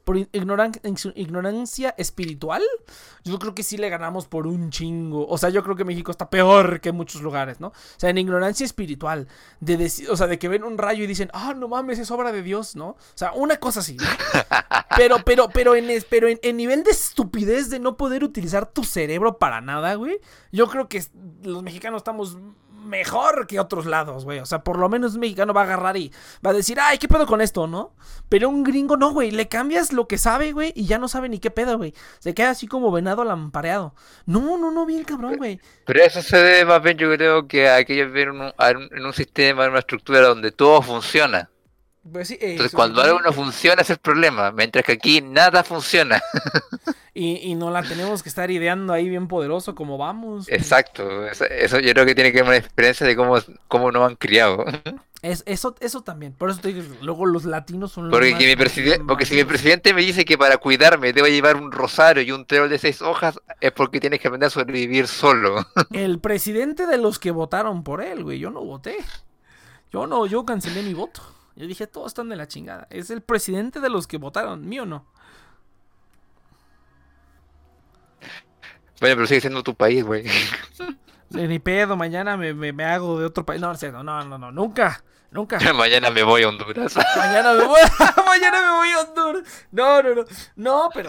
[0.05, 0.79] Por ignoran-
[1.15, 2.61] ignorancia espiritual,
[3.25, 5.27] yo creo que sí le ganamos por un chingo.
[5.27, 7.69] O sea, yo creo que México está peor que muchos lugares, ¿no?
[7.69, 9.29] O sea, en ignorancia espiritual,
[9.61, 12.11] de decir, o sea, de que ven un rayo y dicen, ah, no mames, es
[12.11, 12.89] obra de Dios, ¿no?
[12.89, 13.97] O sea, una cosa así.
[13.97, 14.05] ¿no?
[14.97, 18.85] Pero, pero, pero, en, pero en, en nivel de estupidez de no poder utilizar tu
[18.85, 20.21] cerebro para nada, güey.
[20.53, 21.03] Yo creo que
[21.43, 22.39] los mexicanos estamos
[22.95, 24.39] mejor que otros lados, güey.
[24.39, 26.13] O sea, por lo menos un mexicano va a agarrar y
[26.45, 27.93] va a decir, ay, ¿qué pedo con esto, no?
[28.29, 29.33] Pero un gringo no, güey.
[29.33, 31.93] Le cambias lo que sabe, güey, y ya no sabe ni qué pedo, güey.
[32.21, 33.95] Se queda así como venado lampareado.
[34.27, 35.61] No, no, no, bien cabrón, güey.
[35.87, 39.65] Pero eso se debe más bien, yo creo, que a que viven en un sistema,
[39.65, 41.51] en una estructura donde todo funciona.
[42.13, 44.53] Pues sí, eh, Entonces, cuando algo no funciona, es el problema.
[44.53, 46.21] Mientras que aquí nada funciona.
[47.15, 50.47] y, y no la tenemos que estar ideando ahí bien poderoso como vamos.
[50.49, 51.27] Exacto.
[51.27, 53.37] Eso, eso yo creo que tiene que ver una experiencia de cómo,
[53.69, 54.65] cómo nos han criado.
[55.23, 56.35] Es, eso, eso también.
[56.35, 59.09] Por eso te digo, luego los latinos son los Porque, más- que mi presidente, más
[59.09, 62.45] porque si mi presidente me dice que para cuidarme debo llevar un rosario y un
[62.45, 65.67] trébol de seis hojas, es porque tienes que aprender a sobrevivir solo.
[65.93, 68.39] El presidente de los que votaron por él, güey.
[68.39, 68.99] Yo no voté.
[69.91, 71.23] Yo no, yo cancelé mi voto.
[71.57, 72.87] Yo dije, todos están de la chingada.
[72.91, 75.07] Es el presidente de los que votaron, mío no.
[79.01, 80.25] Bueno, pero sigue siendo tu país, güey.
[81.31, 83.61] Ni pedo, mañana me, me- me hago de otro país.
[83.61, 83.73] No,
[84.03, 85.59] no, no, no, nunca, nunca.
[85.75, 86.95] Mañana me voy a Honduras.
[87.17, 87.81] Mañana me voy,
[88.27, 89.67] mañana me voy a Honduras.
[89.73, 90.25] No, no, no.
[90.57, 91.09] No, pero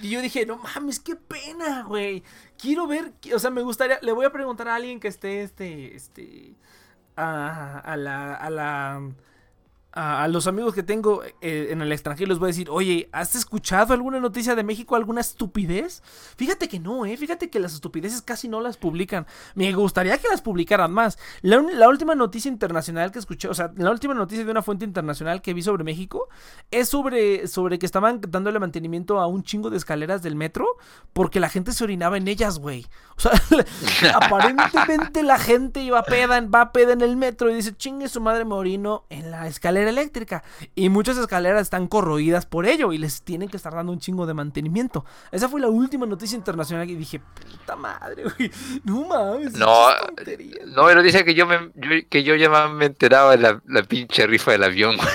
[0.00, 2.24] yo dije, no mames, qué pena, güey.
[2.58, 5.94] Quiero ver, o sea, me gustaría, le voy a preguntar a alguien que esté, este,
[5.94, 6.54] este,
[7.16, 9.00] a, a la, a la,
[9.92, 13.34] a los amigos que tengo eh, en el extranjero, les voy a decir, oye, ¿has
[13.34, 16.02] escuchado alguna noticia de México, alguna estupidez?
[16.36, 19.26] Fíjate que no, eh, fíjate que las estupideces casi no las publican.
[19.54, 21.18] Me gustaría que las publicaran más.
[21.42, 25.42] La, última noticia internacional que escuché, o sea, la última noticia de una fuente internacional
[25.42, 26.28] que vi sobre México
[26.70, 30.66] es sobre, sobre que estaban dándole mantenimiento a un chingo de escaleras del metro
[31.12, 32.86] porque la gente se orinaba en ellas, güey.
[33.16, 33.32] O sea,
[34.14, 38.20] aparentemente la gente iba peda, en- va peda en el metro y dice, chingue su
[38.20, 40.42] madre, me orino en la escalera eléctrica.
[40.74, 44.26] Y muchas escaleras están corroídas por ello y les tienen que estar dando un chingo
[44.26, 45.04] de mantenimiento.
[45.30, 48.50] Esa fue la última noticia internacional y dije, puta madre, güey.
[48.84, 49.52] No mames.
[49.54, 50.66] No, pinches tonterías".
[50.68, 53.82] No, pero dice que yo, me, yo- que yo ya me enteraba de la, la
[53.82, 54.96] pinche rifa del avión.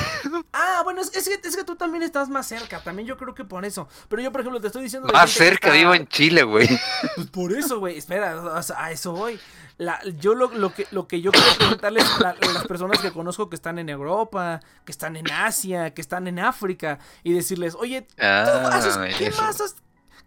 [0.59, 2.79] Ah, bueno, es, es que, es que tú también estás más cerca.
[2.79, 3.87] También yo creo que por eso.
[4.07, 5.07] Pero yo, por ejemplo, te estoy diciendo.
[5.13, 6.67] Más que cerca, está- vivo en Chile, güey.
[7.15, 7.97] Pues por eso, güey.
[7.97, 9.39] Espera, o sea, a eso voy.
[9.79, 13.11] La, yo lo, lo que, lo que yo quiero preguntarles a, la- las personas que
[13.11, 17.75] conozco que están en Europa, que están en Asia, que están en África, y decirles,
[17.75, 19.75] oye, ¿tú Ah, haces- ¿qué más has-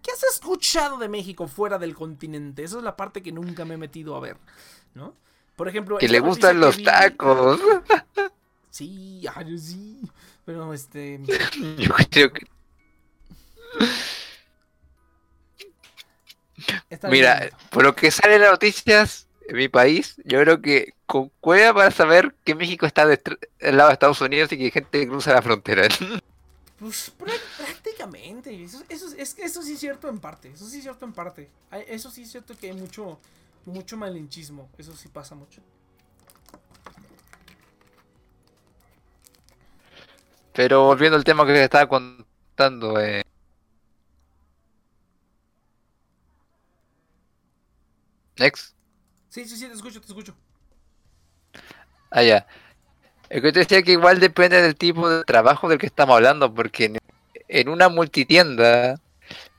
[0.03, 2.63] ¿Qué has escuchado de México fuera del continente?
[2.65, 4.37] Esa es la parte que nunca me he metido a ver,
[4.95, 5.15] ¿no?
[5.57, 5.99] Por ejemplo...
[5.99, 7.61] Que le gustan los tacos.
[8.71, 10.01] Sí, ay, sí.
[10.45, 11.21] Pero este...
[11.77, 12.47] Yo creo que...
[17.09, 21.75] Mira, por lo que sale en las noticias mi país, yo creo que con cueva
[21.75, 23.21] para saber que México está del
[23.61, 25.89] lado de Estados Unidos y que hay gente cruza la frontera.
[26.79, 27.13] Pues
[27.59, 31.05] prácticamente, eso, eso, es que eso sí es cierto en parte, eso sí es cierto
[31.05, 31.51] en parte.
[31.87, 33.19] Eso sí es cierto que hay mucho,
[33.67, 35.61] mucho malinchismo, eso sí pasa mucho.
[40.55, 43.25] Pero volviendo al tema que te estaba contando, eh,
[48.41, 48.80] Next.
[49.31, 50.35] Sí, sí, sí, te escucho, te escucho.
[52.11, 52.47] Ah, ya.
[53.29, 56.53] El que te decía que igual depende del tipo de trabajo del que estamos hablando,
[56.53, 56.99] porque
[57.47, 59.01] en, una multitienda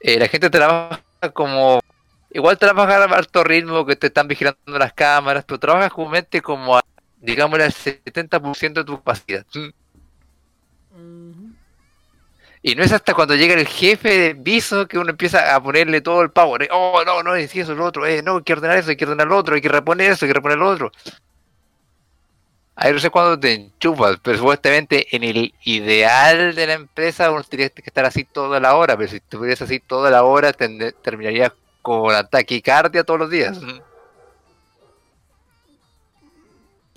[0.02, 1.02] eh, la gente trabaja
[1.34, 1.80] como...
[2.34, 6.78] Igual trabaja a alto ritmo, que te están vigilando las cámaras, pero trabajas comúnmente como
[6.78, 6.82] a,
[7.22, 9.46] digamos, el 70% de tu capacidad.
[12.64, 16.02] Y no es hasta cuando llega el jefe de viso que uno empieza a ponerle
[16.02, 16.70] todo el power.
[16.72, 18.06] Oh, no, no, es eso, lo otro.
[18.06, 20.26] Eh, no, hay que ordenar eso, hay que ordenar lo otro, hay que reponer eso,
[20.26, 20.92] hay que reponer lo otro.
[22.76, 27.44] Ahí no sé cuándo te enchufas, pero supuestamente en el ideal de la empresa uno
[27.44, 31.52] tendría que estar así toda la hora, pero si estuvieras así toda la hora terminarías
[31.82, 33.60] con taquicardia todos los días.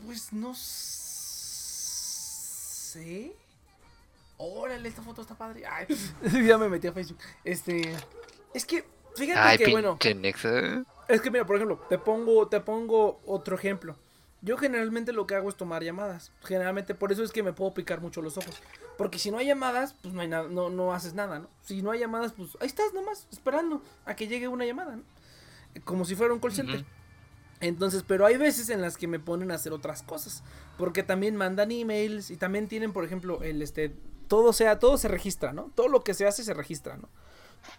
[0.06, 1.04] Pues no sé.
[4.36, 5.64] Órale, esta foto está padre.
[5.66, 5.86] Ay,
[6.46, 7.18] ya me metí a Facebook.
[7.44, 7.92] Este.
[8.52, 8.84] Es que,
[9.16, 9.96] fíjate que bueno.
[11.08, 13.96] Es que mira, por ejemplo, te pongo, te pongo otro ejemplo.
[14.44, 16.30] Yo generalmente lo que hago es tomar llamadas.
[16.42, 18.60] Generalmente por eso es que me puedo picar mucho los ojos.
[18.98, 21.48] Porque si no hay llamadas, pues no hay nada, no, no haces nada, ¿no?
[21.62, 25.02] Si no hay llamadas, pues ahí estás nomás, esperando a que llegue una llamada, ¿no?
[25.84, 26.84] Como si fuera un call center.
[27.60, 30.42] Entonces, pero hay veces en las que me ponen a hacer otras cosas.
[30.76, 33.94] Porque también mandan emails y también tienen, por ejemplo, el este.
[34.28, 35.70] Todo sea, todo se registra, ¿no?
[35.74, 37.08] Todo lo que se hace se registra, ¿no?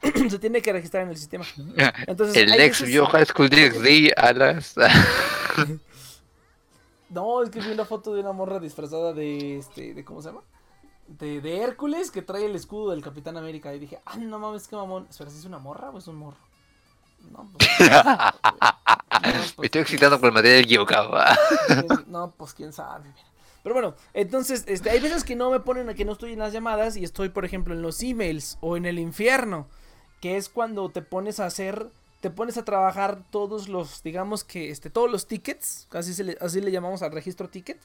[0.29, 1.45] se tiene que registrar en el sistema.
[2.07, 4.75] Entonces, el ex vio High School DxD a las.
[7.09, 10.29] No, es que vi una foto de una morra disfrazada de este, de ¿cómo se
[10.29, 10.41] llama?
[11.07, 13.73] De, de Hércules que trae el escudo del Capitán América.
[13.73, 15.07] Y dije, ah, no mames, qué mamón.
[15.09, 16.37] Espera, ¿es una morra o es un morro?
[17.31, 17.69] No, pues.
[19.21, 21.17] pues Me estoy excitando con el material equivocado.
[22.07, 23.05] no, pues quién sabe.
[23.65, 26.37] Pero bueno, entonces, este, hay veces que no me ponen a que no estoy en
[26.37, 29.65] las llamadas y estoy, por ejemplo, en los emails o en el infierno,
[30.21, 31.87] que es cuando te pones a hacer
[32.21, 36.61] te pones a trabajar todos los, digamos que, este, todos los tickets, así, le, así
[36.61, 37.79] le llamamos al registro ticket,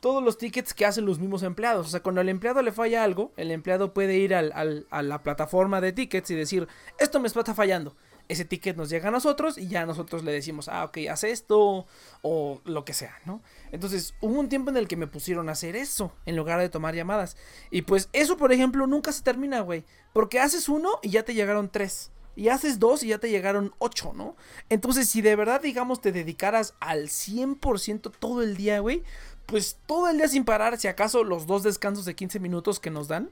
[0.00, 1.88] todos los tickets que hacen los mismos empleados.
[1.88, 5.22] O sea, cuando al empleado le falla algo, el empleado puede ir al, a la
[5.22, 6.68] plataforma de tickets y decir,
[6.98, 7.94] esto me está fallando.
[8.28, 11.86] Ese ticket nos llega a nosotros y ya nosotros le decimos, ah, ok, haz esto
[12.22, 13.42] o lo que sea, ¿no?
[13.72, 16.68] Entonces, hubo un tiempo en el que me pusieron a hacer eso en lugar de
[16.68, 17.36] tomar llamadas.
[17.70, 19.84] Y pues eso, por ejemplo, nunca se termina, güey.
[20.12, 23.74] Porque haces uno y ya te llegaron tres y haces dos y ya te llegaron
[23.78, 24.36] ocho, ¿no?
[24.68, 29.02] Entonces, si de verdad, digamos, te dedicaras al 100% todo el día, güey,
[29.46, 32.90] pues todo el día sin parar, si acaso los dos descansos de 15 minutos que
[32.90, 33.30] nos dan,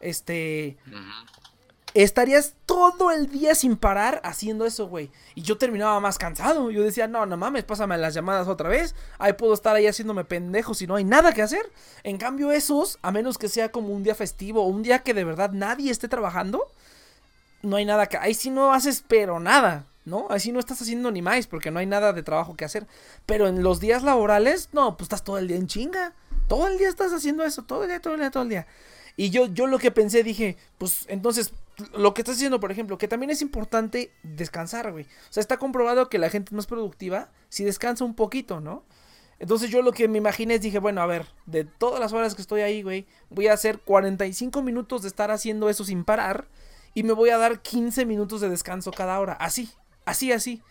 [0.00, 0.76] este...
[1.94, 5.10] Estarías todo el día sin parar haciendo eso, güey.
[5.34, 6.70] Y yo terminaba más cansado.
[6.70, 8.94] Yo decía, no, no mames, pásame las llamadas otra vez.
[9.18, 11.70] Ahí puedo estar ahí haciéndome pendejo si no hay nada que hacer.
[12.04, 15.14] En cambio, esos, a menos que sea como un día festivo o un día que
[15.14, 16.70] de verdad nadie esté trabajando,
[17.62, 18.18] no hay nada que.
[18.18, 20.26] Ahí sí no haces, pero nada, ¿no?
[20.30, 22.86] Ahí sí no estás haciendo ni más, porque no hay nada de trabajo que hacer.
[23.24, 26.12] Pero en los días laborales, no, pues estás todo el día en chinga.
[26.48, 28.66] Todo el día estás haciendo eso, todo el día, todo el día, todo el día.
[29.16, 31.52] Y yo, yo lo que pensé, dije, pues entonces,
[31.94, 35.04] lo que estás haciendo, por ejemplo, que también es importante descansar, güey.
[35.04, 38.84] O sea, está comprobado que la gente es más productiva si descansa un poquito, ¿no?
[39.38, 42.34] Entonces yo lo que me imaginé es, dije, bueno, a ver, de todas las horas
[42.34, 46.48] que estoy ahí, güey, voy a hacer 45 minutos de estar haciendo eso sin parar
[46.94, 49.34] y me voy a dar 15 minutos de descanso cada hora.
[49.34, 49.70] Así,
[50.04, 50.62] así, así.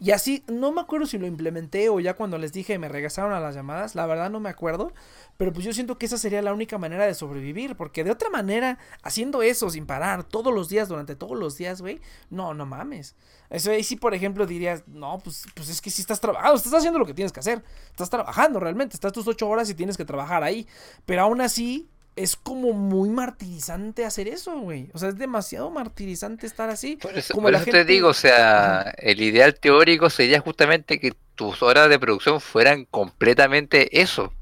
[0.00, 3.32] Y así, no me acuerdo si lo implementé o ya cuando les dije me regresaron
[3.32, 4.92] a las llamadas, la verdad no me acuerdo,
[5.36, 8.30] pero pues yo siento que esa sería la única manera de sobrevivir, porque de otra
[8.30, 12.00] manera, haciendo eso sin parar todos los días, durante todos los días, güey,
[12.30, 13.16] no, no mames.
[13.50, 16.74] Eso ahí sí, por ejemplo, dirías, no, pues, pues es que si estás trabajando, estás
[16.74, 19.96] haciendo lo que tienes que hacer, estás trabajando realmente, estás tus ocho horas y tienes
[19.96, 20.68] que trabajar ahí,
[21.06, 21.88] pero aún así,
[22.18, 24.90] es como muy martirizante hacer eso, güey.
[24.92, 26.96] O sea, es demasiado martirizante estar así.
[26.96, 31.88] Por eso, como te digo, o sea, el ideal teórico sería justamente que tus horas
[31.88, 34.32] de producción fueran completamente eso.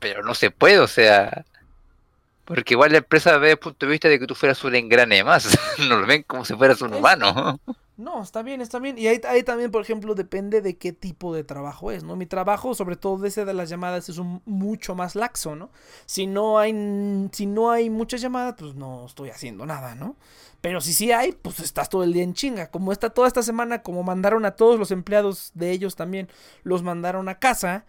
[0.00, 1.44] Pero no se puede, o sea.
[2.50, 4.74] Porque igual la empresa ve desde el punto de vista de que tú fueras un
[4.74, 5.56] engrane más.
[5.88, 7.60] no lo ven como si fueras un humano.
[7.96, 8.98] No, está bien, está bien.
[8.98, 12.16] Y ahí, ahí, también, por ejemplo, depende de qué tipo de trabajo es, ¿no?
[12.16, 15.70] Mi trabajo, sobre todo ese de las llamadas, es un mucho más laxo, ¿no?
[16.06, 16.72] Si no hay,
[17.30, 20.16] si no hay muchas llamadas, pues no estoy haciendo nada, ¿no?
[20.60, 22.72] Pero si sí hay, pues estás todo el día en chinga.
[22.72, 26.28] Como está toda esta semana, como mandaron a todos los empleados de ellos también,
[26.64, 27.84] los mandaron a casa,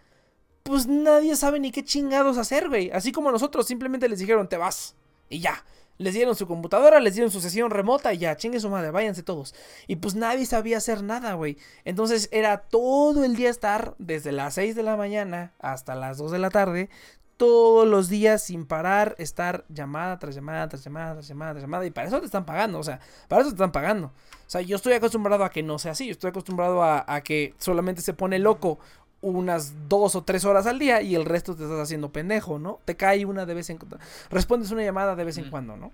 [0.63, 2.91] pues nadie sabe ni qué chingados hacer, güey.
[2.91, 4.95] Así como nosotros, simplemente les dijeron, te vas.
[5.29, 5.63] Y ya
[6.01, 9.23] les dieron su computadora, les dieron su sesión remota y ya, chingue su madre, váyanse
[9.23, 9.53] todos.
[9.87, 11.57] Y pues nadie sabía hacer nada, güey.
[11.85, 16.31] Entonces era todo el día estar desde las 6 de la mañana hasta las 2
[16.31, 16.89] de la tarde,
[17.37, 21.85] todos los días sin parar, estar llamada tras llamada, tras llamada, tras llamada, tras llamada.
[21.85, 24.07] Y para eso te están pagando, o sea, para eso te están pagando.
[24.07, 27.21] O sea, yo estoy acostumbrado a que no sea así, yo estoy acostumbrado a, a
[27.21, 28.79] que solamente se pone loco
[29.21, 32.79] unas dos o tres horas al día y el resto te estás haciendo pendejo, ¿no?
[32.85, 33.99] Te cae una de vez en cuando.
[34.29, 35.91] Respondes una llamada de vez en cuando, ¿no?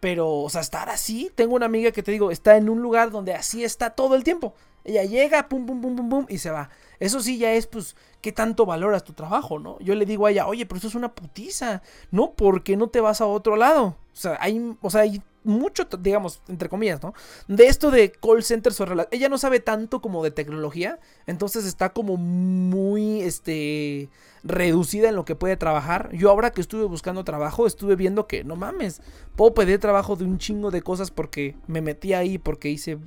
[0.00, 1.30] Pero, o sea, estar así.
[1.34, 4.22] Tengo una amiga que te digo, está en un lugar donde así está todo el
[4.22, 4.54] tiempo.
[4.84, 6.70] Ella llega, pum, pum, pum, pum, pum, y se va.
[7.00, 9.78] Eso sí ya es, pues, qué tanto valoras tu trabajo, ¿no?
[9.80, 11.82] Yo le digo a ella, oye, pero eso es una putiza.
[12.10, 13.96] No, porque no te vas a otro lado.
[14.12, 17.14] O sea, hay, o sea, hay mucho, digamos, entre comillas, ¿no?
[17.46, 21.92] De esto de call centers o Ella no sabe tanto como de tecnología, entonces está
[21.92, 24.08] como muy, este,
[24.42, 26.10] reducida en lo que puede trabajar.
[26.12, 29.00] Yo ahora que estuve buscando trabajo, estuve viendo que, no mames,
[29.36, 32.98] puedo pedir trabajo de un chingo de cosas porque me metí ahí, porque hice,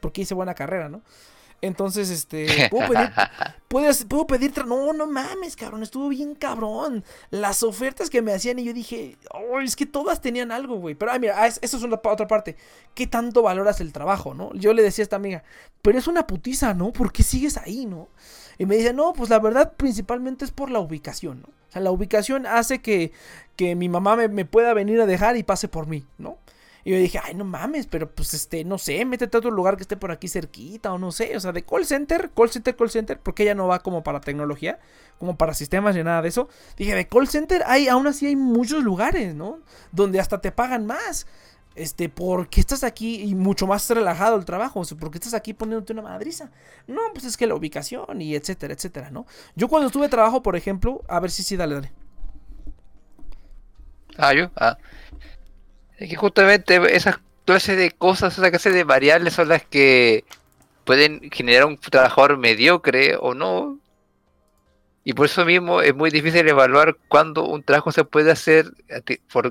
[0.00, 1.02] porque hice buena carrera, ¿no?
[1.62, 3.10] Entonces, este, puedo pedir,
[4.08, 7.04] puedo, pedir, no, no mames, cabrón, estuvo bien cabrón.
[7.30, 10.94] Las ofertas que me hacían y yo dije, oh, es que todas tenían algo, güey.
[10.94, 12.56] Pero, ay, mira, ah, eso es una otra parte.
[12.94, 14.52] ¿Qué tanto valoras el trabajo, no?
[14.54, 15.44] Yo le decía a esta amiga,
[15.82, 16.92] pero es una putiza, ¿no?
[16.92, 18.08] ¿Por qué sigues ahí, no?
[18.58, 21.48] Y me dice, no, pues la verdad principalmente es por la ubicación, ¿no?
[21.48, 23.12] O sea, la ubicación hace que,
[23.56, 26.38] que mi mamá me, me pueda venir a dejar y pase por mí, ¿no?
[26.86, 29.76] Y yo dije, ay, no mames, pero pues este, no sé, métete a otro lugar
[29.76, 31.36] que esté por aquí cerquita o no sé.
[31.36, 34.20] O sea, de call center, call center, call center, porque ella no va como para
[34.20, 34.78] tecnología,
[35.18, 36.48] como para sistemas ni nada de eso.
[36.76, 39.58] Dije, de call center hay, aún así hay muchos lugares, ¿no?
[39.90, 41.26] Donde hasta te pagan más.
[41.74, 44.78] Este, ¿por qué estás aquí y mucho más relajado el trabajo?
[44.78, 46.52] O sea, ¿por qué estás aquí poniéndote una madriza?
[46.86, 49.26] No, pues es que la ubicación y etcétera, etcétera, ¿no?
[49.56, 51.92] Yo cuando estuve trabajo, por ejemplo, a ver si sí, dale, dale.
[54.18, 54.78] Ah, yo, ah.
[55.98, 60.24] Es que justamente esas clases de cosas, esa clase de variables son las que
[60.84, 63.78] pueden generar un trabajador mediocre o no.
[65.04, 68.66] Y por eso mismo es muy difícil evaluar cuándo un trabajo se puede hacer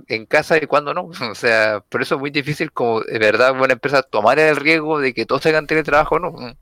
[0.07, 1.03] en casa y cuándo no.
[1.31, 4.99] O sea, por eso es muy difícil como de verdad una empresa tomar el riesgo
[4.99, 6.57] de que todos hagan teletrabajo o no.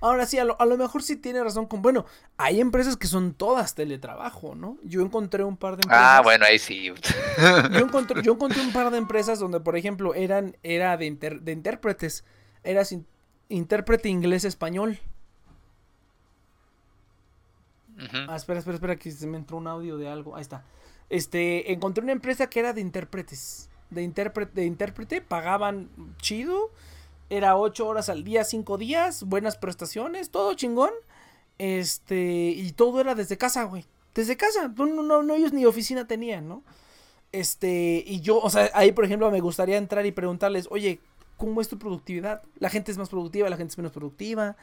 [0.00, 2.04] Ahora sí, a lo, mejor sí tiene razón con, bueno,
[2.36, 4.78] hay empresas que son todas teletrabajo, ¿no?
[4.82, 6.04] Yo encontré un par de empresas.
[6.04, 6.92] Ah, bueno, ahí sí.
[7.72, 11.10] yo, encontré, yo encontré un par de empresas donde, por ejemplo, eran, era de,
[11.40, 12.24] de intérpretes,
[12.62, 12.94] eras
[13.48, 14.98] intérprete inglés-español.
[18.28, 20.34] Ah, espera, espera, espera, que se me entró un audio de algo.
[20.34, 20.64] Ahí está.
[21.08, 23.68] Este, encontré una empresa que era de intérpretes.
[23.90, 26.70] De intérprete, de intérprete, pagaban chido
[27.32, 30.90] era 8 horas al día, 5 días, buenas prestaciones, todo chingón.
[31.56, 33.86] Este, y todo era desde casa, güey.
[34.14, 36.62] Desde casa, no, no, no, ellos ni oficina tenían, ¿no?
[37.32, 41.00] Este, y yo, o sea, ahí por ejemplo me gustaría entrar y preguntarles, oye,
[41.38, 42.42] ¿cómo es tu productividad?
[42.58, 44.56] ¿La gente es más productiva, la gente es menos productiva?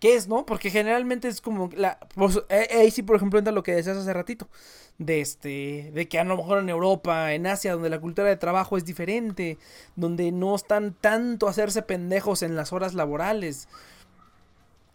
[0.00, 0.46] ¿Qué es, no?
[0.46, 3.98] Porque generalmente es como la pues, eh, ahí sí por ejemplo entra lo que decías
[3.98, 4.48] hace ratito
[4.96, 8.36] de este de que a lo mejor en Europa, en Asia donde la cultura de
[8.38, 9.58] trabajo es diferente,
[9.96, 13.68] donde no están tanto a hacerse pendejos en las horas laborales.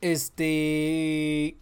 [0.01, 1.55] Este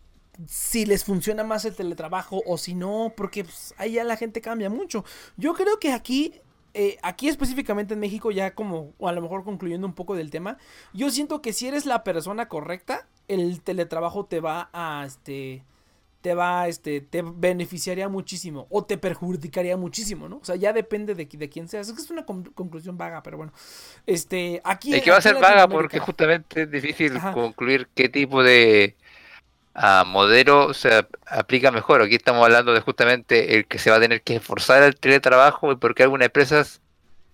[0.47, 4.41] si les funciona más el teletrabajo o si no, porque pues, ahí ya la gente
[4.41, 5.03] cambia mucho.
[5.37, 6.33] Yo creo que aquí
[6.73, 10.57] eh, aquí específicamente en México, ya como, a lo mejor concluyendo un poco del tema,
[10.93, 15.63] yo siento que si eres la persona correcta, el teletrabajo te va a, este,
[16.21, 20.37] te va, este, te beneficiaría muchísimo o te perjudicaría muchísimo, ¿no?
[20.37, 21.87] O sea, ya depende de, de quién seas.
[21.87, 23.53] Es que es una conclusión vaga, pero bueno.
[24.05, 24.93] Este, aquí...
[24.93, 28.95] Es que va a ser vaga porque justamente es difícil concluir qué tipo de
[29.73, 32.01] a modelo se aplica mejor.
[32.01, 35.71] Aquí estamos hablando de justamente el que se va a tener que esforzar el teletrabajo
[35.71, 36.81] y porque algunas empresas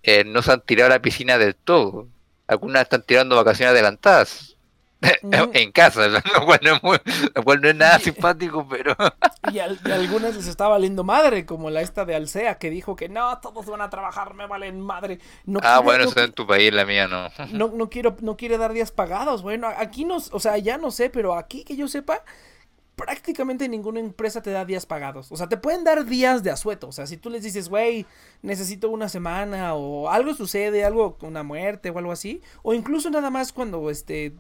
[0.04, 2.08] eh, no se han tirado a la piscina del todo.
[2.48, 4.49] Algunas están tirando vacaciones adelantadas.
[5.54, 8.96] en casa, lo cual, no es nada simpático, pero...
[9.52, 13.40] y, algunas les está valiendo madre, como la esta de Alsea, que dijo que no,
[13.40, 15.20] todos van a trabajar, me valen madre.
[15.46, 17.30] No ah, bueno, eso en tu país, la mía no.
[17.52, 17.70] no.
[17.70, 21.10] No quiero, no quiere dar días pagados, bueno, aquí no, o sea, ya no sé,
[21.10, 22.24] pero aquí que yo sepa,
[23.00, 25.32] prácticamente ninguna empresa te da días pagados.
[25.32, 26.90] O sea, te pueden dar días de asueto.
[26.90, 28.06] O sea, si tú les dices, güey,
[28.42, 32.42] necesito una semana o algo sucede, algo, una muerte o algo así.
[32.62, 34.34] O incluso nada más cuando, este,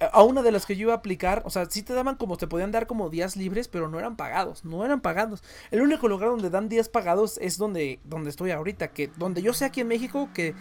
[0.00, 2.36] a una de las que yo iba a aplicar, o sea, sí te daban como,
[2.36, 5.42] te podían dar como días libres, pero no eran pagados, no eran pagados.
[5.70, 9.54] El único lugar donde dan días pagados es donde, donde estoy ahorita, que donde yo
[9.54, 10.54] sé aquí en México que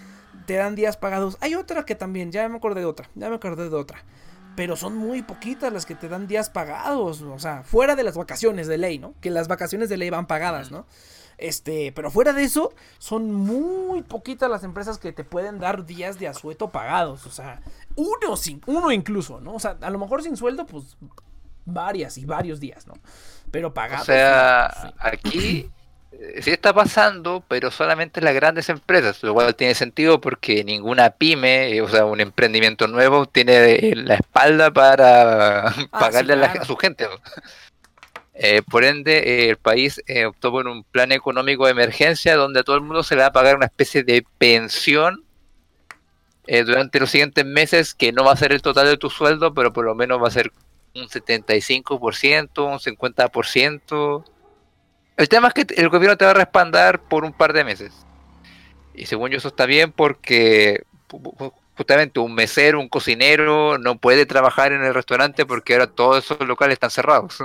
[0.46, 1.38] te dan días pagados.
[1.42, 4.04] Hay otra que también, ya me acordé de otra, ya me acordé de otra.
[4.56, 8.16] Pero son muy poquitas las que te dan días pagados, o sea, fuera de las
[8.16, 9.14] vacaciones de ley, ¿no?
[9.20, 10.86] Que las vacaciones de ley van pagadas, ¿no?
[11.38, 16.18] Este, pero fuera de eso, son muy poquitas las empresas que te pueden dar días
[16.20, 17.26] de asueto pagados.
[17.26, 17.62] O sea,
[17.96, 19.54] uno, sin, uno incluso, ¿no?
[19.56, 20.98] O sea, a lo mejor sin sueldo, pues
[21.66, 22.94] varias y varios días, ¿no?
[23.52, 24.04] Pero pagados.
[24.04, 25.70] O sea, aquí
[26.12, 31.10] eh, sí está pasando, pero solamente las grandes empresas, lo cual tiene sentido porque ninguna
[31.12, 36.36] pyme, eh, o sea, un emprendimiento nuevo, tiene la espalda para Ah, pagarle sí, a,
[36.36, 37.08] la- a su gente.
[38.38, 42.60] Eh, por ende, eh, el país eh, optó por un plan económico de emergencia donde
[42.60, 45.26] a todo el mundo se le va a pagar una especie de pensión
[46.48, 49.54] eh, durante los siguientes meses, que no va a ser el total de tu sueldo,
[49.54, 50.52] pero por lo menos va a ser
[50.94, 54.24] un 75%, un 50%.
[55.18, 58.06] El tema es que el gobierno te va a respaldar por un par de meses.
[58.94, 60.84] Y según yo eso está bien porque
[61.76, 66.40] justamente un mesero, un cocinero no puede trabajar en el restaurante porque ahora todos esos
[66.48, 67.40] locales están cerrados.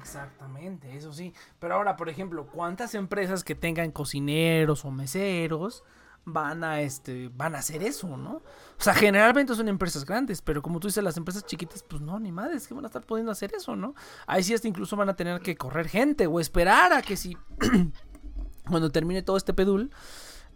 [0.00, 1.34] Exactamente, eso sí.
[1.58, 5.84] Pero ahora, por ejemplo, ¿cuántas empresas que tengan cocineros o meseros
[6.24, 8.36] van a este van a hacer eso, ¿no?
[8.36, 8.42] O
[8.82, 12.32] sea, generalmente son empresas grandes, pero como tú dices, las empresas chiquitas, pues no, ni
[12.32, 13.94] madres, que van a estar pudiendo hacer eso, ¿no?
[14.26, 17.36] Ahí sí hasta incluso van a tener que correr gente o esperar a que si
[18.68, 19.90] cuando termine todo este pedul,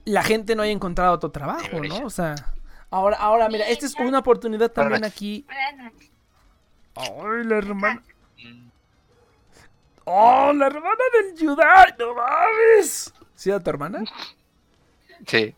[0.04, 2.06] la gente no haya encontrado otro trabajo, ¿no?
[2.06, 2.34] O sea,
[2.90, 5.46] ahora, ahora, mira, esta es una oportunidad también aquí.
[6.94, 8.02] Ay, la hermana.
[10.04, 11.94] ¡Oh, la hermana del Yudai!
[11.98, 13.12] ¡No mames!
[13.34, 14.04] ¿Sí era tu hermana?
[15.26, 15.54] Sí.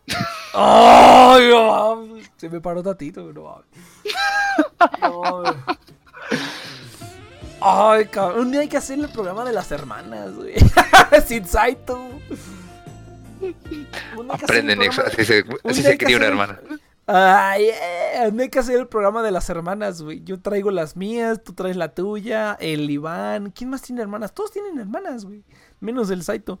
[0.53, 2.31] ¡Ay, no mames!
[2.37, 3.65] Se me paró tatito, no mames.
[5.01, 5.55] No mames.
[7.59, 8.39] Ay, cabrón.
[8.39, 10.55] Un día hay que hacer el programa de las hermanas, güey.
[11.25, 12.09] Sin Saito.
[14.29, 16.59] Aprenden así se, así se cría una hermana.
[17.07, 17.69] Ay,
[18.33, 20.23] no hay que hacer el programa de las hermanas, güey.
[20.23, 23.51] Yo traigo las mías, tú traes la tuya, el Iván.
[23.51, 24.33] ¿Quién más tiene hermanas?
[24.33, 25.43] Todos tienen hermanas, güey.
[25.79, 26.59] Menos el Saito.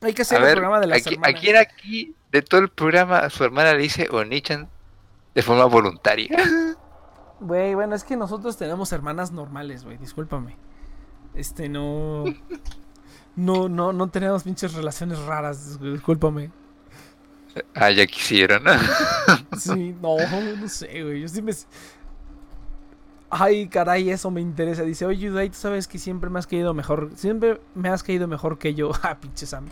[0.00, 1.40] Hay que hacer A el ver, programa de las aquí, hermanas.
[1.40, 4.68] aquí, aquí, de todo el programa, a su hermana le dice Onichan
[5.34, 6.28] de forma voluntaria.
[7.38, 9.98] Güey, bueno, es que nosotros tenemos hermanas normales, güey.
[9.98, 10.56] Discúlpame.
[11.34, 12.24] Este, no.
[13.36, 16.50] No, no, no tenemos pinches relaciones raras, discúlpame.
[17.74, 18.72] Ah, ya quisieron, ¿no?
[19.58, 20.16] Sí, no,
[20.56, 21.22] no sé, güey.
[21.22, 21.52] Yo sí me.
[23.28, 24.82] Ay, caray, eso me interesa.
[24.82, 27.10] Dice, oye, Yudai, tú sabes que siempre me has caído mejor.
[27.16, 28.92] Siempre me has caído mejor que yo.
[29.02, 29.70] Ah, pinche Sammy.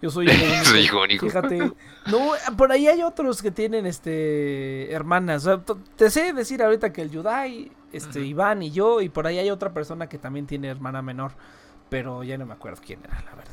[0.00, 0.64] Yo soy hijo único.
[0.64, 1.26] Soy hijo único.
[1.26, 1.58] Fíjate.
[2.06, 5.46] No, por ahí hay otros que tienen este hermanas.
[5.46, 8.20] O sea, t- te sé decir ahorita que el Yudai, este.
[8.20, 11.32] Iván y yo, y por ahí hay otra persona que también tiene hermana menor.
[11.88, 13.52] Pero ya no me acuerdo quién era, la verdad.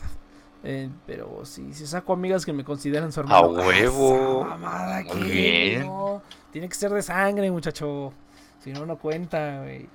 [0.64, 3.49] Eh, pero sí, si saco amigas que me consideran su hermano.
[3.49, 4.41] huevo!
[4.41, 5.86] esa mamada, Muy bien.
[5.86, 6.22] No,
[6.52, 8.14] tiene que ser de sangre, muchacho.
[8.64, 9.88] Si no, no cuenta, güey.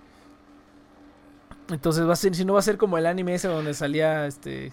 [1.69, 4.27] Entonces va a ser, si no va a ser como el anime ese donde salía
[4.27, 4.73] este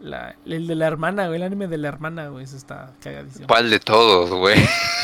[0.00, 3.46] la, el de la hermana, güey, el anime de la hermana, güey, eso está cagadísimo.
[3.46, 4.58] ¿Cuál de todos, güey?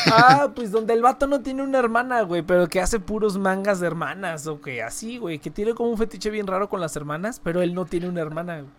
[0.06, 3.80] Ah, pues donde el vato no tiene una hermana, güey, pero que hace puros mangas
[3.80, 6.94] de hermanas, o que así, güey, que tiene como un fetiche bien raro con las
[6.96, 8.72] hermanas, pero él no tiene una hermana, güey.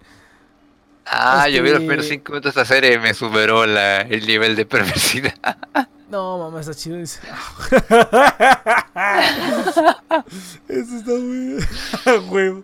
[1.05, 4.01] Ah, yo vi los Este- primeros cinco minutos de esta serie y me superó la,
[4.01, 5.33] el nivel de perversidad.
[6.13, 6.97] No, mamá, está chido.
[6.97, 7.19] Dice.
[10.67, 11.57] eso está muy.
[12.29, 12.63] Huevo.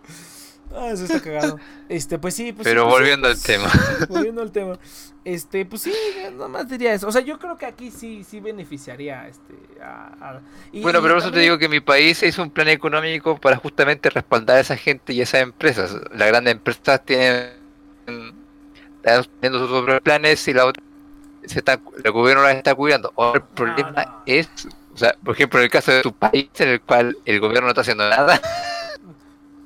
[0.76, 1.60] Ah, eso está cagado.
[1.90, 3.72] Este, pues sí, pues Pero pues sí, volviendo al tema.
[4.08, 4.78] Volviendo al tema.
[5.26, 5.94] Este, pues sí,
[6.34, 7.08] nada más diría eso.
[7.08, 10.42] O sea, yo creo que aquí sí, sí beneficiaría este, a, a-
[10.72, 13.58] y- Bueno, pero por eso te digo que mi país hizo un plan económico para
[13.58, 15.92] justamente respaldar a esa gente y esas empresas.
[16.14, 17.50] Las grandes empresas tienen
[19.04, 20.84] están teniendo sus propios planes y la otra
[21.46, 23.12] se está, el gobierno las está cuidando.
[23.16, 24.22] Ahora el problema no.
[24.26, 24.50] es,
[24.94, 27.64] o sea, por ejemplo, en el caso de tu país en el cual el gobierno
[27.68, 28.40] no está haciendo nada,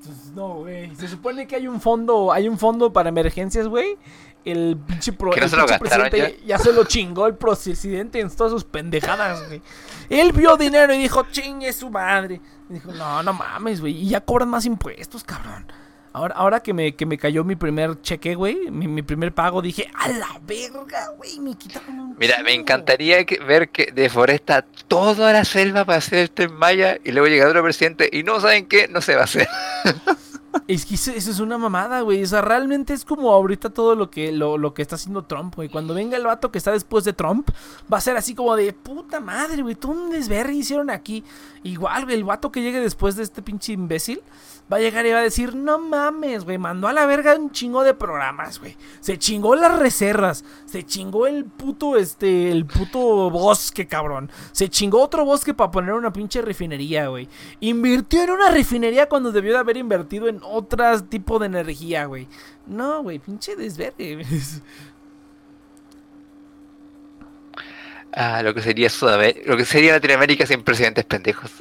[0.04, 0.96] Pues no, güey.
[0.96, 3.98] Se supone que hay un fondo, hay un fondo para emergencias, güey.
[4.46, 6.60] El pinche, pro- ¿Que no el se pinche presidente ya?
[6.60, 9.62] se lo chingó el presidente en todas sus pendejadas, güey.
[10.10, 12.42] Él vio dinero y dijo, chingue su madre.
[12.70, 13.94] Y dijo, no, no mames, güey.
[13.96, 15.66] Y ya cobran más impuestos, cabrón.
[16.14, 19.62] Ahora, ahora que, me, que me cayó mi primer cheque, güey, mi, mi primer pago,
[19.64, 22.62] dije, a la verga, güey, me quitaron un mira, me chingo".
[22.62, 27.28] encantaría que- ver que deforesta toda la selva para hacer el Tren Maya y luego
[27.28, 29.48] llega otro presidente y no saben qué, no se va a hacer.
[30.68, 32.22] Es que eso, eso es una mamada, güey.
[32.24, 35.56] O sea, realmente es como ahorita todo lo que, lo, lo que está haciendo Trump,
[35.56, 35.68] güey.
[35.68, 37.50] Cuando venga el vato que está después de Trump,
[37.92, 39.74] va a ser así como de puta madre, güey.
[39.74, 41.24] Tú un desvergue hicieron aquí.
[41.64, 44.22] Igual, güey, el vato que llegue después de este pinche imbécil
[44.72, 47.52] va a llegar y va a decir, no mames, güey, mandó a la verga un
[47.52, 48.76] chingo de programas, güey.
[49.00, 54.32] Se chingó las reservas, se chingó el puto, este, el puto bosque, cabrón.
[54.52, 57.28] Se chingó otro bosque para poner una pinche refinería, güey.
[57.60, 62.28] Invirtió en una refinería cuando debió de haber invertido en otro tipo de energía, güey.
[62.66, 64.16] No, güey, pinche desvergue.
[64.16, 64.28] güey.
[68.16, 71.52] Ah, lo que sería Sudamérica, lo que sería Latinoamérica sin presidentes pendejos.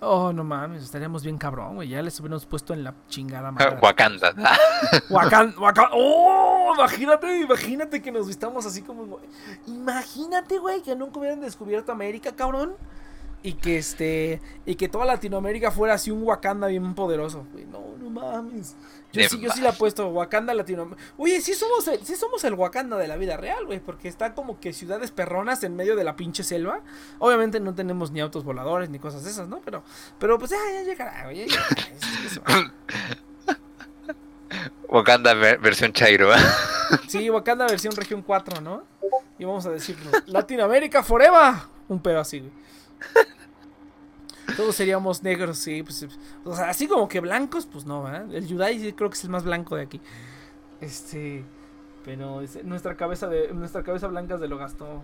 [0.00, 1.88] Oh, no mames, estaríamos bien cabrón, güey.
[1.88, 3.78] Ya les hubiéramos puesto en la chingada madre.
[3.82, 4.34] Wakanda.
[5.10, 5.90] Wakanda, Wakanda.
[5.94, 6.74] ¡Oh!
[6.74, 9.18] Imagínate, imagínate que nos vistamos así como.
[9.66, 12.74] Imagínate, güey, que nunca hubieran descubierto América, cabrón.
[13.42, 14.42] Y que este.
[14.66, 17.64] Y que toda Latinoamérica fuera así un Wakanda bien poderoso, güey.
[17.64, 18.76] No, no mames.
[19.12, 21.02] Yo De sí, yo sí la he puesto, Wakanda Latinoamérica.
[21.16, 23.80] Oye, sí somos, el, sí somos el Wakanda de la vida real, güey.
[23.80, 26.80] Porque está como que ciudades perronas en medio de la pinche selva.
[27.18, 29.60] Obviamente no tenemos ni autos voladores ni cosas esas, ¿no?
[29.64, 29.82] Pero,
[30.18, 31.46] pero pues ya, ya llegará, güey.
[31.46, 32.72] ya llegará.
[34.88, 36.32] Wakanda ver- versión Chairo.
[36.34, 36.38] ¿eh?
[37.08, 38.84] Sí, Wakanda versión región 4, ¿no?
[39.38, 40.10] Y vamos a decirlo.
[40.26, 41.54] Latinoamérica forever.
[41.88, 42.52] Un pedo así, güey.
[44.56, 45.82] Todos seríamos negros, sí.
[45.82, 46.06] Pues,
[46.44, 48.32] o sea, así como que blancos, pues no, ¿verdad?
[48.34, 50.00] El Yudai creo que es el más blanco de aquí.
[50.80, 51.44] Este.
[52.04, 55.02] Pero es- nuestra cabeza de nuestra cabeza blanca se lo gastó.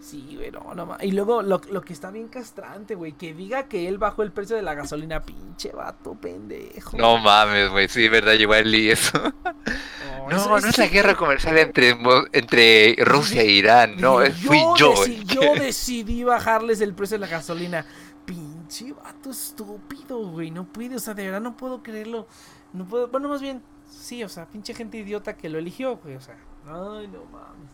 [0.00, 3.64] Sí, güey, no, ma- Y luego lo, lo que está bien castrante, güey, que diga
[3.64, 6.96] que él bajó el precio de la gasolina, pinche vato pendejo.
[6.96, 9.18] No mames, güey, sí, verdad, igual y eso.
[9.20, 11.98] No, No, eso- no eso es la guerra comercial entre,
[12.32, 14.94] entre Rusia e Irán, no, es- fui yo.
[14.94, 17.84] deci- el yo decidí bajarles el precio de la gasolina.
[18.70, 20.50] Pinche vato estúpido, güey.
[20.52, 22.26] No puede, o sea, de verdad no puedo creerlo.
[22.72, 26.14] No puedo, bueno, más bien, sí, o sea, pinche gente idiota que lo eligió, güey.
[26.14, 26.36] O sea,
[26.66, 27.70] ay, no mames.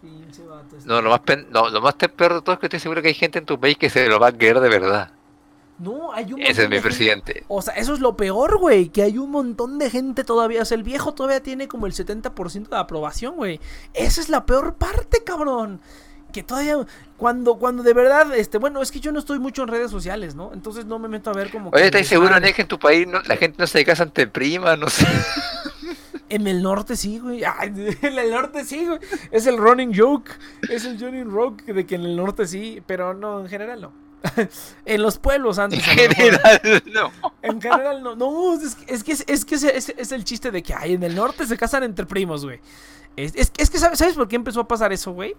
[0.00, 0.76] Pinche vato.
[0.86, 3.02] No, lo más, pen- no, lo más te- peor de todo es que estoy seguro
[3.02, 5.12] que hay gente en tu país que se lo va a creer de verdad.
[5.78, 7.44] No, hay un Ese es mi gente- presidente.
[7.48, 8.88] O sea, eso es lo peor, güey.
[8.88, 10.62] Que hay un montón de gente todavía.
[10.62, 13.60] O sea, el viejo todavía tiene como el 70% de aprobación, güey.
[13.92, 15.80] Esa es la peor parte, cabrón.
[16.32, 16.76] Que todavía.
[17.16, 18.34] Cuando, cuando de verdad.
[18.34, 20.50] este Bueno, es que yo no estoy mucho en redes sociales, ¿no?
[20.54, 21.70] Entonces no me meto a ver como.
[21.70, 22.38] Oye, el ¿estás seguro.
[22.40, 24.76] Nick, que en tu país no- la gente no se casa ante prima?
[24.76, 25.06] No sé.
[26.28, 27.44] En el norte sí, güey.
[27.44, 27.72] Ay,
[28.02, 28.98] en el norte sí, güey.
[29.30, 30.30] Es el running joke.
[30.70, 32.82] Es el running joke de que en el norte sí.
[32.86, 33.92] Pero no, en general no.
[34.86, 35.80] en los pueblos En antes.
[35.86, 36.14] mejor.
[36.14, 37.12] general, no.
[37.42, 40.24] En general, no, no, es que es, que es, es que ese- ese es el
[40.24, 42.60] chiste de que ay, en el norte se casan entre primos, güey.
[43.16, 45.34] Es, es, es que, ¿sabes, ¿sabes por qué empezó a pasar eso, güey?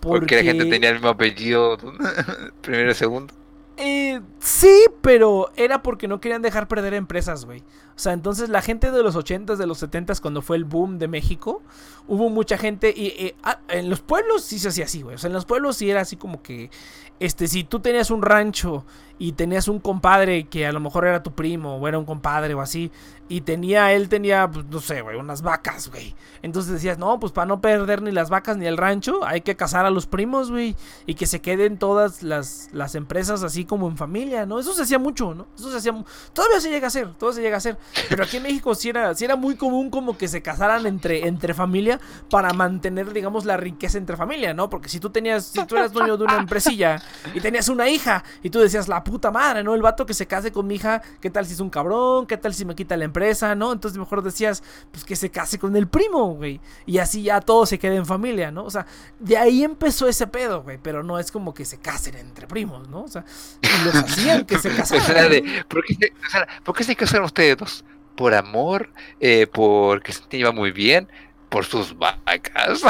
[0.00, 1.78] Porque la gente tenía el mismo apellido,
[2.62, 3.34] primero y segundo.
[3.76, 7.62] Eh, sí, pero era porque no querían dejar perder empresas, güey.
[8.00, 10.98] O sea, entonces la gente de los 80s, de los 70s, cuando fue el boom
[10.98, 11.62] de México,
[12.08, 15.16] hubo mucha gente y eh, ah, en los pueblos sí se hacía así, güey.
[15.16, 16.70] O sea, en los pueblos sí era así como que,
[17.18, 18.86] este, si tú tenías un rancho
[19.18, 22.54] y tenías un compadre que a lo mejor era tu primo o era un compadre
[22.54, 22.90] o así,
[23.30, 26.16] y tenía, él tenía, pues, no sé, güey, unas vacas, güey.
[26.42, 29.54] Entonces decías, no, pues para no perder ni las vacas ni el rancho, hay que
[29.54, 30.74] casar a los primos, güey.
[31.06, 34.58] Y que se queden todas las, las empresas así como en familia, ¿no?
[34.58, 35.46] Eso se hacía mucho, ¿no?
[35.54, 36.04] Eso se hacía...
[36.32, 37.78] Todavía se llega a hacer, todavía se llega a hacer.
[38.08, 41.26] Pero aquí en México sí era, sí era muy común como que se casaran entre,
[41.26, 42.00] entre familia
[42.30, 44.68] para mantener, digamos, la riqueza entre familia, ¿no?
[44.68, 47.02] Porque si tú tenías, si tú eras dueño de una empresilla
[47.34, 49.74] y tenías una hija y tú decías, la puta madre, ¿no?
[49.74, 52.26] El vato que se case con mi hija, ¿qué tal si es un cabrón?
[52.26, 53.54] ¿Qué tal si me quita la empresa?
[53.54, 53.72] ¿No?
[53.72, 56.60] Entonces mejor decías, pues que se case con el primo, güey.
[56.86, 58.64] Y así ya todo se queda en familia, ¿no?
[58.64, 58.86] O sea,
[59.18, 60.78] de ahí empezó ese pedo, güey.
[60.82, 63.02] Pero no es como que se casen entre primos, ¿no?
[63.02, 63.24] O sea,
[63.62, 65.24] y los hacían que se casaran.
[65.24, 65.28] ¿no?
[65.28, 67.79] de, ¿por, qué se, o sea, ¿Por qué se casaron ustedes dos?
[68.20, 68.90] ¿Por amor?
[69.18, 71.08] Eh, ¿Porque se iba muy bien?
[71.48, 72.82] ¿Por sus vacas?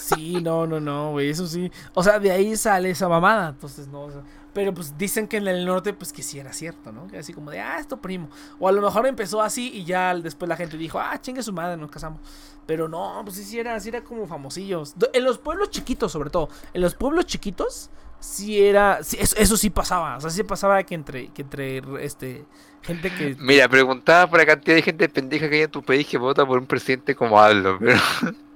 [0.00, 1.68] Sí, no, no, no, güey, eso sí.
[1.94, 3.48] O sea, de ahí sale esa mamada.
[3.48, 4.20] Entonces, no, o sea,
[4.52, 7.06] pero pues dicen que en el norte, pues que sí era cierto, ¿no?
[7.06, 8.28] Que así como de, ah, esto primo.
[8.58, 11.52] O a lo mejor empezó así y ya después la gente dijo, ah, chingue su
[11.52, 12.20] madre, nos casamos.
[12.66, 14.94] Pero no, pues sí, era, sí era como famosillos.
[15.12, 16.48] En los pueblos chiquitos, sobre todo.
[16.72, 20.16] En los pueblos chiquitos, sí era, eso, sí pasaba.
[20.16, 22.44] O sea, sí pasaba que entre, que entre, este,
[22.82, 23.36] gente que...
[23.38, 26.46] Mira, preguntaba por la cantidad de gente pendeja que hay en tu país que vota
[26.46, 27.98] por un presidente como Aldo, pero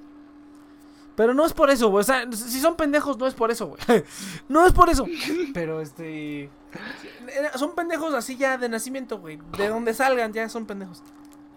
[1.15, 2.01] Pero no es por eso, güey.
[2.01, 3.81] O sea, si son pendejos, no es por eso, güey.
[4.49, 5.05] No es por eso.
[5.53, 6.49] Pero este.
[7.55, 9.39] Son pendejos así ya de nacimiento, güey.
[9.57, 11.01] De donde salgan ya son pendejos.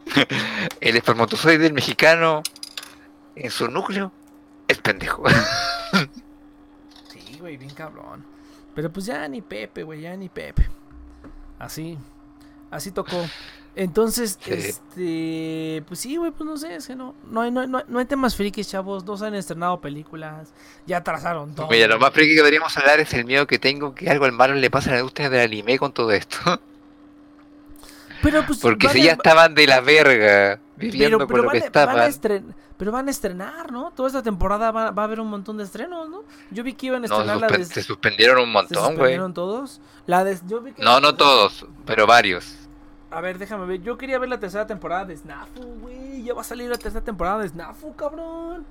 [0.81, 2.43] el espermatozoide del mexicano
[3.35, 4.13] en su núcleo
[4.67, 5.25] es pendejo.
[7.09, 8.25] Sí, güey, bien cabrón.
[8.75, 10.69] Pero pues ya ni Pepe, güey, ya ni Pepe.
[11.59, 11.99] Así.
[12.71, 13.17] Así tocó.
[13.81, 14.51] Entonces, Sí.
[14.55, 17.79] este, pues sí, güey, pues no sé, es que no, no hay, no, hay- no
[17.79, 20.53] hay- no hay temas frikis, chavos, no se han estrenado películas,
[20.85, 21.69] ya atrasaron todo.
[21.69, 24.33] Mira, lo más friki que deberíamos hablar es el miedo que tengo que algo al
[24.33, 26.37] malo le pase a la industria del anime con todo esto.
[28.21, 31.59] Pero pues Porque si ya estaban de la verga viviendo pero, con pero lo que
[31.61, 32.11] van estaban.
[32.11, 33.93] estren- pero van a estrenar, ¿no?
[33.93, 36.25] Toda esta temporada va, va a haber un montón de estrenos, ¿no?
[36.51, 37.65] Yo vi que iban a No, se, estrenar la de...
[37.65, 38.91] se suspendieron un ¿Se montón, güey.
[38.95, 39.81] suspendieron todos?
[40.07, 40.37] La de...
[40.49, 42.57] Yo vi que No, no todos, pero varios.
[43.11, 43.83] A ver, déjame ver.
[43.83, 46.23] Yo quería ver la tercera temporada de Snafu, güey.
[46.25, 48.67] Ya va a salir la tercera temporada de Snafu, cabrón.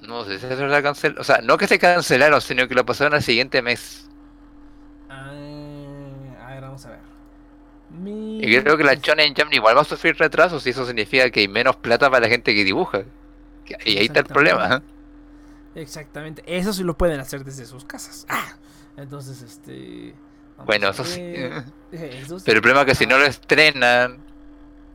[0.00, 1.20] No sé si se la cancelaron.
[1.20, 4.08] O sea, no que se cancelaron, sino que lo pasaron al siguiente mes.
[5.08, 7.00] Ah, a ver, vamos a ver.
[7.90, 11.30] Mi- Y creo que la Shonen Jump igual va a sufrir retrasos y eso significa
[11.30, 13.02] que hay menos plata para la gente que dibuja.
[13.84, 14.76] Y ahí está el problema.
[14.76, 14.80] ¿eh?
[15.74, 16.42] Exactamente.
[16.46, 18.26] Eso sí lo pueden hacer desde sus casas.
[18.28, 18.56] Ah,
[18.96, 20.14] entonces, este.
[20.64, 21.20] Bueno, eso sí.
[21.20, 21.64] ver.
[21.92, 22.44] Eh, eso sí.
[22.46, 24.18] Pero el problema es que si no lo estrenan,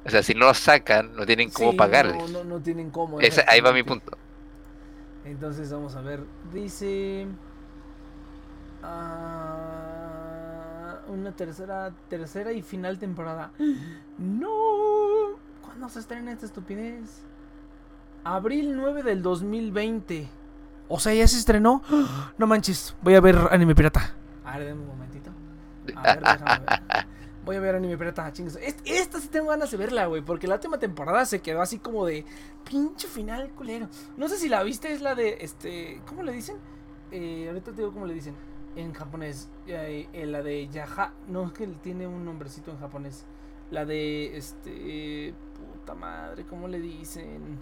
[0.05, 2.17] o sea, si no lo sacan, no tienen cómo sí, pagarles.
[2.17, 3.19] No, no, no tienen cómo.
[3.19, 4.17] Ese- ahí va mi punto.
[5.25, 6.21] Entonces vamos a ver.
[6.51, 7.27] Dice.
[8.83, 13.51] ah, una tercera, tercera y final temporada.
[14.17, 14.49] No.
[15.61, 17.21] ¿Cuándo se estrena esta estupidez?
[18.23, 20.27] Abril 9 del 2020.
[20.89, 21.81] O sea, ya se estrenó.
[22.37, 22.95] No manches.
[23.01, 24.13] Voy a ver anime pirata.
[24.45, 25.02] A ver, un momentito.
[26.03, 26.79] A ver, déjame ver.
[27.45, 28.55] Voy a ver anime pirata, chingues.
[28.55, 30.21] Est- Esta sí tengo ganas de verla, güey.
[30.21, 32.25] Porque la última temporada se quedó así como de
[32.69, 33.89] pinche final culero.
[34.15, 36.01] No sé si la viste, es la de este.
[36.07, 36.55] ¿Cómo le dicen?
[37.11, 38.33] Eh, ahorita te digo cómo le dicen.
[38.75, 39.49] En japonés.
[39.67, 41.11] Eh, eh, la de Yaha.
[41.27, 43.25] No, es que tiene un nombrecito en japonés.
[43.71, 45.33] La de este.
[45.57, 47.57] Puta madre, ¿cómo le dicen?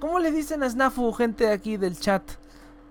[0.00, 2.22] ¿Cómo le dicen a Snafu, gente aquí del chat?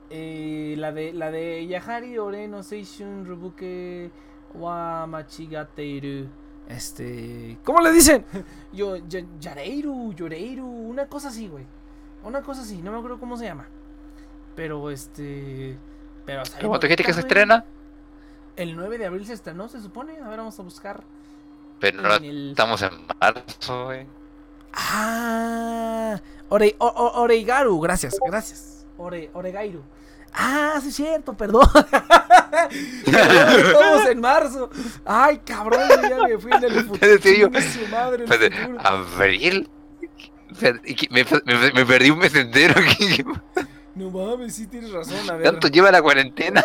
[0.09, 4.09] La de la de Yahari Ore no Seishun Rubuke
[4.59, 6.27] wa Machigateiru.
[6.67, 8.25] Este, ¿cómo le dicen?
[8.73, 11.65] Yo ya- Yareiru, Yoreiru, una cosa así, güey.
[12.23, 13.67] Una cosa así, no me acuerdo cómo se llama.
[14.55, 15.77] Pero este,
[16.25, 17.63] pero hasta ¿Cómo te dijiste que se estrena?
[18.55, 20.17] El 9 de abril se estrenó, se supone.
[20.19, 21.03] A ver, vamos a buscar
[21.79, 22.89] Pero en el estamos en
[23.21, 24.05] marzo, güey.
[24.99, 26.19] Ah,
[26.49, 28.85] Ore, o- o- Oreigaru, gracias, gracias.
[28.97, 29.81] Ore, Oregairu.
[30.39, 31.67] Ah, sí es cierto, perdón.
[33.05, 34.69] Estamos en marzo.
[35.05, 37.11] Ay, cabrón, ya me fui en el futuro.
[37.13, 37.49] ¿En serio?
[37.53, 38.79] Su madre, el futuro.
[38.83, 39.69] ¿Abril?
[40.61, 42.75] Me, me- me perdí un mes entero.
[42.97, 43.25] ¿Qué-
[43.95, 45.29] No mames, sí tienes razón.
[45.29, 45.43] A ver.
[45.43, 46.63] ¿Tanto lleva la cuarentena?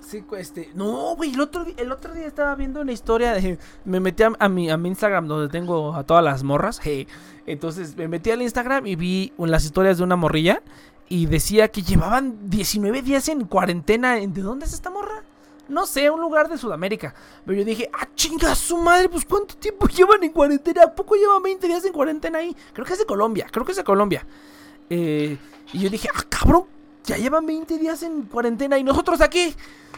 [0.00, 0.70] Sí, este.
[0.74, 3.58] No, güey, el otro, el otro día estaba viendo una historia de.
[3.84, 6.80] Me metí a, a mi, a mi Instagram donde tengo a todas las morras.
[6.82, 7.06] hey.
[7.46, 10.62] Entonces me metí al Instagram y vi las historias de una morrilla.
[11.08, 14.14] Y decía que llevaban 19 días en cuarentena.
[14.14, 15.22] ¿De dónde es esta morra?
[15.68, 17.14] No sé, un lugar de Sudamérica.
[17.44, 20.84] Pero yo dije, ah, chinga su madre, pues cuánto tiempo llevan en cuarentena.
[20.84, 22.56] ¿A poco llevan 20 días en cuarentena ahí?
[22.72, 24.26] Creo que es de Colombia, creo que es de Colombia.
[24.90, 25.38] Eh,
[25.72, 26.64] y yo dije, ah, cabrón,
[27.04, 29.54] ya llevan 20 días en cuarentena y nosotros aquí,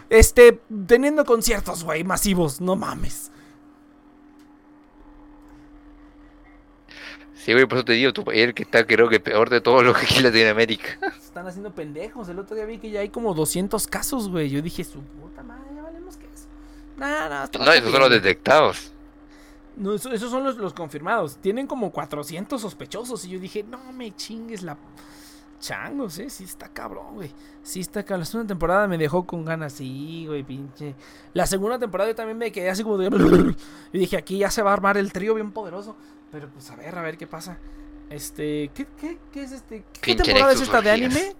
[0.08, 3.30] este, teniendo conciertos, güey, masivos, no mames.
[7.46, 9.84] Sí, güey, por eso te digo, es el que está creo que peor de todos
[9.84, 10.98] los que aquí en Latinoamérica.
[11.20, 12.28] Se están haciendo pendejos.
[12.28, 14.50] El otro día vi que ya hay como 200 casos, güey.
[14.50, 16.48] Yo dije, su puta madre, ya valemos que es.
[16.96, 18.90] Nah, nah, No, esos son los detectados.
[19.76, 21.36] No, eso- esos son los, los confirmados.
[21.36, 23.24] Tienen como 400 sospechosos.
[23.26, 24.76] Y yo dije, no me chingues la.
[25.58, 26.30] Changos, eh.
[26.30, 27.30] Sí está cabrón, güey.
[27.62, 28.20] Sí está cabrón.
[28.20, 29.72] La segunda temporada me dejó con ganas.
[29.72, 30.94] Sí, güey, pinche.
[31.32, 33.06] La segunda temporada yo también me quedé así como de.
[33.92, 35.96] Y dije, aquí ya se va a armar el trío bien poderoso.
[36.30, 37.58] Pero pues a ver, a ver qué pasa.
[38.10, 38.70] Este.
[38.74, 39.84] ¿Qué, qué, qué es este?
[39.92, 41.34] ¿Qué Pinche temporada es esta de anime?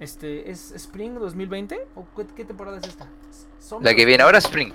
[0.00, 1.76] Este, ¿es Spring 2020?
[1.96, 3.08] ¿O qué, qué temporada es esta?
[3.80, 4.72] La que viene ahora Spring.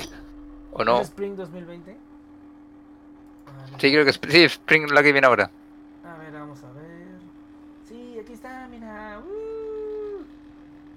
[0.73, 0.99] ¿O no?
[0.99, 1.97] ¿Es Spring 2020?
[3.47, 3.79] Ah, no.
[3.79, 5.49] Sí, creo que es sí, Spring la que viene ahora.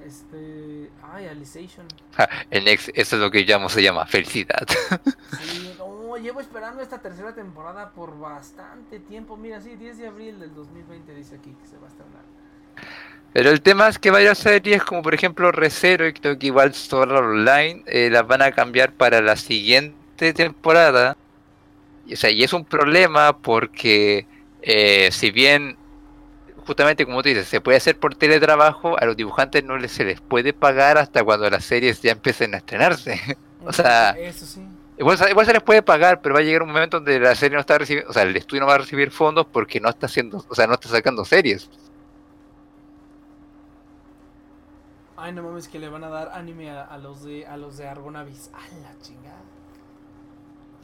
[0.07, 0.89] Este.
[1.03, 1.87] Ay, Alicization.
[2.16, 4.66] Ja, el Next, eso es lo que llamo, se llama felicidad.
[5.41, 9.37] Sí, no, llevo esperando esta tercera temporada por bastante tiempo.
[9.37, 12.23] Mira, sí, 10 de abril del 2020 dice aquí que se va a estrenar.
[13.33, 16.73] Pero el tema es que varias series, como por ejemplo Recero, y creo que igual
[16.73, 21.16] Sword Online, eh, las van a cambiar para la siguiente temporada.
[22.11, 24.27] O sea, y es un problema porque,
[24.62, 25.77] eh, si bien,
[26.66, 30.05] justamente como tú dices, se puede hacer por teletrabajo, a los dibujantes no les, se
[30.05, 33.20] les puede pagar hasta cuando las series ya empiecen a estrenarse.
[33.68, 34.64] O sea, Eso sí.
[34.97, 37.34] Igual, se- igual se les puede pagar, pero va a llegar un momento donde la
[37.34, 39.88] serie no está recibiendo, o sea, el estudio no va a recibir fondos porque no
[39.88, 41.68] está haciendo, o sea, no está sacando series.
[45.16, 47.76] Ay, no mames, que le van a dar anime a, a los de a los
[47.78, 48.51] de Argonavis.
[48.55, 49.43] A la chingada.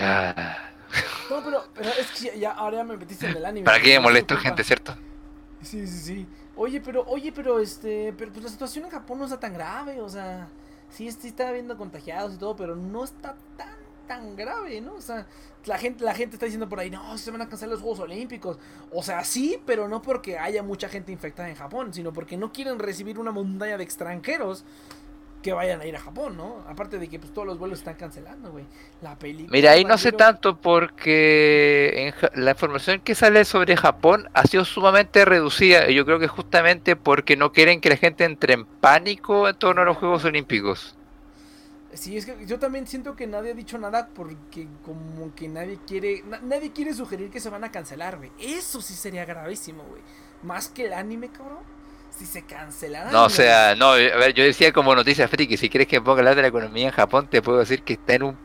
[0.01, 0.57] Ah.
[1.31, 3.65] No, pero, pero es que ya, ahora ya me metiste en el anime.
[3.71, 4.97] ¿Para qué me molesto, gente, cierto?
[5.63, 6.27] Sí, sí, sí.
[6.57, 10.01] Oye, pero, oye, pero este, pero pues la situación en Japón no está tan grave,
[10.01, 10.49] o sea,
[10.91, 13.77] sí, sí está habiendo contagiados y todo, pero no está tan,
[14.07, 14.95] tan grave, ¿no?
[14.95, 15.27] O sea,
[15.65, 18.01] la gente, la gente está diciendo por ahí, no, se van a cancelar los Juegos
[18.01, 18.59] Olímpicos.
[18.93, 22.53] O sea, sí, pero no porque haya mucha gente infectada en Japón, sino porque no
[22.53, 24.65] quieren recibir una montaña de extranjeros
[25.43, 26.65] que vayan a ir a Japón, ¿no?
[26.69, 28.65] Aparte de que pues todos los vuelos están cancelando, güey.
[29.03, 29.49] La película.
[29.53, 34.65] Mira, ahí no sé tanto porque en la información que sale sobre Japón ha sido
[34.65, 35.91] sumamente reducida.
[35.91, 39.57] Y yo creo que justamente porque no quieren que la gente entre en pánico en
[39.57, 40.97] torno a los Juegos Olímpicos.
[41.95, 45.79] Sí, es que yo también siento que nadie ha dicho nada porque como que nadie
[45.87, 48.31] quiere, na- nadie quiere sugerir que se van a cancelar, güey.
[48.39, 50.01] Eso sí sería gravísimo, güey.
[50.43, 51.59] Más que el anime, cabrón.
[52.27, 52.45] Si se.
[53.11, 56.21] No, o sea, no, a ver, yo decía como noticia friki, si quieres que ponga
[56.21, 58.39] hablar de la economía en Japón, te puedo decir que está en un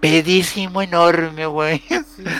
[0.00, 1.78] pedísimo enorme, güey.
[1.88, 2.24] Sí, sí, sí.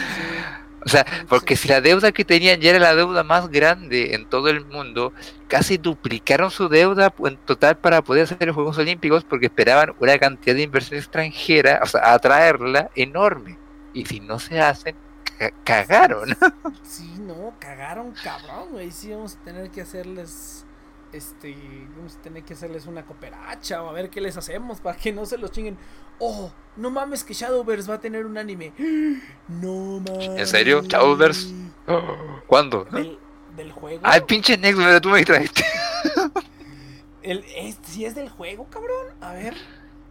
[0.81, 4.27] O sea, porque si la deuda que tenían ya era la deuda más grande en
[4.27, 5.13] todo el mundo,
[5.47, 10.17] casi duplicaron su deuda en total para poder hacer los Juegos Olímpicos porque esperaban una
[10.19, 13.59] cantidad de inversión extranjera, o sea, atraerla enorme.
[13.93, 14.97] Y si no se hacen,
[15.39, 16.35] ca- cagaron.
[16.83, 18.91] Sí, no, cagaron cabrón, güey.
[18.91, 20.65] Sí, vamos a tener que hacerles.
[21.13, 21.57] Este.
[21.97, 25.13] Vamos a tener que hacerles una cooperacha o a ver qué les hacemos para que
[25.13, 25.79] no se los chinguen.
[26.19, 28.73] Oh, no mames que Shadowverse va a tener un anime.
[29.49, 30.41] No mames.
[30.41, 30.83] ¿En serio?
[30.83, 31.49] ¿Shadowverse?
[32.47, 32.85] ¿Cuándo?
[32.85, 33.19] Del,
[33.57, 34.03] del juego.
[34.05, 35.65] Ay, pinche Next, pero tú me distraíste.
[37.23, 39.07] El, es, si es del juego, cabrón.
[39.21, 39.55] A ver.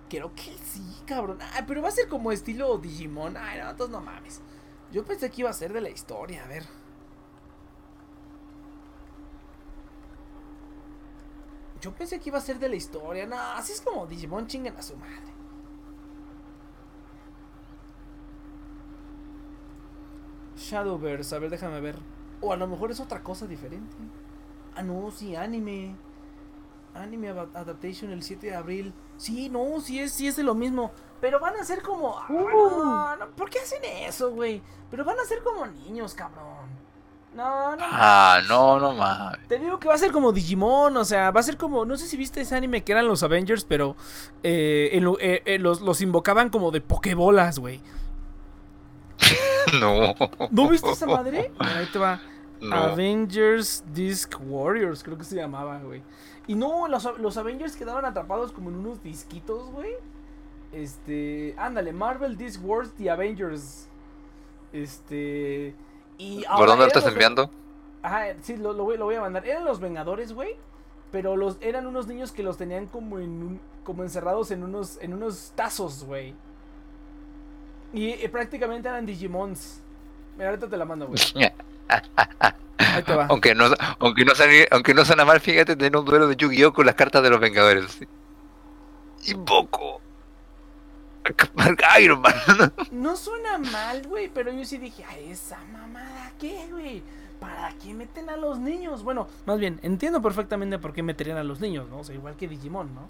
[0.10, 1.40] Creo que sí, cabrón.
[1.42, 3.36] Ah, pero va a ser como estilo Digimon.
[3.38, 4.42] Ay, no, entonces no mames.
[4.92, 6.44] Yo pensé que iba a ser de la historia.
[6.44, 6.64] A ver.
[11.80, 13.26] Yo pensé que iba a ser de la historia.
[13.26, 15.34] No, así es como Digimon chingan a su madre.
[20.56, 21.98] Shadowverse, a ver, déjame ver.
[22.42, 23.96] O a lo mejor es otra cosa diferente.
[24.76, 25.96] Ah, no, sí, anime.
[26.94, 28.94] Anime Adaptation el 7 de abril.
[29.18, 30.92] Sí, no, sí es, sí es de lo mismo.
[31.22, 32.18] Pero van a ser como.
[32.18, 34.62] ah, no, no, ¿Por qué hacen eso, güey?
[34.90, 36.67] Pero van a ser como niños, cabrón.
[37.36, 37.84] No, no.
[37.86, 39.48] Ah, no, no mames.
[39.48, 41.96] Te digo que va a ser como Digimon, o sea, va a ser como, no
[41.98, 43.96] sé si viste ese anime que eran los Avengers, pero
[44.42, 47.80] eh, en lo- eh, eh, los, los invocaban como de pokebolas, güey.
[49.80, 50.16] No.
[50.50, 51.52] ¿No viste esa madre?
[51.60, 52.22] Mira, Ahí te va.
[52.62, 52.76] No.
[52.76, 56.02] Avengers Disc Warriors, creo que se llamaba, güey.
[56.48, 59.92] Y no, los, los Avengers quedaban atrapados como en unos disquitos, güey.
[60.72, 63.90] Este, ándale, Marvel Disc Wars The Avengers.
[64.74, 65.76] Este,
[66.18, 67.50] y ¿Por dónde lo estás los- enviando?
[68.04, 69.46] Ajá, sí, lo, lo voy, lo voy a mandar.
[69.46, 70.56] Eran los Vengadores, güey.
[71.12, 74.98] Pero los, eran unos niños que los tenían como en un- como encerrados en unos,
[75.02, 76.34] en unos tazos, güey.
[77.94, 79.82] Y eh, prácticamente eran Digimons.
[80.38, 81.20] Mira, ahorita te la mando, güey.
[82.78, 83.26] Ahí te va.
[83.30, 83.66] Aunque no,
[84.00, 84.34] aunque no
[84.70, 87.40] aunque no suena mal, fíjate, tener un duelo de Yu-Gi-Oh con las cartas de los
[87.40, 88.00] Vengadores.
[89.26, 90.02] Invoco.
[92.02, 92.34] Iron Man.
[92.92, 97.04] No suena mal, güey, pero yo sí dije, ay, esa mamada, ¿qué, güey?
[97.40, 99.04] ¿Para qué meten a los niños?
[99.04, 102.00] Bueno, más bien, entiendo perfectamente por qué meterían a los niños, ¿no?
[102.00, 103.10] O sea, igual que Digimon, ¿no?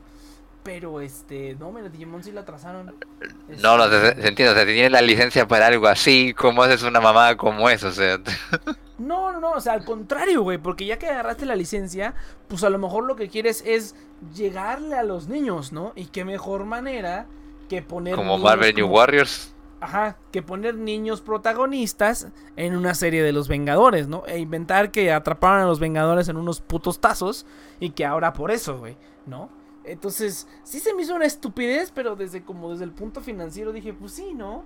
[0.63, 2.93] Pero, este, no, mira, Digimon sí la atrasaron.
[3.61, 6.83] No, no, se, se entiende, o sea, tienen la licencia para algo así, ¿cómo haces
[6.83, 7.87] una mamada como eso?
[7.87, 8.19] O sea,
[8.97, 12.15] No, no, no, o sea, al contrario, güey, porque ya que agarraste la licencia,
[12.47, 13.95] pues a lo mejor lo que quieres es
[14.33, 15.93] llegarle a los niños, ¿no?
[15.95, 17.27] Y qué mejor manera
[17.67, 18.15] que poner...
[18.15, 19.53] como niños Marvel New Warriors.
[19.79, 24.23] Ajá, que poner niños protagonistas en una serie de los Vengadores, ¿no?
[24.25, 27.45] E inventar que atraparon a los Vengadores en unos putos tazos
[27.79, 29.49] y que ahora por eso, güey, ¿no?
[29.83, 33.93] Entonces, sí se me hizo una estupidez, pero desde como desde el punto financiero dije,
[33.93, 34.63] pues sí, ¿no?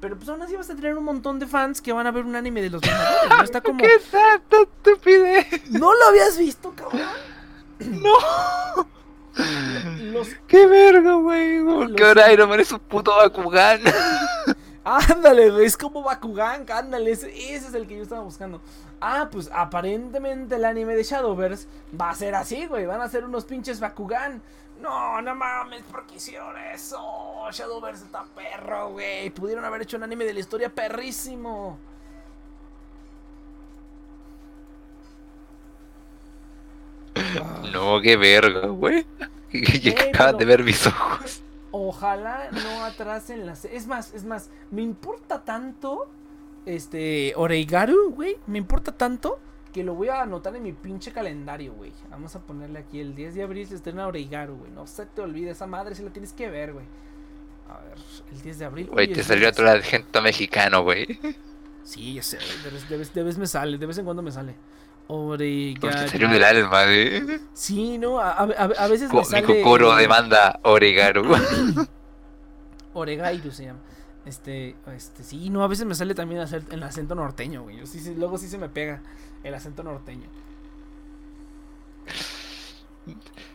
[0.00, 2.24] Pero pues aún así vas a tener un montón de fans que van a ver
[2.24, 3.42] un anime de los Vengadores, ¿no?
[3.42, 3.78] Está como...
[3.78, 5.70] ¿Qué tanta estupidez?
[5.70, 7.02] ¿No lo habías visto, cabrón?
[7.80, 8.14] No.
[9.36, 10.28] Los...
[10.46, 11.62] Qué verga, güey.
[11.62, 12.32] Porque ahora.
[12.32, 13.80] Iron Man es un puto Bakugan.
[14.84, 18.60] Ándale, güey, es como Bakugan, ándale, ese, ese es el que yo estaba buscando.
[19.00, 21.66] Ah, pues aparentemente el anime de Shadowverse
[21.98, 24.42] va a ser así, güey, van a ser unos pinches Bakugan.
[24.82, 27.00] No, no mames, ¿por qué hicieron eso?
[27.50, 29.30] Shadowverse está perro, güey.
[29.30, 31.78] Pudieron haber hecho un anime de la historia perrísimo.
[37.72, 39.06] No, qué verga, güey.
[39.50, 41.40] Que acaban de ver mis ojos.
[41.70, 43.64] Ojalá no atrasen las...
[43.64, 46.08] Es más, es más, me importa tanto,
[46.66, 49.38] este, Oreigaru, güey, me importa tanto
[49.72, 51.92] que lo voy a anotar en mi pinche calendario, güey.
[52.10, 54.70] Vamos a ponerle aquí el 10 de abril se estrena Oreigaru, güey.
[54.70, 56.86] No se te olvide esa madre, si la tienes que ver, güey.
[57.68, 57.98] A ver,
[58.32, 58.86] el 10 de abril.
[58.86, 59.52] Güey, te salió 10.
[59.52, 61.18] otro argento mexicano, güey.
[61.82, 64.22] Sí, ya sé, de vez, de, vez, de vez me sale, de vez en cuando
[64.22, 64.54] me sale.
[65.06, 66.08] Oregairu.
[66.08, 67.22] salió del alma, güey.
[67.52, 69.46] Sí, no, a, a- a- a veces me Co- sale.
[69.46, 71.36] Nico Coro demanda Oregaru.
[72.94, 73.80] Oregairu se llama.
[74.24, 77.76] Este, este, sí, no, a veces me sale también hacer el acento norteño, güey.
[77.76, 79.02] Yo sí, sí, luego sí se me pega
[79.42, 80.24] el acento norteño.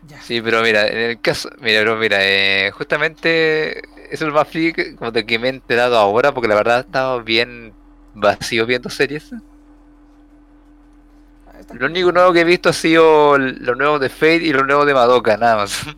[0.07, 0.21] Ya.
[0.21, 3.79] Sí, pero mira, en el caso, mira, bro, mira, eh, justamente
[4.13, 6.77] eso es lo más friki como de que me he enterado ahora, porque la verdad
[6.77, 7.73] he estado bien
[8.13, 9.31] vacío viendo series.
[11.73, 14.85] Lo único nuevo que he visto ha sido lo nuevo de Fate y lo nuevo
[14.85, 15.85] de Madoka, nada más.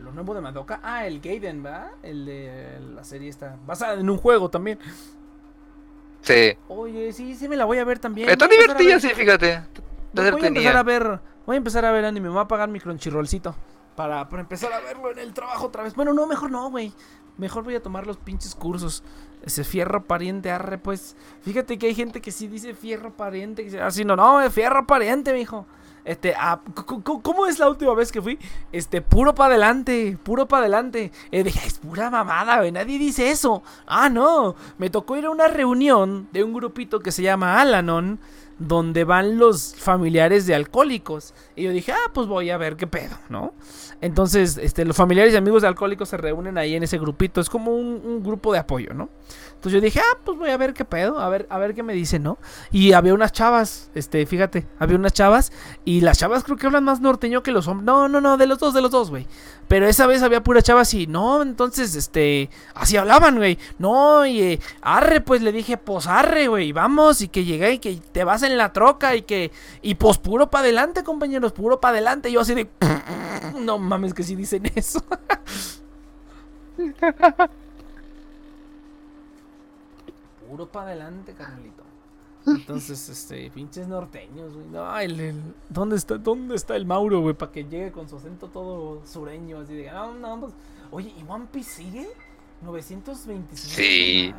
[0.00, 0.80] Lo nuevo de Madoka.
[0.82, 1.90] Ah, el Gaiden, ¿verdad?
[2.02, 4.78] El de la serie está basada en un juego también.
[6.22, 6.56] Sí.
[6.68, 8.28] Oye, sí, sí me la voy a ver también.
[8.28, 9.62] Está divertida, ver- sí, fíjate.
[10.12, 12.68] Voy a empezar a ver, voy a empezar a ver anime, me voy a pagar
[12.68, 13.54] mi crunchyrollcito
[13.94, 15.94] para, para empezar a verlo en el trabajo otra vez.
[15.94, 16.92] Bueno, no, mejor no, güey.
[17.38, 19.02] Mejor voy a tomar los pinches cursos.
[19.42, 21.16] Ese fierro pariente arre, pues.
[21.42, 24.86] Fíjate que hay gente que sí dice fierro pariente, que así no, no, es fierro
[24.86, 25.66] pariente, mijo.
[26.04, 26.60] Este, ah,
[27.22, 28.38] ¿cómo es la última vez que fui?
[28.72, 31.12] Este, puro para adelante, puro para adelante.
[31.30, 33.62] Eh, dije, es pura mamada, güey, nadie dice eso.
[33.86, 38.18] Ah, no, me tocó ir a una reunión de un grupito que se llama Alanon,
[38.58, 41.34] donde van los familiares de alcohólicos.
[41.56, 43.54] Y yo dije, ah, pues voy a ver qué pedo, ¿no?
[44.02, 47.40] Entonces, este, los familiares y amigos de alcohólicos se reúnen ahí en ese grupito.
[47.40, 49.08] Es como un, grupo de apoyo, ¿no?
[49.48, 51.82] Entonces yo dije, ah, pues voy a ver qué pedo, a ver, a ver qué
[51.82, 52.38] me dicen, ¿no?
[52.70, 55.52] Y había unas chavas, este, fíjate, había unas chavas,
[55.84, 57.84] y las chavas creo que hablan más norteño que los hombres.
[57.84, 59.26] No, no, no, de los dos, de los dos, güey.
[59.70, 63.56] Pero esa vez había pura chava así, no, entonces, este, así hablaban, güey.
[63.78, 67.78] No, y eh, arre, pues le dije, pues arre, güey, vamos, y que llegué y
[67.78, 71.80] que te vas en la troca y que, y pues puro para adelante, compañeros, puro
[71.80, 72.30] para adelante.
[72.30, 72.68] Y yo así de,
[73.60, 75.04] no mames que sí dicen eso.
[80.48, 81.79] puro para adelante, carnalito.
[82.46, 84.66] Entonces, este, pinches norteños, güey.
[84.66, 87.34] No, el, el- ¿dónde está, dónde está el Mauro, güey?
[87.34, 90.52] Para que llegue con su acento todo sureño, así de, no, no, pues,
[90.90, 92.08] oye, ¿y One Piece sigue?
[92.62, 93.56] 925.
[93.56, 94.34] Sí.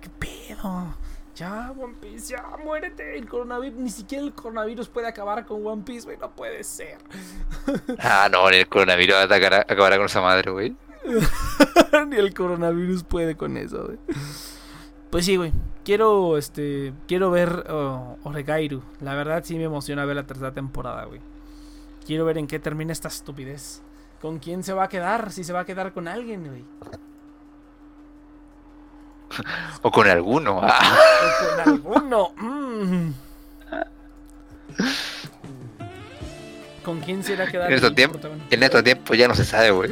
[0.00, 0.94] ¿Qué pedo?
[1.34, 3.16] Ya, One Piece, ya, muérete.
[3.16, 6.16] El coronavirus, ni siquiera el coronavirus puede acabar con One Piece, güey.
[6.18, 6.98] No puede ser.
[8.00, 10.76] Ah, no, el coronavirus atacará, acabará con esa madre, güey.
[12.08, 13.98] Ni el coronavirus puede con eso, güey.
[15.10, 15.52] Pues sí, güey.
[15.88, 18.82] Quiero, este, quiero ver oh, Oregairu.
[19.00, 21.22] La verdad sí me emociona ver la tercera temporada, güey.
[22.06, 23.80] Quiero ver en qué termina esta estupidez.
[24.20, 25.32] ¿Con quién se va a quedar?
[25.32, 26.62] Si se va a quedar con alguien, güey.
[29.80, 30.60] O con alguno.
[30.62, 30.98] Ah.
[31.24, 32.32] O con alguno.
[32.36, 33.10] mm.
[36.84, 37.70] ¿Con quién se irá a quedar?
[37.70, 38.20] En estos tiempos,
[38.50, 39.88] en estos tiempos ya no se sabe, güey.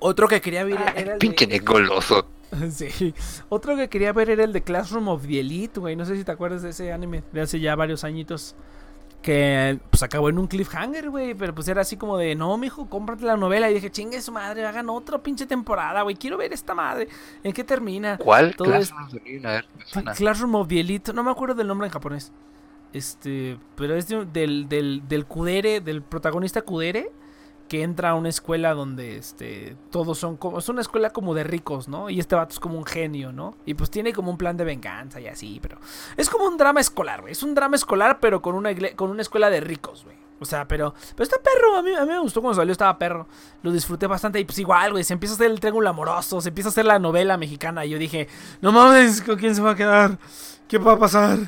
[0.00, 1.58] Otro que quería ver era el Pinche de...
[1.60, 2.26] Goloso.
[2.72, 3.14] Sí.
[3.48, 5.94] Otro que quería ver era el de Classroom of the Elite, güey.
[5.94, 8.56] No sé si te acuerdas de ese anime de hace ya varios añitos.
[9.22, 11.34] Que pues acabó en un cliffhanger, güey.
[11.34, 13.70] Pero pues era así como de, no, mijo, cómprate la novela.
[13.70, 16.16] Y dije, chingue su madre, hagan otra pinche temporada, güey.
[16.16, 17.06] Quiero ver esta madre.
[17.44, 18.16] ¿En qué termina?
[18.18, 18.56] ¿Cuál?
[18.56, 18.92] Todo Claro, es-
[19.44, 19.66] a ver.
[20.16, 21.12] Classroom of the Elite.
[21.12, 22.32] No me acuerdo del nombre en japonés.
[22.92, 27.12] Este, pero es de- del, del, del Kudere, del protagonista Kudere,
[27.70, 30.58] que entra a una escuela donde este, todos son como.
[30.58, 32.10] Es una escuela como de ricos, ¿no?
[32.10, 33.54] Y este vato es como un genio, ¿no?
[33.64, 35.78] Y pues tiene como un plan de venganza y así, pero.
[36.16, 37.30] Es como un drama escolar, güey.
[37.30, 40.16] Es un drama escolar, pero con una, con una escuela de ricos, güey.
[40.40, 41.76] O sea, pero, pero está perro.
[41.76, 43.28] A mí, a mí me gustó cuando salió, estaba perro.
[43.62, 44.40] Lo disfruté bastante.
[44.40, 45.04] Y pues igual, güey.
[45.04, 46.40] Se empieza a hacer el triángulo amoroso.
[46.40, 47.86] Se empieza a hacer la novela mexicana.
[47.86, 48.26] Y yo dije,
[48.62, 50.18] no mames, ¿con quién se va a quedar?
[50.66, 51.38] ¿Qué va a pasar?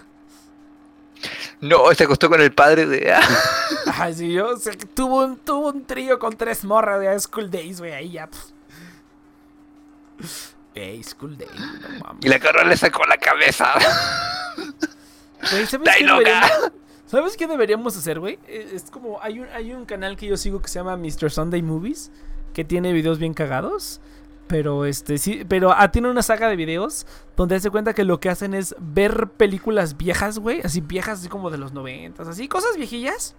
[1.61, 3.13] No, se acostó con el padre de.
[3.99, 7.51] Ay, sí, yo sé que tuvo un, tuvo un trío con tres morras de School
[7.51, 7.93] Days, güey.
[7.93, 8.29] Ahí ya.
[10.75, 12.25] Ey, School Days, no mames.
[12.25, 13.73] Y la carro le sacó la cabeza.
[15.51, 16.19] Güey, ¿sabes ¡Está qué loca!
[16.23, 16.73] deberíamos-
[17.07, 18.39] ¿Sabes qué deberíamos hacer, güey?
[18.47, 21.31] Eh, Es como, hay un, hay un canal que yo sigo que se llama Mr.
[21.31, 22.11] Sunday Movies,
[22.55, 24.01] que tiene videos bien cagados.
[24.47, 27.07] Pero este sí, pero ah, tiene una saga de videos
[27.37, 31.29] donde se cuenta que lo que hacen es ver películas viejas, güey, así viejas, así
[31.29, 33.35] como de los noventas, así, cosas viejillas.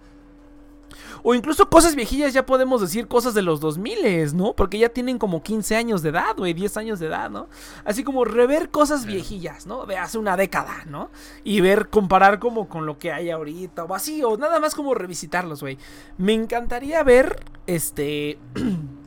[1.22, 4.54] O incluso cosas viejillas, ya podemos decir cosas de los 2000, ¿no?
[4.54, 7.48] Porque ya tienen como 15 años de edad, güey, 10 años de edad, ¿no?
[7.84, 9.86] Así como rever cosas viejillas, ¿no?
[9.86, 11.10] De hace una década, ¿no?
[11.42, 14.94] Y ver, comparar como con lo que hay ahorita, o así, o nada más como
[14.94, 15.78] revisitarlos, güey.
[16.18, 18.38] Me encantaría ver, este...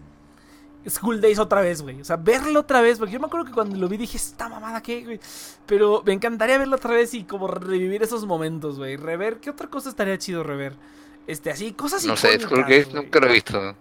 [0.90, 2.02] School Days otra vez, güey.
[2.02, 2.98] O sea, verlo otra vez.
[2.98, 5.20] Porque yo me acuerdo que cuando lo vi dije, esta mamada, ¿qué, güey?
[5.66, 8.96] Pero me encantaría verlo otra vez y como revivir esos momentos, güey.
[8.96, 10.76] Rever, ¿qué otra cosa estaría chido rever?
[11.28, 12.86] Este, así, cosas No sé, que güey.
[12.94, 13.76] nunca lo he visto.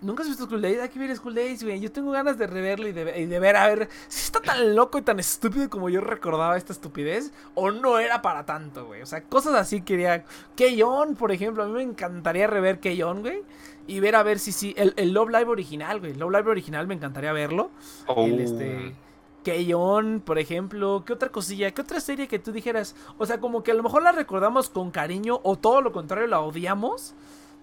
[0.00, 0.78] ¿Nunca has visto School Days?
[0.78, 1.80] Hay que ver School Days, güey.
[1.80, 4.76] Yo tengo ganas de reverlo y de, y de ver, a ver si está tan
[4.76, 7.32] loco y tan estúpido como yo recordaba esta estupidez.
[7.54, 9.02] O no era para tanto, güey.
[9.02, 10.24] O sea, cosas así quería.
[10.54, 11.64] Keyon, por ejemplo.
[11.64, 13.42] A mí me encantaría rever Keyon, güey.
[13.88, 14.72] Y ver a ver si sí.
[14.76, 16.12] El, el Love Live original, güey.
[16.12, 17.72] El Love Live original me encantaría verlo.
[18.06, 18.24] Oh.
[18.24, 18.94] El este.
[19.44, 21.04] Keyon, por ejemplo.
[21.06, 21.70] ¿Qué otra cosilla?
[21.72, 22.94] ¿Qué otra serie que tú dijeras?
[23.18, 25.40] O sea, como que a lo mejor la recordamos con cariño.
[25.42, 27.14] O todo lo contrario, la odiamos.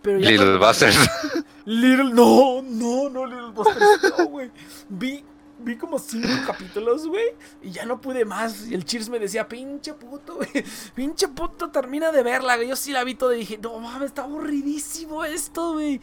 [0.01, 1.09] Pero ya Little cuando- Busters.
[1.65, 4.51] Little, no, no, no, Little Busters, no, güey.
[4.87, 5.23] Vi,
[5.59, 7.25] vi como cinco capítulos, güey,
[7.63, 8.67] y ya no pude más.
[8.67, 10.49] Y el Cheers me decía, pinche puto, güey,
[10.93, 12.67] pinche puto, termina de verla, güey.
[12.67, 15.99] Yo sí la vi toda y dije, no mames, está aburridísimo esto, güey.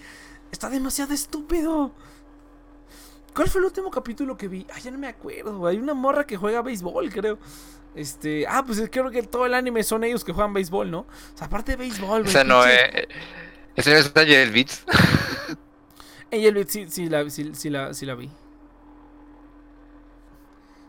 [0.51, 1.93] Está demasiado estúpido.
[3.35, 4.67] ¿Cuál fue el último capítulo que vi?
[4.73, 5.67] Ay, ya no me acuerdo.
[5.67, 7.39] Hay una morra que juega béisbol, creo.
[7.95, 11.01] Este, ah, pues creo que todo el anime son ellos que juegan béisbol, ¿no?
[11.01, 12.31] O sea, aparte de béisbol, güey.
[12.31, 13.09] Esa no es.
[13.75, 14.85] Ese no es Angel Beats.
[16.33, 18.31] Angel Beats sí, sí, la, sí, sí la, sí la vi.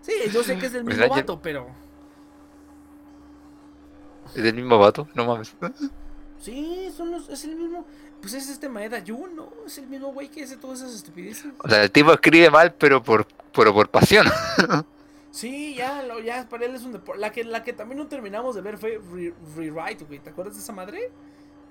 [0.02, 1.68] Sí, yo sé que es del mismo vato, pero.
[4.36, 5.56] Es del mismo vato, no mames.
[6.40, 7.86] Sí, son los, es el mismo.
[8.24, 9.52] Pues es este Maeda Yun, ¿no?
[9.68, 11.52] Es el mismo güey que hace todas esas estupideces.
[11.62, 14.26] O sea, el tipo escribe mal, pero por, pero por pasión.
[15.32, 17.20] Sí, ya, lo, ya, para él es un deporte.
[17.20, 20.20] La que, la que también no terminamos de ver fue Re- Rewrite, güey.
[20.20, 21.10] ¿Te acuerdas de esa madre?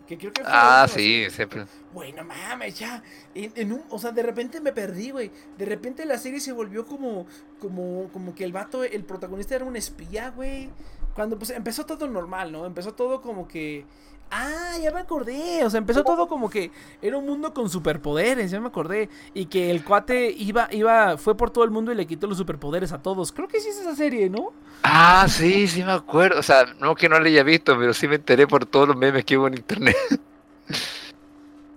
[0.05, 1.67] Que creo que fue Ah, sí, siempre.
[1.93, 3.05] Güey, no mames, ya.
[3.37, 5.31] En, en un, o sea, de repente me perdí, güey.
[5.57, 7.25] De repente la serie se volvió como,
[7.61, 10.69] como, como que el vato, el protagonista era un espía, güey.
[11.15, 12.67] Cuando pues empezó todo normal, ¿no?
[12.67, 13.87] Empezó todo como que...
[14.35, 15.63] Ah, ya me acordé.
[15.63, 16.71] O sea, empezó todo como que
[17.03, 19.11] era un mundo con superpoderes, ya me acordé.
[19.35, 22.39] Y que el cuate iba, iba, fue por todo el mundo y le quitó los
[22.39, 23.31] superpoderes a todos.
[23.31, 24.55] Creo que sí es esa serie, ¿no?
[24.85, 26.41] Ah, sí, sí me acuerdo.
[26.41, 28.97] O sea, no que no le haya visto, pero sí me enteré por todos los
[28.97, 29.97] memes que hubo en internet.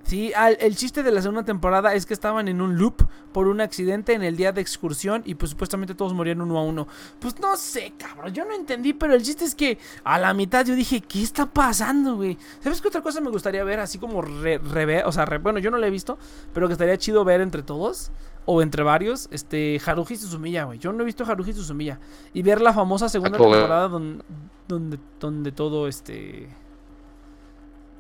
[0.06, 3.48] Sí, al- el chiste de la segunda temporada es que estaban en un loop por
[3.48, 6.88] un accidente en el día de excursión y pues supuestamente todos morían uno a uno.
[7.20, 10.64] Pues no sé, cabrón, yo no entendí, pero el chiste es que a la mitad
[10.64, 12.38] yo dije, ¿qué está pasando, güey?
[12.60, 13.80] ¿Sabes qué otra cosa me gustaría ver?
[13.80, 16.20] Así como re, rever- o sea, re- bueno, yo no la he visto,
[16.54, 18.12] pero que estaría chido ver entre todos.
[18.48, 20.78] O entre varios, este, Haruhi Suzumiya, güey.
[20.78, 22.00] Yo no he visto Haruhi Suzumiya.
[22.32, 24.24] Y ver la famosa segunda temporada don-
[24.68, 26.48] donde, donde todo, este...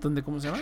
[0.02, 0.62] Donde, ¿cómo se llama?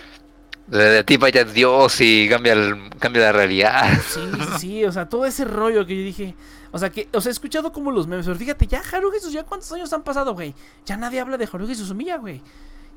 [0.70, 3.84] La tipa ya es Dios y cambia, el- cambia la realidad.
[4.08, 4.22] Sí,
[4.60, 6.36] sí, o sea, todo ese rollo que yo dije.
[6.72, 9.44] O sea, que, o sea, he escuchado como los memes, pero fíjate, ya Haruhi Suzumiya,
[9.44, 10.56] ¿cuántos años han pasado, güey?
[10.86, 12.42] Ya nadie habla de Haruhi Suzumiya, güey.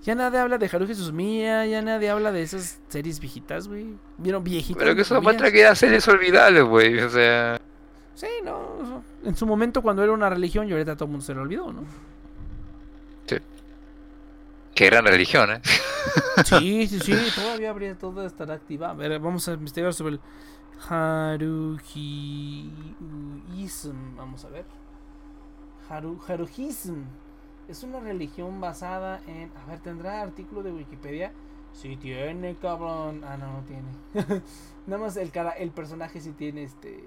[0.03, 3.87] Ya nadie habla de Haruhi Suzumiya, ya nadie habla de esas series viejitas, güey.
[4.19, 4.79] Vieron viejitas.
[4.83, 6.99] Pero que eso muestra que ya series olvidables, güey.
[7.01, 7.61] O sea,
[8.15, 9.03] Sí, no.
[9.25, 11.71] En su momento, cuando era una religión, y ahorita todo el mundo se lo olvidó,
[11.73, 11.83] ¿no?
[14.77, 15.61] Qué gran religión, ¿eh?
[16.45, 18.91] Sí, sí, sí, todavía habría todo estar activa.
[18.91, 20.21] A ver, vamos a investigar sobre el
[20.89, 21.87] Haruhiism.
[24.17, 24.67] Vamos a ver.
[25.89, 27.05] Haru, Haruhism
[27.69, 29.51] es una religión basada en.
[29.57, 31.33] A ver, ¿tendrá artículo de Wikipedia?
[31.73, 33.25] Sí tiene, cabrón.
[33.25, 33.89] Ah, no, no tiene.
[34.87, 37.03] Nada más el, cara, el personaje sí tiene este.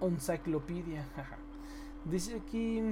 [0.00, 1.06] Enciclopedia.
[2.04, 2.82] Dice aquí.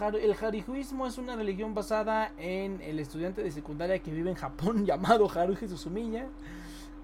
[0.00, 4.86] El harijuismo es una religión basada en el estudiante de secundaria que vive en Japón
[4.86, 6.28] llamado Haruhi Suzumiya.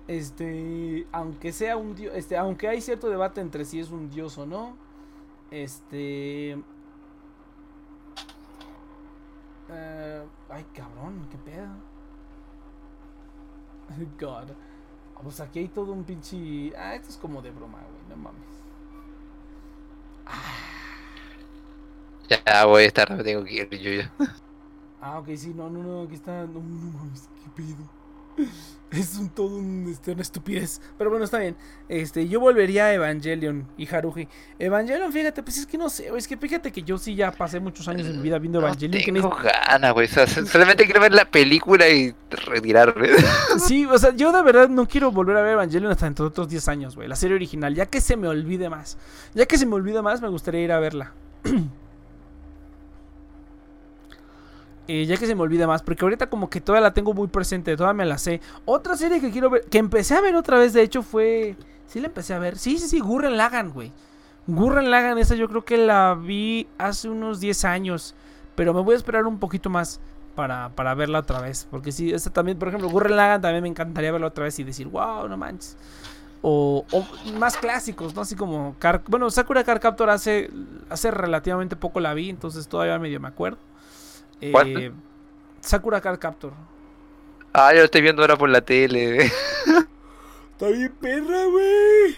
[0.08, 4.38] Este, aunque sea un dios, este, aunque hay cierto debate entre si es un dios
[4.38, 4.76] o no.
[5.50, 6.52] Este,
[9.68, 11.68] eh, ay cabrón, qué pedo.
[14.20, 14.54] God.
[15.22, 16.72] Pues aquí hay todo un pinche.
[16.76, 18.56] Ah, esto es como de broma, güey, no mames.
[22.28, 24.12] Ya voy a estar, tengo que ir yo ya.
[25.00, 26.42] Ah, ok, sí, no, no, no, aquí está.
[26.46, 28.46] No, no mames, qué pedo.
[28.88, 30.80] Es un todo un, este, una estupidez.
[30.96, 31.56] Pero bueno, está bien.
[31.88, 34.28] Este, yo volvería a Evangelion y Haruhi.
[34.60, 37.58] Evangelion, fíjate, pues es que no sé, es que fíjate que yo sí ya pasé
[37.58, 39.02] muchos años de mi vida viendo No Evangelion.
[39.02, 40.06] que tengo ganas, güey.
[40.06, 43.08] O sea, solamente quiero ver la película y retirarme.
[43.58, 46.28] Sí, o sea, yo de verdad no quiero volver a ver Evangelion hasta dentro de
[46.28, 47.08] otros 10 años, güey.
[47.08, 48.98] La serie original, ya que se me olvide más.
[49.34, 51.12] Ya que se me olvide más, me gustaría ir a verla.
[54.88, 57.26] Eh, ya que se me olvide más, porque ahorita como que todavía la tengo muy
[57.26, 58.40] presente, todavía me la sé.
[58.64, 61.56] Otra serie que quiero ver, que empecé a ver otra vez, de hecho, fue...
[61.88, 62.56] Sí, la empecé a ver.
[62.58, 63.92] Sí, sí, sí, Gurren Lagann, güey.
[64.46, 68.14] Gurren Lagann, esa yo creo que la vi hace unos 10 años.
[68.54, 70.00] Pero me voy a esperar un poquito más
[70.36, 71.66] para, para verla otra vez.
[71.70, 74.64] Porque sí, esta también, por ejemplo, Gurren Lagann también me encantaría verla otra vez y
[74.64, 75.76] decir, wow, no manches.
[76.42, 77.06] O, o
[77.38, 78.20] más clásicos, ¿no?
[78.22, 78.76] Así como...
[78.78, 80.48] Car- bueno, Sakura Car Captor hace,
[80.90, 83.58] hace relativamente poco la vi, entonces todavía medio me acuerdo.
[84.40, 84.92] Eh.
[85.60, 86.52] Sakura Car Captor.
[87.52, 89.24] Ah, yo lo estoy viendo ahora por la tele.
[89.24, 92.16] Está bien perra, güey.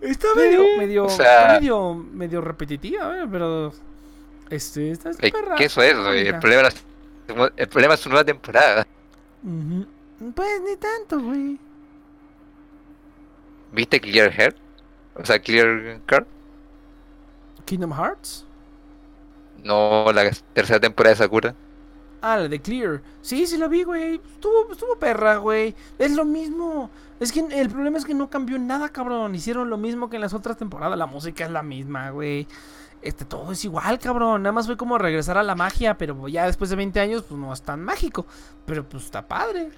[0.00, 3.72] Está medio, medio, o sea- está medio, medio repetitiva, eh, pero
[4.50, 5.56] este, está, Eh, perra.
[5.56, 5.96] ¿Qué eso es?
[5.98, 6.28] güey?
[6.28, 6.84] El problema, es-
[7.56, 8.86] el problema es su nueva temporada.
[9.42, 11.58] Pues ni tanto, güey.
[13.72, 14.54] ¿Viste Clear Hair?
[15.14, 16.26] O sea, Clear Card.
[17.64, 18.46] Kingdom Hearts.
[19.64, 21.54] No, la tercera temporada de Sakura.
[22.20, 23.00] Ah, la de Clear.
[23.20, 24.16] Sí, sí la vi, güey.
[24.16, 25.74] Estuvo, estuvo perra, güey.
[25.98, 26.90] Es lo mismo.
[27.20, 29.34] Es que el problema es que no cambió nada, cabrón.
[29.34, 30.98] Hicieron lo mismo que en las otras temporadas.
[30.98, 32.46] La música es la misma, güey.
[33.02, 34.42] Este, todo es igual, cabrón.
[34.42, 37.40] Nada más fue como regresar a la magia, pero ya después de 20 años, pues
[37.40, 38.26] no es tan mágico.
[38.66, 39.70] Pero pues está padre.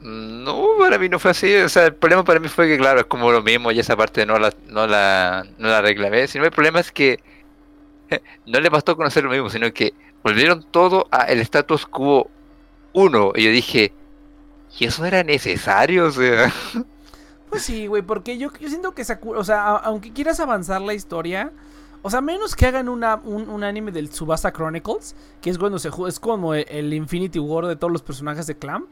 [0.00, 1.52] No, para mí no fue así.
[1.56, 3.96] O sea, el problema para mí fue que, claro, es como lo mismo y esa
[3.96, 6.28] parte no la, no la, no la reclamé.
[6.28, 7.18] Sino el problema es que
[8.46, 12.30] no le bastó conocer lo mismo, sino que volvieron todo a el status quo
[12.92, 13.32] 1.
[13.36, 13.92] Y yo dije,
[14.78, 16.06] ¿y eso era necesario?
[16.06, 16.52] O sea,
[17.48, 21.52] Pues sí, güey, porque yo, yo siento que o sea, aunque quieras avanzar la historia,
[22.02, 25.78] o sea, menos que hagan una, un, un anime del Tsubasa Chronicles, que es cuando
[25.78, 28.88] se es como el Infinity War de todos los personajes de Clamp.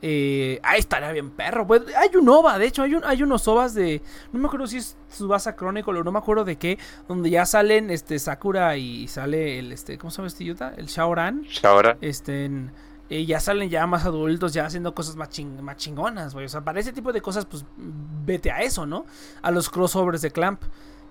[0.00, 1.66] Eh, ahí estaría bien perro.
[1.66, 4.00] Pues, hay un OVA, de hecho, hay, un, hay unos OVAs de.
[4.32, 6.78] No me acuerdo si es Tsubasa Chronicle o no me acuerdo de qué.
[7.08, 9.98] Donde ya salen este Sakura y sale el este.
[9.98, 10.72] ¿Cómo se llama este idiota?
[10.76, 11.44] El Shaoran.
[11.64, 11.96] ahora.
[12.00, 12.70] Este, en-
[13.10, 16.44] eh, ya salen ya más adultos, ya haciendo cosas más, ching- más chingonas, güey.
[16.44, 19.06] O sea, para ese tipo de cosas, pues vete a eso, ¿no?
[19.40, 20.62] A los crossovers de Clamp.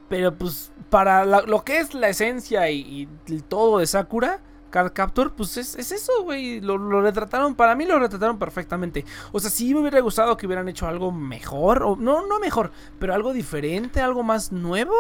[0.08, 4.40] Pero pues para la- lo que es la esencia y, y el todo de Sakura,
[4.70, 6.62] Card Capture, pues es, es eso, güey.
[6.62, 9.06] Lo, lo retrataron, para mí lo retrataron perfectamente.
[9.32, 12.72] O sea, sí me hubiera gustado que hubieran hecho algo mejor, o no, no mejor,
[13.00, 14.96] pero algo diferente, algo más nuevo.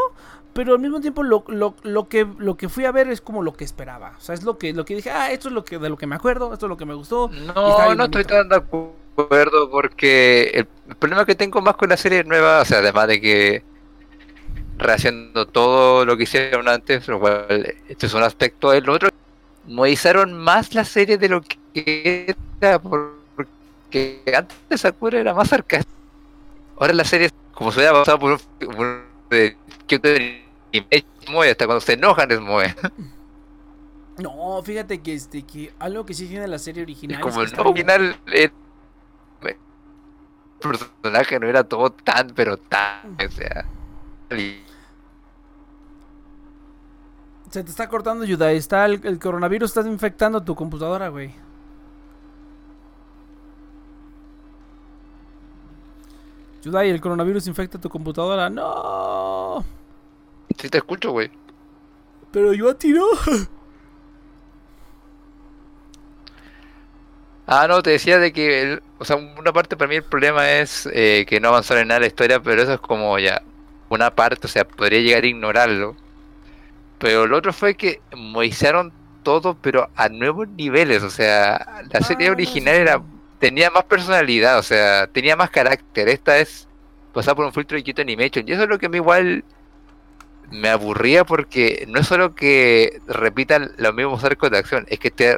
[0.54, 3.44] Pero al mismo tiempo lo, lo, lo que, lo que fui a ver es como
[3.44, 4.14] lo que esperaba.
[4.18, 5.98] O sea, es lo que, lo que dije, ah, esto es lo que, de lo
[5.98, 7.30] que me acuerdo, esto es lo que me gustó.
[7.30, 11.98] No, no estoy tan de acuerdo porque el, el problema que tengo más con la
[11.98, 13.64] serie nueva, o sea, además de que
[14.78, 19.10] rehaciendo todo lo que hicieron antes, lo cual este es un aspecto, el otro,
[19.68, 25.96] modificaron más la serie de lo que era, porque antes Sakura era más sarcástica.
[26.80, 28.32] Ahora la serie, como se hubiera pasado por
[28.62, 29.04] un,
[31.30, 32.74] Moe, hasta cuando se enojan es Moe.
[34.18, 37.22] No, fíjate que este, que algo que sí tiene la serie Y original.
[37.22, 38.50] como es el que no bien- original, eh,
[39.44, 39.56] el
[40.60, 43.64] personaje no era todo tan, pero tan, o sea.
[44.36, 44.64] y-
[47.50, 48.52] Se te está cortando, Yuda.
[48.52, 51.34] Está el, el coronavirus está infectando tu computadora, güey.
[56.64, 58.50] Yudai, el coronavirus infecta tu computadora.
[58.50, 59.64] No.
[60.58, 61.32] Sí te escucho, güey.
[62.32, 63.06] Pero yo tiró.
[67.46, 70.50] Ah, no, te decía de que, el- o sea, una parte para mí el problema
[70.52, 73.42] es eh, que no avanzaron en nada la historia, pero eso es como ya
[73.90, 75.96] una parte, o sea, podría llegar a ignorarlo.
[77.00, 78.92] Pero lo otro fue que modificaron
[79.24, 83.04] todo, pero a nuevos niveles, o sea, la serie Ah, original sí, era
[83.40, 86.10] tenía más personalidad, o sea, tenía más carácter.
[86.10, 86.68] Esta es
[87.14, 89.44] pasar por un filtro de Kyoto Animation, y eso es lo que a mí igual
[90.52, 95.12] me aburría porque no es solo que repitan los mismos arcos de acción, es que
[95.12, 95.38] te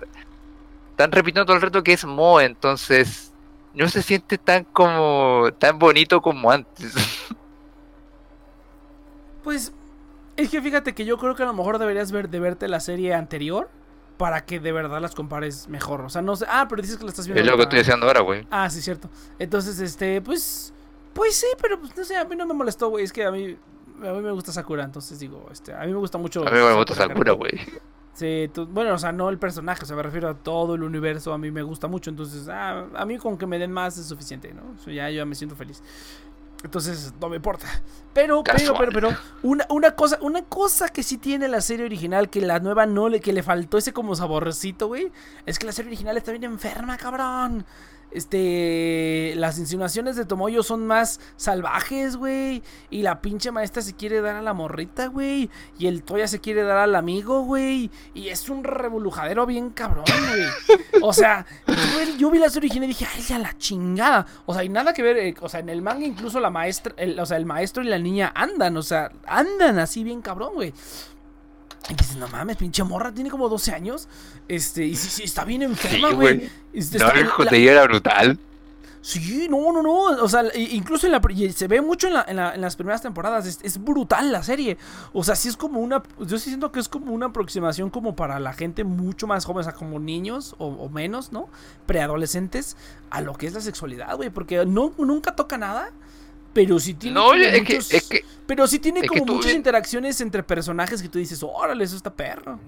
[0.92, 3.34] están repitiendo todo el rato que es Moe, entonces
[3.74, 6.94] no se siente tan como tan bonito como antes.
[9.44, 9.72] Pues
[10.44, 12.80] es que fíjate que yo creo que a lo mejor deberías ver de verte la
[12.80, 13.70] serie anterior
[14.18, 16.02] para que de verdad las compares mejor.
[16.02, 16.46] O sea, no sé.
[16.50, 17.42] Ah, pero dices que la estás viendo.
[17.42, 18.46] es lo que estoy haciendo ahora, güey.
[18.52, 19.10] Ah, sí, cierto.
[19.40, 20.74] Entonces, este, pues.
[21.14, 23.04] Pues sí, pero pues no sé, a mí no me molestó, güey.
[23.06, 23.58] Es que a mí.
[24.02, 26.48] A mí me gusta Sakura, entonces digo, este, a mí me gusta mucho.
[26.48, 27.52] A mí me gusta Sakura, güey.
[28.14, 30.84] Sí, tú- bueno, o sea, no el personaje, o sea, me refiero a todo el
[30.84, 33.98] universo, a mí me gusta mucho, entonces, ah, a mí con que me den más
[33.98, 34.62] es suficiente, ¿no?
[34.78, 35.82] O sea, ya yo me siento feliz.
[36.64, 37.68] Entonces, no me importa.
[38.14, 42.30] Pero, pero, pero, pero, una, una cosa, una cosa que sí tiene la serie original,
[42.30, 45.12] que la nueva no le, que le faltó ese como saborcito, güey,
[45.46, 47.66] es que la serie original está bien enferma, cabrón.
[48.12, 52.64] Este, las insinuaciones de Tomoyo son más salvajes, güey.
[52.90, 55.50] Y la pinche maestra se quiere dar a la morrita, güey.
[55.78, 57.92] Y el Toya se quiere dar al amigo, güey.
[58.14, 60.80] Y es un revolujadero bien cabrón, güey.
[61.02, 61.46] O sea,
[62.18, 64.26] yo, vi la serie original y dije, ay, ya la chingada.
[64.46, 66.96] O sea, y nada que ver, eh, o sea, en el manga incluso la maestra,
[67.20, 70.74] o sea, el maestro y la niña andan, o sea, andan así bien cabrón, güey.
[71.88, 74.08] Y dices, no mames, pinche morra, tiene como 12 años.
[74.48, 76.38] Este, y sí, sí, está bien enferma, Sí, güey.
[76.38, 76.52] güey.
[76.74, 78.40] Este, No, el la- era brutal.
[79.02, 80.24] Sí, no, no, no.
[80.24, 81.22] O sea, incluso en la,
[81.54, 83.60] se ve mucho en, las primeras temporadas.
[83.64, 84.78] Es, brutal la serie.
[85.14, 86.04] O sea, sí es como una.
[86.20, 89.62] Yo sí siento que es como una aproximación como para la gente mucho más joven,
[89.62, 91.48] o sea, como niños o, menos, ¿no?
[91.86, 92.76] Preadolescentes
[93.10, 94.30] a lo que es la sexualidad, güey.
[94.30, 95.92] Porque no, nunca toca nada.
[96.60, 97.14] Pero sí tiene.
[97.14, 101.86] No, es, que, Pero sí tiene como muchas interacciones entre personajes que tú dices, órale,
[101.86, 102.60] eso está perro.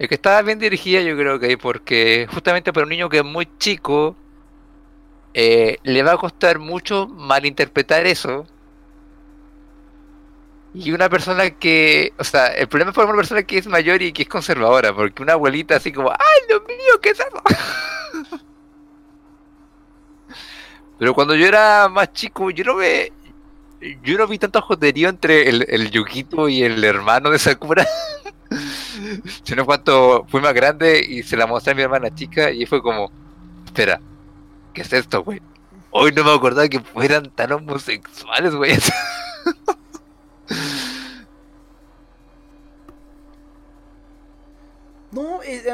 [0.00, 3.24] Es que estaba bien dirigida, yo creo que porque justamente para un niño que es
[3.24, 4.16] muy chico
[5.32, 8.48] eh, le va a costar mucho malinterpretar eso.
[10.74, 14.02] Y una persona que, o sea, el problema es para una persona que es mayor
[14.02, 18.40] y que es conservadora, porque una abuelita así como, ¡ay, Dios mío, qué es eso!
[20.98, 23.12] Pero cuando yo era más chico, yo no ve,
[24.02, 27.86] yo no vi tanto joderío entre el, el Yukito y el hermano de Sakura.
[29.44, 32.82] Sino cuando fui más grande y se la mostré a mi hermana chica y fue
[32.82, 33.10] como,
[33.64, 34.00] espera,
[34.74, 35.40] ¿qué es esto, güey?
[35.90, 38.76] Hoy no me acordaba que fueran tan homosexuales, güey.
[45.10, 45.64] No, eh,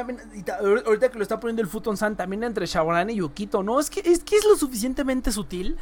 [0.87, 3.91] ahorita que lo está poniendo el Futon San también entre Shaoran y Yukito, no, es
[3.91, 5.77] que es que es lo suficientemente sutil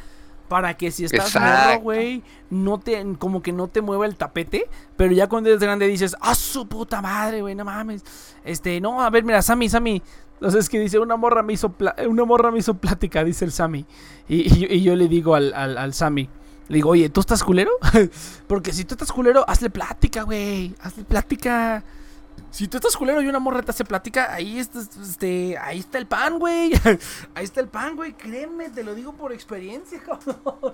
[0.47, 4.69] para que si estás morro, güey, no te como que no te mueva el tapete,
[4.97, 8.03] pero ya cuando eres grande dices, "Ah, su puta madre, güey, no mames."
[8.43, 10.01] Este, no, a ver, mira, Sammy, Sammy,
[10.43, 11.73] entonces que dice, una morra me hizo,
[12.05, 13.85] una morra me hizo plática, dice el Sammy.
[14.27, 16.27] Y, yo le digo al, al, Sammy,
[16.67, 17.71] le digo, oye, ¿tú estás culero?
[18.47, 20.75] Porque si tú estás culero, hazle plática, güey.
[20.81, 21.83] Hazle plática.
[22.53, 25.97] Si tú estás culero y una morra te hace plática, ahí está, este, ahí está
[25.97, 26.71] el pan, güey.
[27.33, 28.13] Ahí está el pan, güey.
[28.13, 30.71] Créeme, te lo digo por experiencia, cabrón.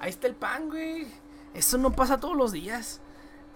[0.00, 1.06] Ahí está el pan, güey.
[1.54, 3.00] Eso no pasa todos los días.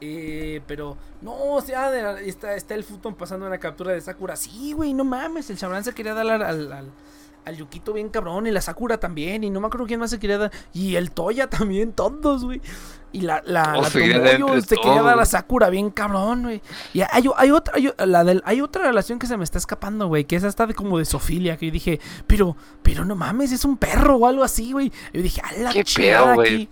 [0.01, 4.37] Eh, pero, no, o sea, está, el Futon pasando una captura de Sakura.
[4.37, 5.51] Sí, güey, no mames.
[5.51, 6.93] El Shabran se quería dar al, al,
[7.45, 8.47] al, Yukito bien cabrón.
[8.47, 9.43] Y la Sakura también.
[9.43, 10.53] Y no me acuerdo quién más se quería dar.
[10.73, 12.61] Y el Toya también, todos, güey.
[13.15, 16.61] Y la, la, oh, se quería dar a Sakura bien cabrón, güey.
[16.93, 20.09] Y hay, hay otra, hay, la del, hay otra relación que se me está escapando,
[20.09, 20.25] güey.
[20.25, 21.57] Que es hasta de como de Sofilia.
[21.57, 24.91] Que yo dije, pero, pero no mames, es un perro o algo así, güey.
[25.13, 26.69] Y yo dije, a la ¿Qué pedo, güey?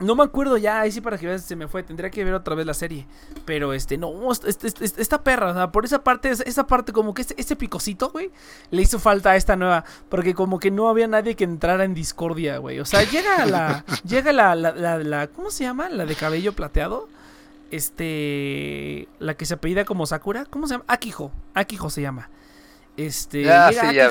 [0.00, 1.82] No me acuerdo ya, ahí sí para que veas se me fue.
[1.82, 3.06] Tendría que ver otra vez la serie.
[3.44, 7.12] Pero este, no, este, este, esta perra, o sea, por esa parte, esa parte, como
[7.12, 8.30] que ese, picocito, güey,
[8.70, 9.84] le hizo falta a esta nueva.
[10.08, 12.80] Porque como que no había nadie que entrara en discordia, güey.
[12.80, 13.84] O sea, llega la.
[14.04, 15.90] llega la, la, la, ¿Cómo se llama?
[15.90, 17.08] La de cabello plateado.
[17.70, 19.06] Este.
[19.18, 20.46] La que se apellida como Sakura.
[20.46, 20.84] ¿Cómo se llama?
[20.88, 21.30] Akijo.
[21.52, 22.30] Akijo se llama.
[22.96, 23.50] Este.
[23.52, 24.10] Ah, sí, ya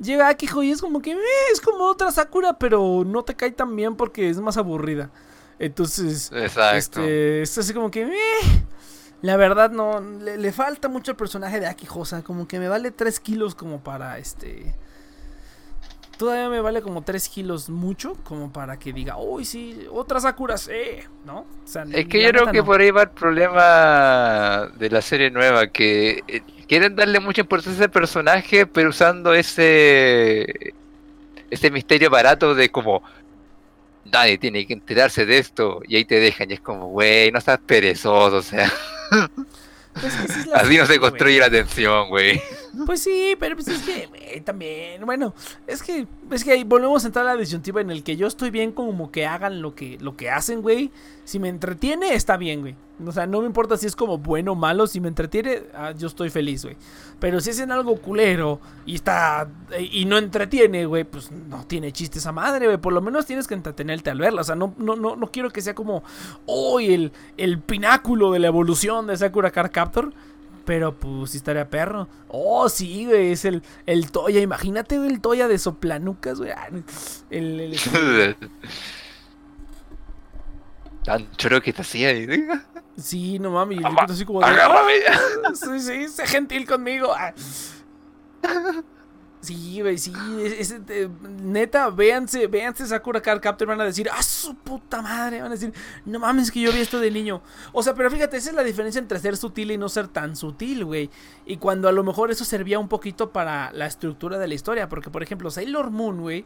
[0.00, 1.18] llega Akijo y es como que eh,
[1.52, 5.10] es como otra Sakura, pero no te cae tan bien porque es más aburrida.
[5.58, 6.76] Entonces, Exacto.
[6.76, 8.64] este, es así como que eh,
[9.22, 12.68] la verdad no le, falta mucho el personaje de Akijo, o sea, como que me
[12.68, 14.74] vale 3 kilos como para este
[16.20, 20.58] todavía me vale como 3 kilos mucho como para que diga, uy, sí, otra Sakura,
[20.58, 20.72] sí,
[21.24, 21.46] ¿no?
[21.64, 26.22] es que yo creo que por ahí va el problema de la serie nueva, que
[26.28, 30.72] eh, quieren darle mucha importancia al personaje, pero usando ese
[31.50, 33.02] ese misterio barato de como
[34.04, 37.40] nadie tiene que enterarse de esto y ahí te dejan y es como, güey, no
[37.40, 38.72] estás perezoso, o sea.
[39.94, 40.14] Pues
[40.54, 42.40] Así no se construye la tensión, güey.
[42.86, 45.34] Pues sí, pero pues es que, güey, también, bueno,
[45.66, 48.26] es que, es que ahí volvemos a entrar a la disyuntiva en el que yo
[48.26, 50.90] estoy bien como que hagan lo que, lo que hacen, güey.
[51.24, 52.76] Si me entretiene, está bien, güey.
[53.06, 55.92] O sea, no me importa si es como bueno o malo, si me entretiene, ah,
[55.92, 56.76] yo estoy feliz, güey.
[57.18, 59.48] Pero si hacen algo culero y está
[59.78, 62.78] y no entretiene, güey, pues no tiene chiste esa madre, güey.
[62.78, 64.42] Por lo menos tienes que entretenerte al verla.
[64.42, 66.02] O sea, no, no, no, no quiero que sea como
[66.46, 70.12] hoy el, el pináculo de la evolución de Sakura Card Captor.
[70.70, 72.06] Pero pues sí estaría perro.
[72.28, 73.32] Oh, sí, güey.
[73.32, 74.40] Es el, el Toya.
[74.40, 76.52] Imagínate, el Toya de soplanucas, güey.
[76.52, 76.68] Ah,
[77.28, 77.76] el, el,
[81.04, 82.12] Tan choro que te hacía.
[82.96, 83.80] Sí, no mami.
[84.08, 84.92] así como Agárrame.
[85.54, 87.12] Sí, sí, sé gentil conmigo.
[89.40, 90.12] Sí, güey, sí.
[91.42, 93.68] neta, véanse, véanse Sakura Card Captor.
[93.68, 95.40] Van a decir, ¡ah, su puta madre!
[95.40, 95.72] Van a decir,
[96.04, 97.40] no mames, que yo vi esto de niño.
[97.72, 100.36] O sea, pero fíjate, esa es la diferencia entre ser sutil y no ser tan
[100.36, 101.08] sutil, güey.
[101.46, 104.90] Y cuando a lo mejor eso servía un poquito para la estructura de la historia.
[104.90, 106.44] Porque, por ejemplo, Sailor Moon, güey.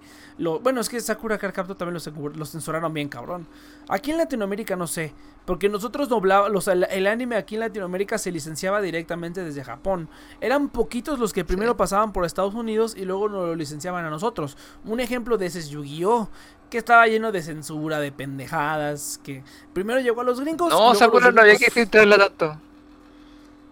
[0.63, 2.01] bueno, es que Sakura Card Captor también
[2.37, 3.49] lo, censuraron bien, cabrón.
[3.89, 5.13] Aquí en Latinoamérica no sé.
[5.45, 10.09] Porque nosotros doblábamos, el, el, anime aquí en Latinoamérica se licenciaba directamente desde Japón.
[10.41, 14.11] Eran poquitos los que primero pasaban por Estados Unidos y luego nos lo licenciaban a
[14.11, 14.57] nosotros.
[14.85, 16.29] Un ejemplo de ese es Yu-Gi-Oh!
[16.71, 19.19] Que estaba lleno de censura, de pendejadas.
[19.25, 19.43] Que
[19.73, 20.71] primero llegó a los gringos.
[20.71, 22.59] No, Sakura no había que filtrarla tanto.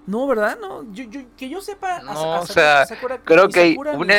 [0.06, 0.58] No, ¿verdad?
[0.60, 2.00] No, yo, yo, que yo sepa.
[2.00, 2.86] No, o sea,
[3.24, 4.14] creo que una...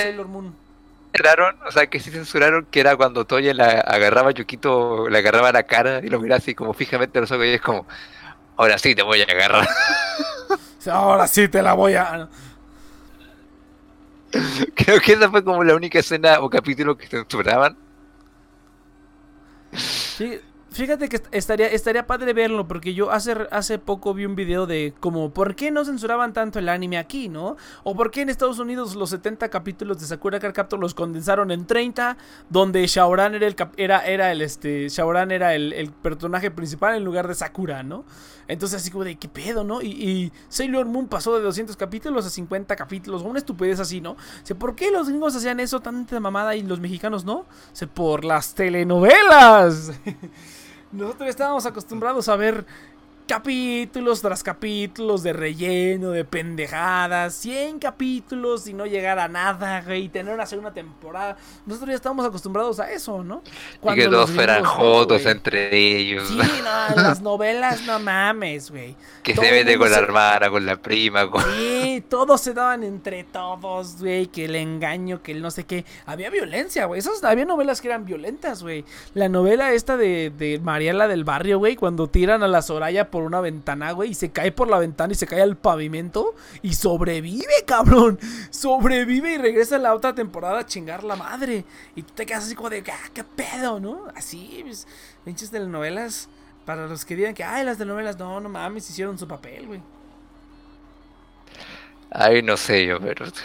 [1.11, 5.17] censuraron, o sea, que sí censuraron que era cuando Toya la agarraba a Yukito, le
[5.17, 7.85] agarraba la cara y lo miraba así como fijamente a los ojos y es como,
[8.55, 9.67] ahora sí te voy a agarrar.
[10.91, 12.27] Ahora sí te la voy a...
[14.75, 17.77] Creo que esa fue como la única escena o capítulo que censuraban.
[19.71, 20.39] Sí,
[20.73, 24.95] Fíjate que estaría, estaría padre verlo, porque yo hace, hace poco vi un video de
[24.99, 27.57] como por qué no censuraban tanto el anime aquí, ¿no?
[27.83, 31.51] O por qué en Estados Unidos los 70 capítulos de Sakura Card Captor los condensaron
[31.51, 32.17] en 30,
[32.49, 34.89] donde Shaoran era el era, era el este.
[34.89, 38.03] Shaoran era el, personaje principal en lugar de Sakura, ¿no?
[38.47, 39.79] Entonces así como de qué pedo, ¿no?
[39.83, 44.17] Y, Sailor Moon pasó de 200 capítulos a 50 capítulos, una estupidez así, ¿no?
[44.49, 47.45] O ¿por qué los gringos hacían eso tanta mamada y los mexicanos no?
[47.81, 49.91] O por las telenovelas.
[50.93, 52.65] Nosotros estábamos acostumbrados a ver
[53.27, 60.05] capítulos tras capítulos de relleno, de pendejadas, 100 capítulos y no llegar a nada, güey,
[60.05, 61.37] y tener una segunda temporada.
[61.65, 63.41] Nosotros ya estamos acostumbrados a eso, ¿no?
[63.83, 66.27] y que todos fueran jodos entre ellos.
[66.27, 68.95] Sí, no, las novelas no mames, güey.
[69.23, 71.43] Que se vende con la hermana, con la prima, con...
[71.55, 75.85] Sí, todos se daban entre todos, güey, que el engaño, que el no sé qué.
[76.05, 76.99] Había violencia, güey.
[76.99, 78.85] Esas, había novelas que eran violentas, güey.
[79.13, 83.21] La novela esta de, de Mariela del Barrio, güey, cuando tiran a la Soraya por
[83.21, 86.33] una ventana, güey, y se cae por la ventana y se cae al pavimento
[86.63, 88.17] y sobrevive, cabrón.
[88.49, 91.63] Sobrevive y regresa a la otra temporada a chingar la madre.
[91.95, 94.07] Y tú te quedas así como de, ah, qué pedo, ¿no?
[94.15, 94.87] Así, pues,
[95.23, 96.27] pinches telenovelas.
[96.65, 99.81] Para los que digan que, ay, las telenovelas, no, no mames, hicieron su papel, güey.
[102.09, 103.27] Ay, no sé yo, pero...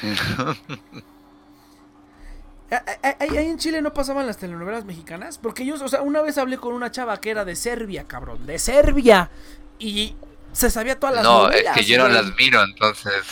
[2.70, 5.38] Ahí en Chile no pasaban las telenovelas mexicanas.
[5.38, 8.46] Porque yo, o sea, una vez hablé con una chava que era de Serbia, cabrón.
[8.46, 9.30] De Serbia.
[9.78, 10.14] Y
[10.52, 13.22] se sabía todas las No, es que yo no las miro, entonces.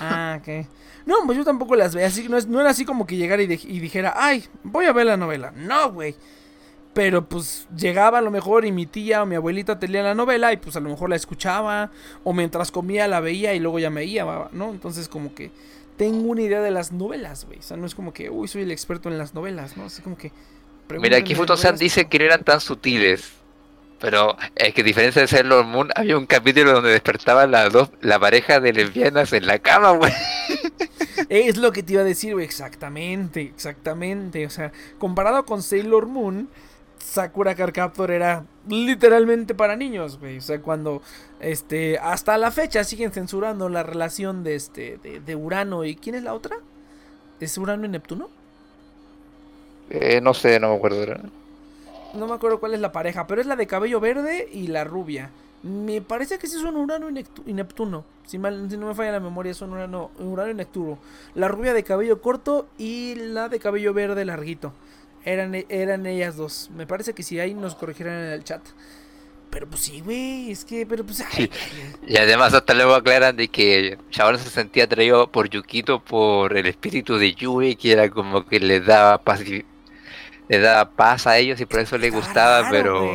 [0.00, 0.66] Ah, ok.
[1.06, 2.06] No, pues yo tampoco las veía.
[2.06, 5.06] Así, no, es, no era así como que llegara y, dijera, ay, voy a ver
[5.06, 5.52] la novela.
[5.56, 6.14] No, güey.
[6.92, 10.52] Pero pues llegaba a lo mejor y mi tía o mi abuelita tenía la novela
[10.52, 11.90] y pues a lo mejor la escuchaba.
[12.24, 14.70] O mientras comía la veía y luego ya me iba, ¿no?
[14.70, 15.50] Entonces como que
[15.96, 17.58] tengo una idea de las novelas, güey.
[17.58, 19.84] O sea, no es como que, uy, soy el experto en las novelas, ¿no?
[19.84, 20.32] Así como que...
[20.98, 23.32] Mira, aquí Futosan dice que no eran tan sutiles.
[24.00, 27.90] Pero es que a diferencia de Sailor Moon, había un capítulo donde despertaban las dos,
[28.00, 30.12] la pareja de lesbianas en la cama, güey.
[31.28, 32.44] Es lo que te iba a decir, güey.
[32.44, 34.46] Exactamente, exactamente.
[34.46, 36.48] O sea, comparado con Sailor Moon,
[36.98, 40.38] Sakura Card Captor era literalmente para niños, güey.
[40.38, 41.02] O sea, cuando
[41.40, 46.22] este hasta la fecha siguen censurando la relación de este de, Urano y ¿quién es
[46.22, 46.56] la otra?
[47.40, 48.28] ¿Es Urano y Neptuno?
[49.90, 51.04] Eh, no sé, no me acuerdo.
[52.14, 54.84] No me acuerdo cuál es la pareja, pero es la de cabello verde y la
[54.84, 55.30] rubia.
[55.62, 58.04] Me parece que sí son Urano y, Neptuno.
[58.26, 60.98] Si, mal, si no me falla la memoria, son Urano, Urano y Neptuno.
[61.34, 64.72] La rubia de cabello corto y la de cabello verde larguito.
[65.24, 66.70] Eran, eran ellas dos.
[66.74, 68.62] Me parece que si ahí nos corrigieran en el chat.
[69.50, 71.24] Pero pues sí, güey, es que, pero pues...
[72.06, 76.66] Y además hasta luego aclaran de que Shaban se sentía atraído por Yukito por el
[76.66, 79.40] espíritu de Yui, que era como que le daba paz,
[80.50, 83.08] le daba paz a ellos y por eso le gustaba, pero...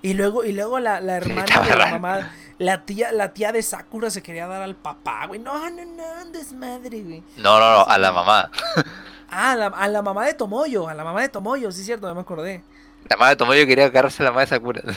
[0.00, 3.62] Y luego, y luego la, la hermana de la mamá, la tía, la tía de
[3.62, 5.38] Sakura se quería dar al papá, güey.
[5.38, 7.22] No, no, no, desmadre, güey.
[7.36, 8.50] No, no, no, a la mamá.
[9.28, 12.22] Ah, a la, mamá de Tomoyo, a la mamá de Tomoyo, sí es cierto, me
[12.22, 12.62] acordé.
[13.10, 14.82] La mamá de Tomoyo quería agarrarse a la mamá de Sakura.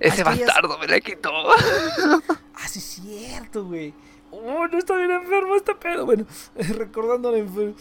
[0.00, 1.30] Ese bastardo me la quitó.
[1.50, 3.94] ah, sí es cierto, güey.
[4.30, 6.04] Oh, no está bien enfermo este pedo.
[6.04, 6.26] Bueno,
[6.56, 7.74] recordando enfermo.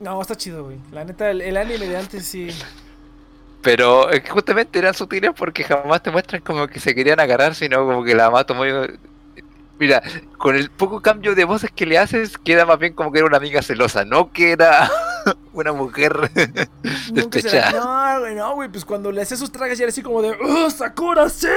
[0.00, 0.78] No, está chido, güey.
[0.92, 2.48] La neta, el, anime de antes sí.
[3.62, 8.04] Pero justamente eran sutiles porque jamás te muestran como que se querían agarrar, sino como
[8.04, 8.86] que la mamá Tomoyo
[9.78, 10.02] Mira,
[10.38, 13.26] con el poco cambio de voces que le haces, queda más bien como que era
[13.26, 14.90] una amiga celosa, no que era
[15.52, 16.30] una mujer
[17.12, 17.72] despechada.
[17.72, 20.34] No, güey, no, güey, pues cuando le hacía sus trajes ya era así como de,
[20.42, 21.48] ¡Oh, Sakura, sí!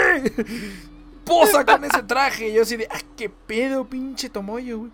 [1.24, 2.50] Posa con ese traje.
[2.50, 4.92] Y yo así de, ¡ay, qué pedo, pinche Tomoyo, güey!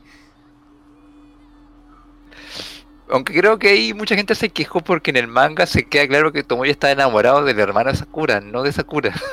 [3.16, 6.34] Aunque creo que ahí mucha gente se quejó porque en el manga se queda claro
[6.34, 9.14] que Tomoyo está enamorado de la hermana Sakura, no de Sakura.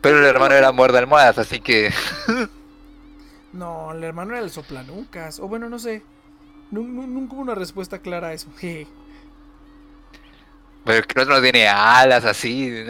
[0.00, 1.94] Pero el hermano era muerda almohadas, así que.
[3.52, 5.38] no, el hermano era el soplanucas.
[5.38, 6.02] O bueno, no sé.
[6.72, 8.48] Nunca hubo una respuesta clara a eso.
[10.84, 12.84] Pero es que no tiene alas así.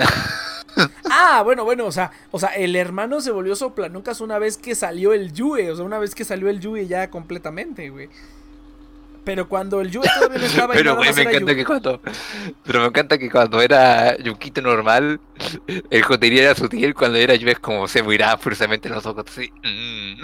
[1.11, 4.75] Ah, bueno, bueno, o sea, o sea, el hermano se volvió soplanucas una vez que
[4.75, 8.09] salió el Yue, o sea, una vez que salió el Yue ya completamente, güey.
[9.25, 12.01] Pero cuando el Yue todavía no estaba Pero güey, me encanta que cuando.
[12.65, 15.21] Pero me encanta que cuando era Yukito normal,
[15.91, 19.53] el jotería era sutil, cuando era Yue es como se miraba forzosamente los ojos así.
[19.63, 20.21] Mm.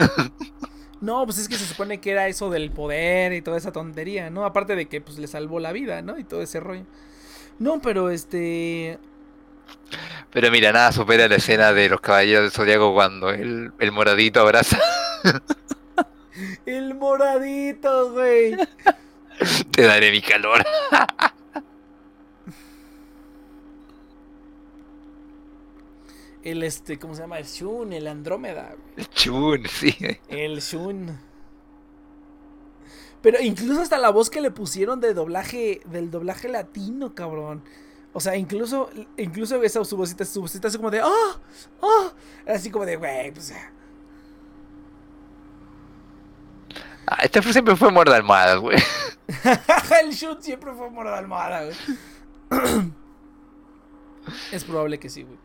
[1.00, 4.30] No, pues es que se supone que era eso del poder y toda esa tontería,
[4.30, 4.44] ¿no?
[4.44, 6.18] Aparte de que pues le salvó la vida, ¿no?
[6.18, 6.84] Y todo ese rollo.
[7.58, 8.98] No, pero este...
[10.30, 14.40] Pero mira, nada supera la escena de los caballeros del Zodiaco cuando el, el moradito
[14.40, 14.78] abraza.
[16.66, 18.56] el moradito, güey.
[19.70, 20.64] Te daré mi calor.
[26.42, 27.38] el este, ¿cómo se llama?
[27.38, 28.74] El Shun, el Andrómeda.
[28.96, 29.96] El Shun, sí.
[30.28, 31.18] El Shun.
[33.22, 37.62] Pero incluso hasta la voz que le pusieron de doblaje, del doblaje latino, cabrón.
[38.12, 41.40] O sea, incluso, incluso esa su vocita, su vocita así como de, ¡oh!
[41.80, 42.12] ¡oh!
[42.46, 43.52] Así como de, güey, pues.
[47.06, 48.78] Ah, este siempre fue muerda almohada, güey.
[50.02, 51.76] el Shun siempre fue muerda almohada, güey.
[54.52, 55.38] es probable que sí, güey.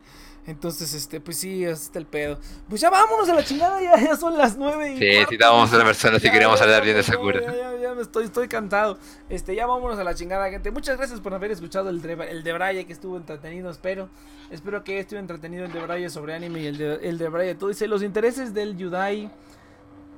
[0.46, 2.38] Entonces, este, pues sí, así está el pedo.
[2.68, 4.98] Pues ya vámonos a la chingada, ya, ya son las nueve y.
[4.98, 7.40] Sí, necesitábamos a la persona si queríamos hablar bien de Sakura.
[7.42, 8.98] Ya, ya, ya, me estoy, estoy cantado.
[9.30, 10.70] Este, ya vámonos a la chingada, gente.
[10.72, 14.10] Muchas gracias por haber escuchado el de, el de Braille, que estuvo entretenido, espero.
[14.52, 17.56] Espero que estuvo entretenido el de Braille sobre anime y el de, el de Braille.
[17.56, 19.32] Todo dice los intereses del Yudai.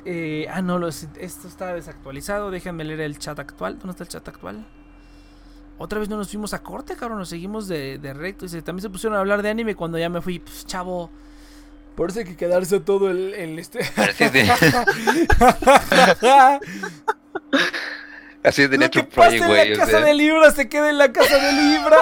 [0.06, 2.50] Eh, ah, no, los, esto está desactualizado.
[2.50, 3.78] Déjenme leer el chat actual.
[3.78, 4.66] ¿Dónde está el chat actual?
[5.78, 7.20] Otra vez no nos fuimos a corte, cabrón.
[7.20, 8.46] Nos seguimos de, de recto.
[8.46, 10.40] Y también se pusieron a hablar de anime cuando ya me fui.
[10.40, 11.10] Pues, chavo.
[11.96, 13.80] Por eso hay que quedarse todo el, el este.
[18.44, 21.12] Así es de Lo que pasa en la casa de Libra se queda en la
[21.12, 21.98] casa de Libra.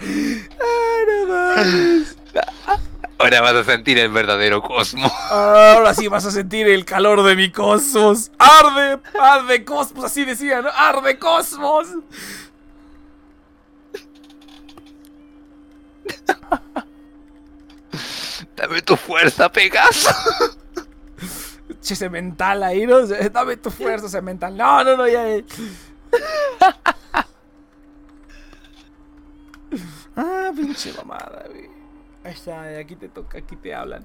[0.00, 2.16] Ay, no mames.
[3.18, 5.10] Ahora vas a sentir el verdadero cosmos.
[5.30, 8.30] Ahora sí vas a sentir el calor de mi cosmos.
[8.38, 10.68] Arde, arde cosmos, así decía, ¿no?
[10.70, 11.88] Arde cosmos.
[18.56, 20.10] Dame tu fuerza, Pegaso.
[21.80, 23.06] Che, cemental ahí, ¿no?
[23.06, 24.56] Dame tu fuerza, cemental.
[24.56, 25.24] No, no, no, ya.
[30.16, 31.67] ah, pinche mamada, güey.
[32.28, 34.04] Ahí está, aquí te toca, aquí te hablan.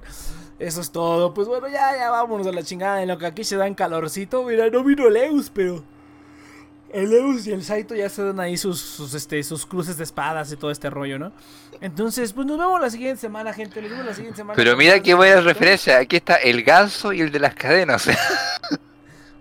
[0.57, 1.33] Eso es todo.
[1.33, 3.01] Pues bueno, ya, ya vámonos a la chingada.
[3.01, 4.45] En lo que aquí se dan calorcito.
[4.45, 5.83] Mira, no vino el Eus, pero.
[6.93, 10.05] El Eus y el Saito ya se dan ahí sus, sus, este, sus cruces de
[10.05, 11.33] espadas y todo este rollo, ¿no?
[11.81, 13.81] Entonces, pues nos vemos la siguiente semana, gente.
[13.81, 14.55] Nos vemos la siguiente semana.
[14.55, 15.97] Pero mira qué buena referencia.
[15.97, 18.07] Aquí está el ganso y el de las cadenas.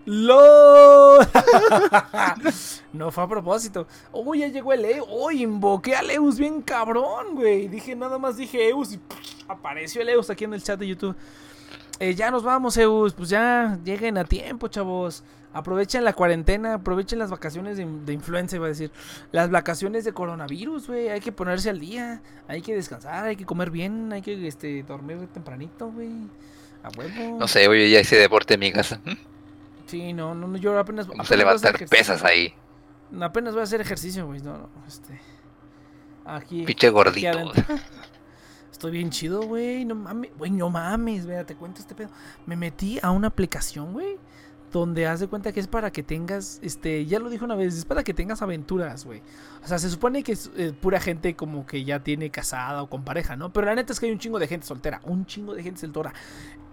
[0.05, 1.19] ¡Lo!
[2.93, 3.87] no fue a propósito.
[4.13, 5.07] Uy, ya llegó el Eus.
[5.09, 7.69] Uy, invoqué al Eus bien cabrón, güey.
[7.69, 9.01] Dije, nada más dije Eus y
[9.47, 11.17] apareció el Eus aquí en el chat de YouTube.
[12.01, 13.15] Eh, ya nos vamos, Eus.
[13.15, 15.23] Pues ya lleguen a tiempo, chavos.
[15.55, 18.91] Aprovechen la cuarentena, aprovechen las vacaciones de, de influenza, iba a decir.
[19.31, 21.11] Las vacaciones de coronavirus, güey.
[21.11, 22.23] Hay que ponerse al día.
[22.49, 26.11] Hay que descansar, hay que comer bien, hay que este, dormir tempranito, güey.
[26.83, 27.39] A huevo.
[27.39, 29.01] No sé, hoy ya hice deporte en mi casa.
[29.93, 31.07] Sí, no, no, yo apenas.
[31.07, 32.55] Vamos a levantar pesas ahí.
[33.21, 34.41] Apenas voy a hacer ejercicio, güey.
[34.41, 35.21] No, no, este.
[36.25, 36.65] Aquí.
[36.65, 37.53] Piche gordito.
[38.73, 39.85] Estoy bien chido, güey.
[39.85, 42.09] No mames, güey, no mames, vea, te cuento este pedo.
[42.47, 44.17] Me metí a una aplicación, güey.
[44.73, 47.77] Donde haz de cuenta que es para que tengas, este, ya lo dije una vez,
[47.77, 49.21] es para que tengas aventuras, güey.
[49.63, 52.89] O sea, se supone que es eh, pura gente como que ya tiene casada o
[52.89, 53.53] con pareja, ¿no?
[53.53, 55.81] Pero la neta es que hay un chingo de gente soltera, un chingo de gente
[55.81, 56.15] soltera.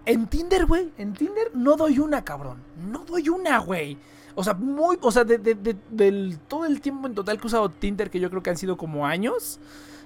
[0.06, 2.58] En Tinder, güey, en Tinder no doy una, cabrón.
[2.90, 3.98] No doy una, güey.
[4.34, 7.46] O sea, muy, o sea, de, de, de, todo el tiempo en total que he
[7.46, 9.60] usado Tinder, que yo creo que han sido como años,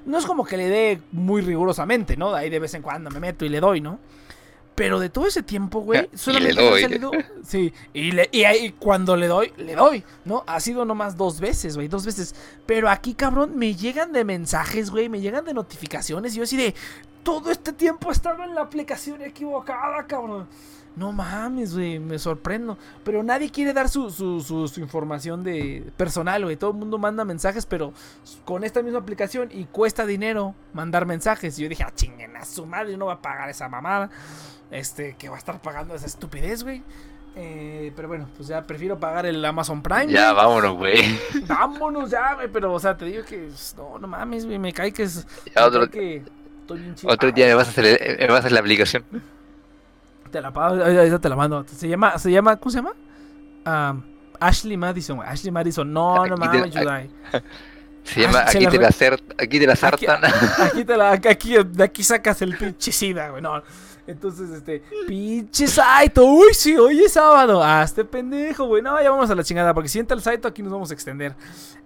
[0.05, 2.35] no es como que le dé muy rigurosamente, ¿no?
[2.35, 4.01] Ahí de vez en cuando me meto y le doy, ¿no?
[4.75, 6.73] Pero de todo ese tiempo, güey, solamente le doy.
[6.73, 7.11] me ha salido.
[7.44, 10.43] Sí, y, le, y ahí cuando le doy, le doy, ¿no?
[10.47, 12.35] Ha sido nomás dos veces, güey, dos veces.
[12.67, 16.35] Pero aquí, cabrón, me llegan de mensajes, güey, me llegan de notificaciones.
[16.35, 16.75] Y yo así de.
[17.23, 20.47] Todo este tiempo estaba en la aplicación equivocada, cabrón.
[20.97, 22.78] No mames, güey, me sorprendo.
[23.03, 26.57] Pero nadie quiere dar su, su, su, su información de personal, güey.
[26.57, 27.93] Todo el mundo manda mensajes, pero
[28.44, 31.59] con esta misma aplicación y cuesta dinero mandar mensajes.
[31.59, 34.09] Y yo dije, ah, chinguen a su madre, no va a pagar esa mamada.
[34.75, 36.83] Este, que va a estar pagando esa estupidez, güey.
[37.36, 40.07] Eh, pero bueno, pues ya prefiero pagar el Amazon Prime.
[40.12, 40.44] Ya, güey.
[40.44, 41.19] vámonos, güey.
[41.47, 42.49] Vámonos ya, güey.
[42.49, 43.39] Pero, o sea, te digo que.
[43.39, 44.59] pues, No, no mames, güey.
[44.59, 45.27] Me cae que es.
[45.55, 46.23] Ya, otro- que
[46.61, 47.12] estoy bien chido.
[47.12, 49.05] Otro día me vas a hacer, me vas a hacer la aplicación.
[50.31, 51.65] Te la pago, ahí- ahí te la mando.
[51.69, 52.93] Se llama, se llama, ¿cómo se llama?
[53.65, 53.94] Ah,
[54.41, 55.28] Ashley Madison, güey.
[55.28, 55.93] Ashley Madison.
[55.93, 57.11] No, no Aquí mames, Yudai.
[58.05, 60.20] Se llama Ah, se Aquí la te la, cer- aquí te la Aquí, sartan.
[60.62, 63.41] aquí te la, aquí, de aquí sacas el pinche sida, güey.
[63.41, 63.62] No.
[64.07, 67.62] Entonces, este, pinche Saito, uy, sí, hoy es sábado.
[67.62, 68.83] Ah, este pendejo, güey.
[68.83, 70.94] No, ya vamos a la chingada, porque si entra el Saito, aquí nos vamos a
[70.94, 71.34] extender.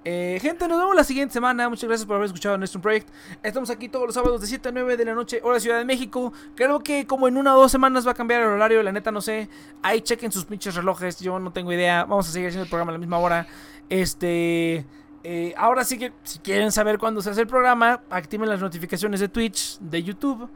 [0.05, 1.68] Eh, gente, nos vemos la siguiente semana.
[1.68, 3.12] Muchas gracias por haber escuchado nuestro proyecto.
[3.42, 5.84] Estamos aquí todos los sábados de 7 a 9 de la noche, hora Ciudad de
[5.84, 6.32] México.
[6.56, 9.12] Creo que como en una o dos semanas va a cambiar el horario, la neta
[9.12, 9.48] no sé.
[9.82, 12.05] Ahí chequen sus pinches relojes, yo no tengo idea.
[12.05, 13.47] Vamos a seguir haciendo el programa a la misma hora.
[13.88, 14.84] Este.
[15.24, 19.20] Eh, ahora sí que, si quieren saber cuándo se hace el programa, activen las notificaciones
[19.20, 20.48] de Twitch, de YouTube.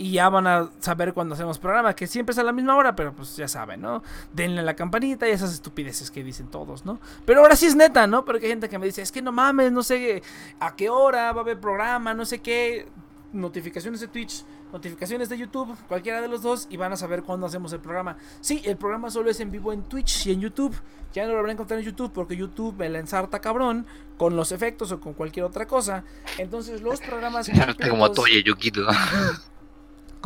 [0.00, 2.94] Y ya van a saber cuándo hacemos programa, que siempre es a la misma hora,
[2.94, 4.04] pero pues ya saben, ¿no?
[4.32, 7.00] Denle la campanita y esas estupideces que dicen todos, ¿no?
[7.26, 8.24] Pero ahora sí es neta, ¿no?
[8.24, 10.22] Porque hay gente que me dice, es que no mames, no sé
[10.60, 12.86] a qué hora va a haber programa, no sé qué.
[13.32, 17.46] Notificaciones de Twitch, notificaciones de YouTube, cualquiera de los dos, y van a saber cuándo
[17.46, 18.16] hacemos el programa.
[18.40, 20.74] Sí, el programa solo es en vivo en Twitch y en YouTube.
[21.12, 23.84] Ya no lo van a encontrar en YouTube porque YouTube me la ensarta cabrón
[24.16, 26.04] con los efectos o con cualquier otra cosa.
[26.38, 27.50] Entonces los programas...
[27.90, 28.08] Como.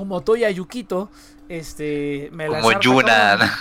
[0.03, 1.11] Como Toya Yukito.
[1.49, 2.29] Este...
[2.33, 3.57] Me la como Yuna.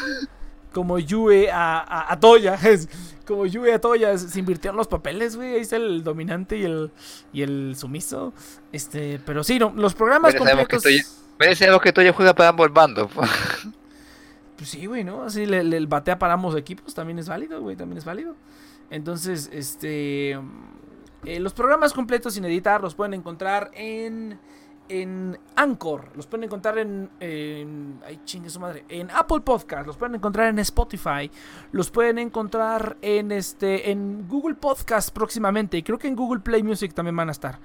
[0.73, 2.57] Como Yue a, a, Toya.
[3.27, 4.17] como Yue a Toya.
[4.17, 5.53] Se invirtieron los papeles, güey.
[5.53, 6.91] Ahí está el dominante y el,
[7.31, 8.33] y el sumiso.
[8.71, 9.21] Este...
[9.23, 10.81] Pero sí, no, los programas completos...
[11.55, 13.11] Sabemos que Toya juega para ambos bandos.
[14.57, 15.23] Pues sí, güey, ¿no?
[15.23, 18.35] Así le, le, batea para ambos equipos, también es válido, güey, también es válido.
[18.91, 20.39] Entonces, este...
[21.25, 24.39] Eh, los programas completos sin editar los pueden encontrar en
[24.91, 27.09] en Anchor, los pueden encontrar en,
[28.05, 31.31] ay, chingue su madre, en Apple Podcast, los pueden encontrar en Spotify,
[31.71, 36.61] los pueden encontrar en este en Google Podcast próximamente y creo que en Google Play
[36.61, 37.59] Music también van a estar.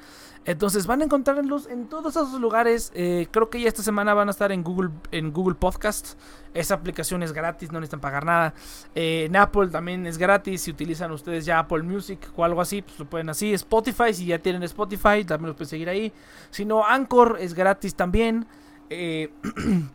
[0.46, 2.92] Entonces van a encontrarlos en todos esos lugares.
[2.94, 6.16] Eh, creo que ya esta semana van a estar en Google, en Google Podcast.
[6.54, 8.54] Esa aplicación es gratis, no necesitan pagar nada.
[8.94, 10.62] Eh, en Apple también es gratis.
[10.62, 13.52] Si utilizan ustedes ya Apple Music o algo así, pues lo pueden así.
[13.54, 16.12] Spotify, si ya tienen Spotify, también los pueden seguir ahí.
[16.50, 18.46] Si no, Anchor es gratis también.
[18.88, 19.32] Eh,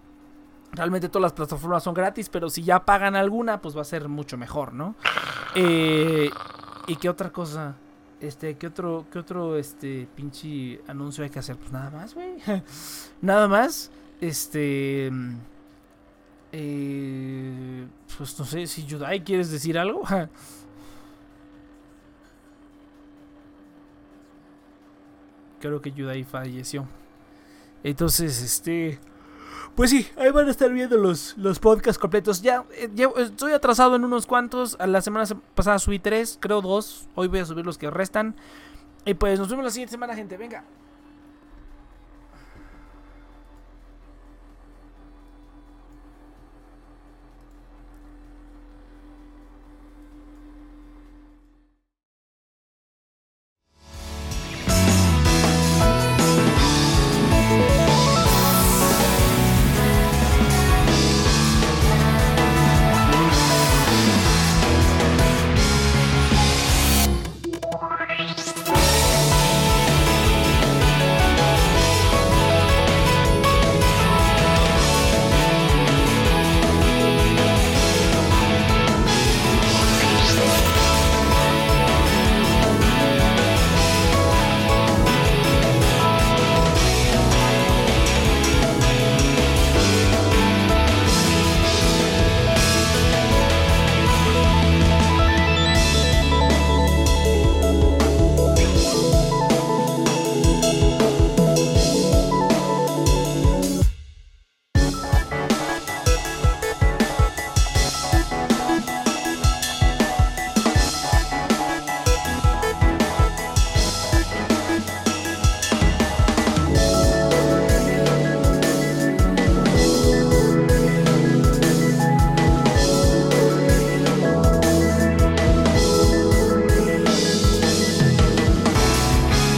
[0.73, 4.09] realmente todas las plataformas son gratis, pero si ya pagan alguna, pues va a ser
[4.09, 4.95] mucho mejor, ¿no?
[5.55, 7.77] ¿Y qué otra cosa?
[8.21, 11.57] Este, ¿qué otro, qué otro, este, pinche anuncio hay que hacer?
[11.57, 12.35] Pues nada más, güey.
[13.21, 13.89] nada más.
[14.21, 15.11] Este.
[16.51, 20.03] Eh, pues no sé, si Yudai quieres decir algo.
[25.59, 26.85] Creo que Yudai falleció.
[27.83, 28.99] Entonces, este.
[29.75, 32.41] Pues sí, ahí van a estar viendo los, los podcasts completos.
[32.41, 34.75] Ya, eh, estoy atrasado en unos cuantos.
[34.79, 35.25] A la semana
[35.55, 37.07] pasada subí tres, creo dos.
[37.15, 38.35] Hoy voy a subir los que restan.
[39.05, 40.37] Y pues nos vemos la siguiente semana, gente.
[40.37, 40.63] Venga.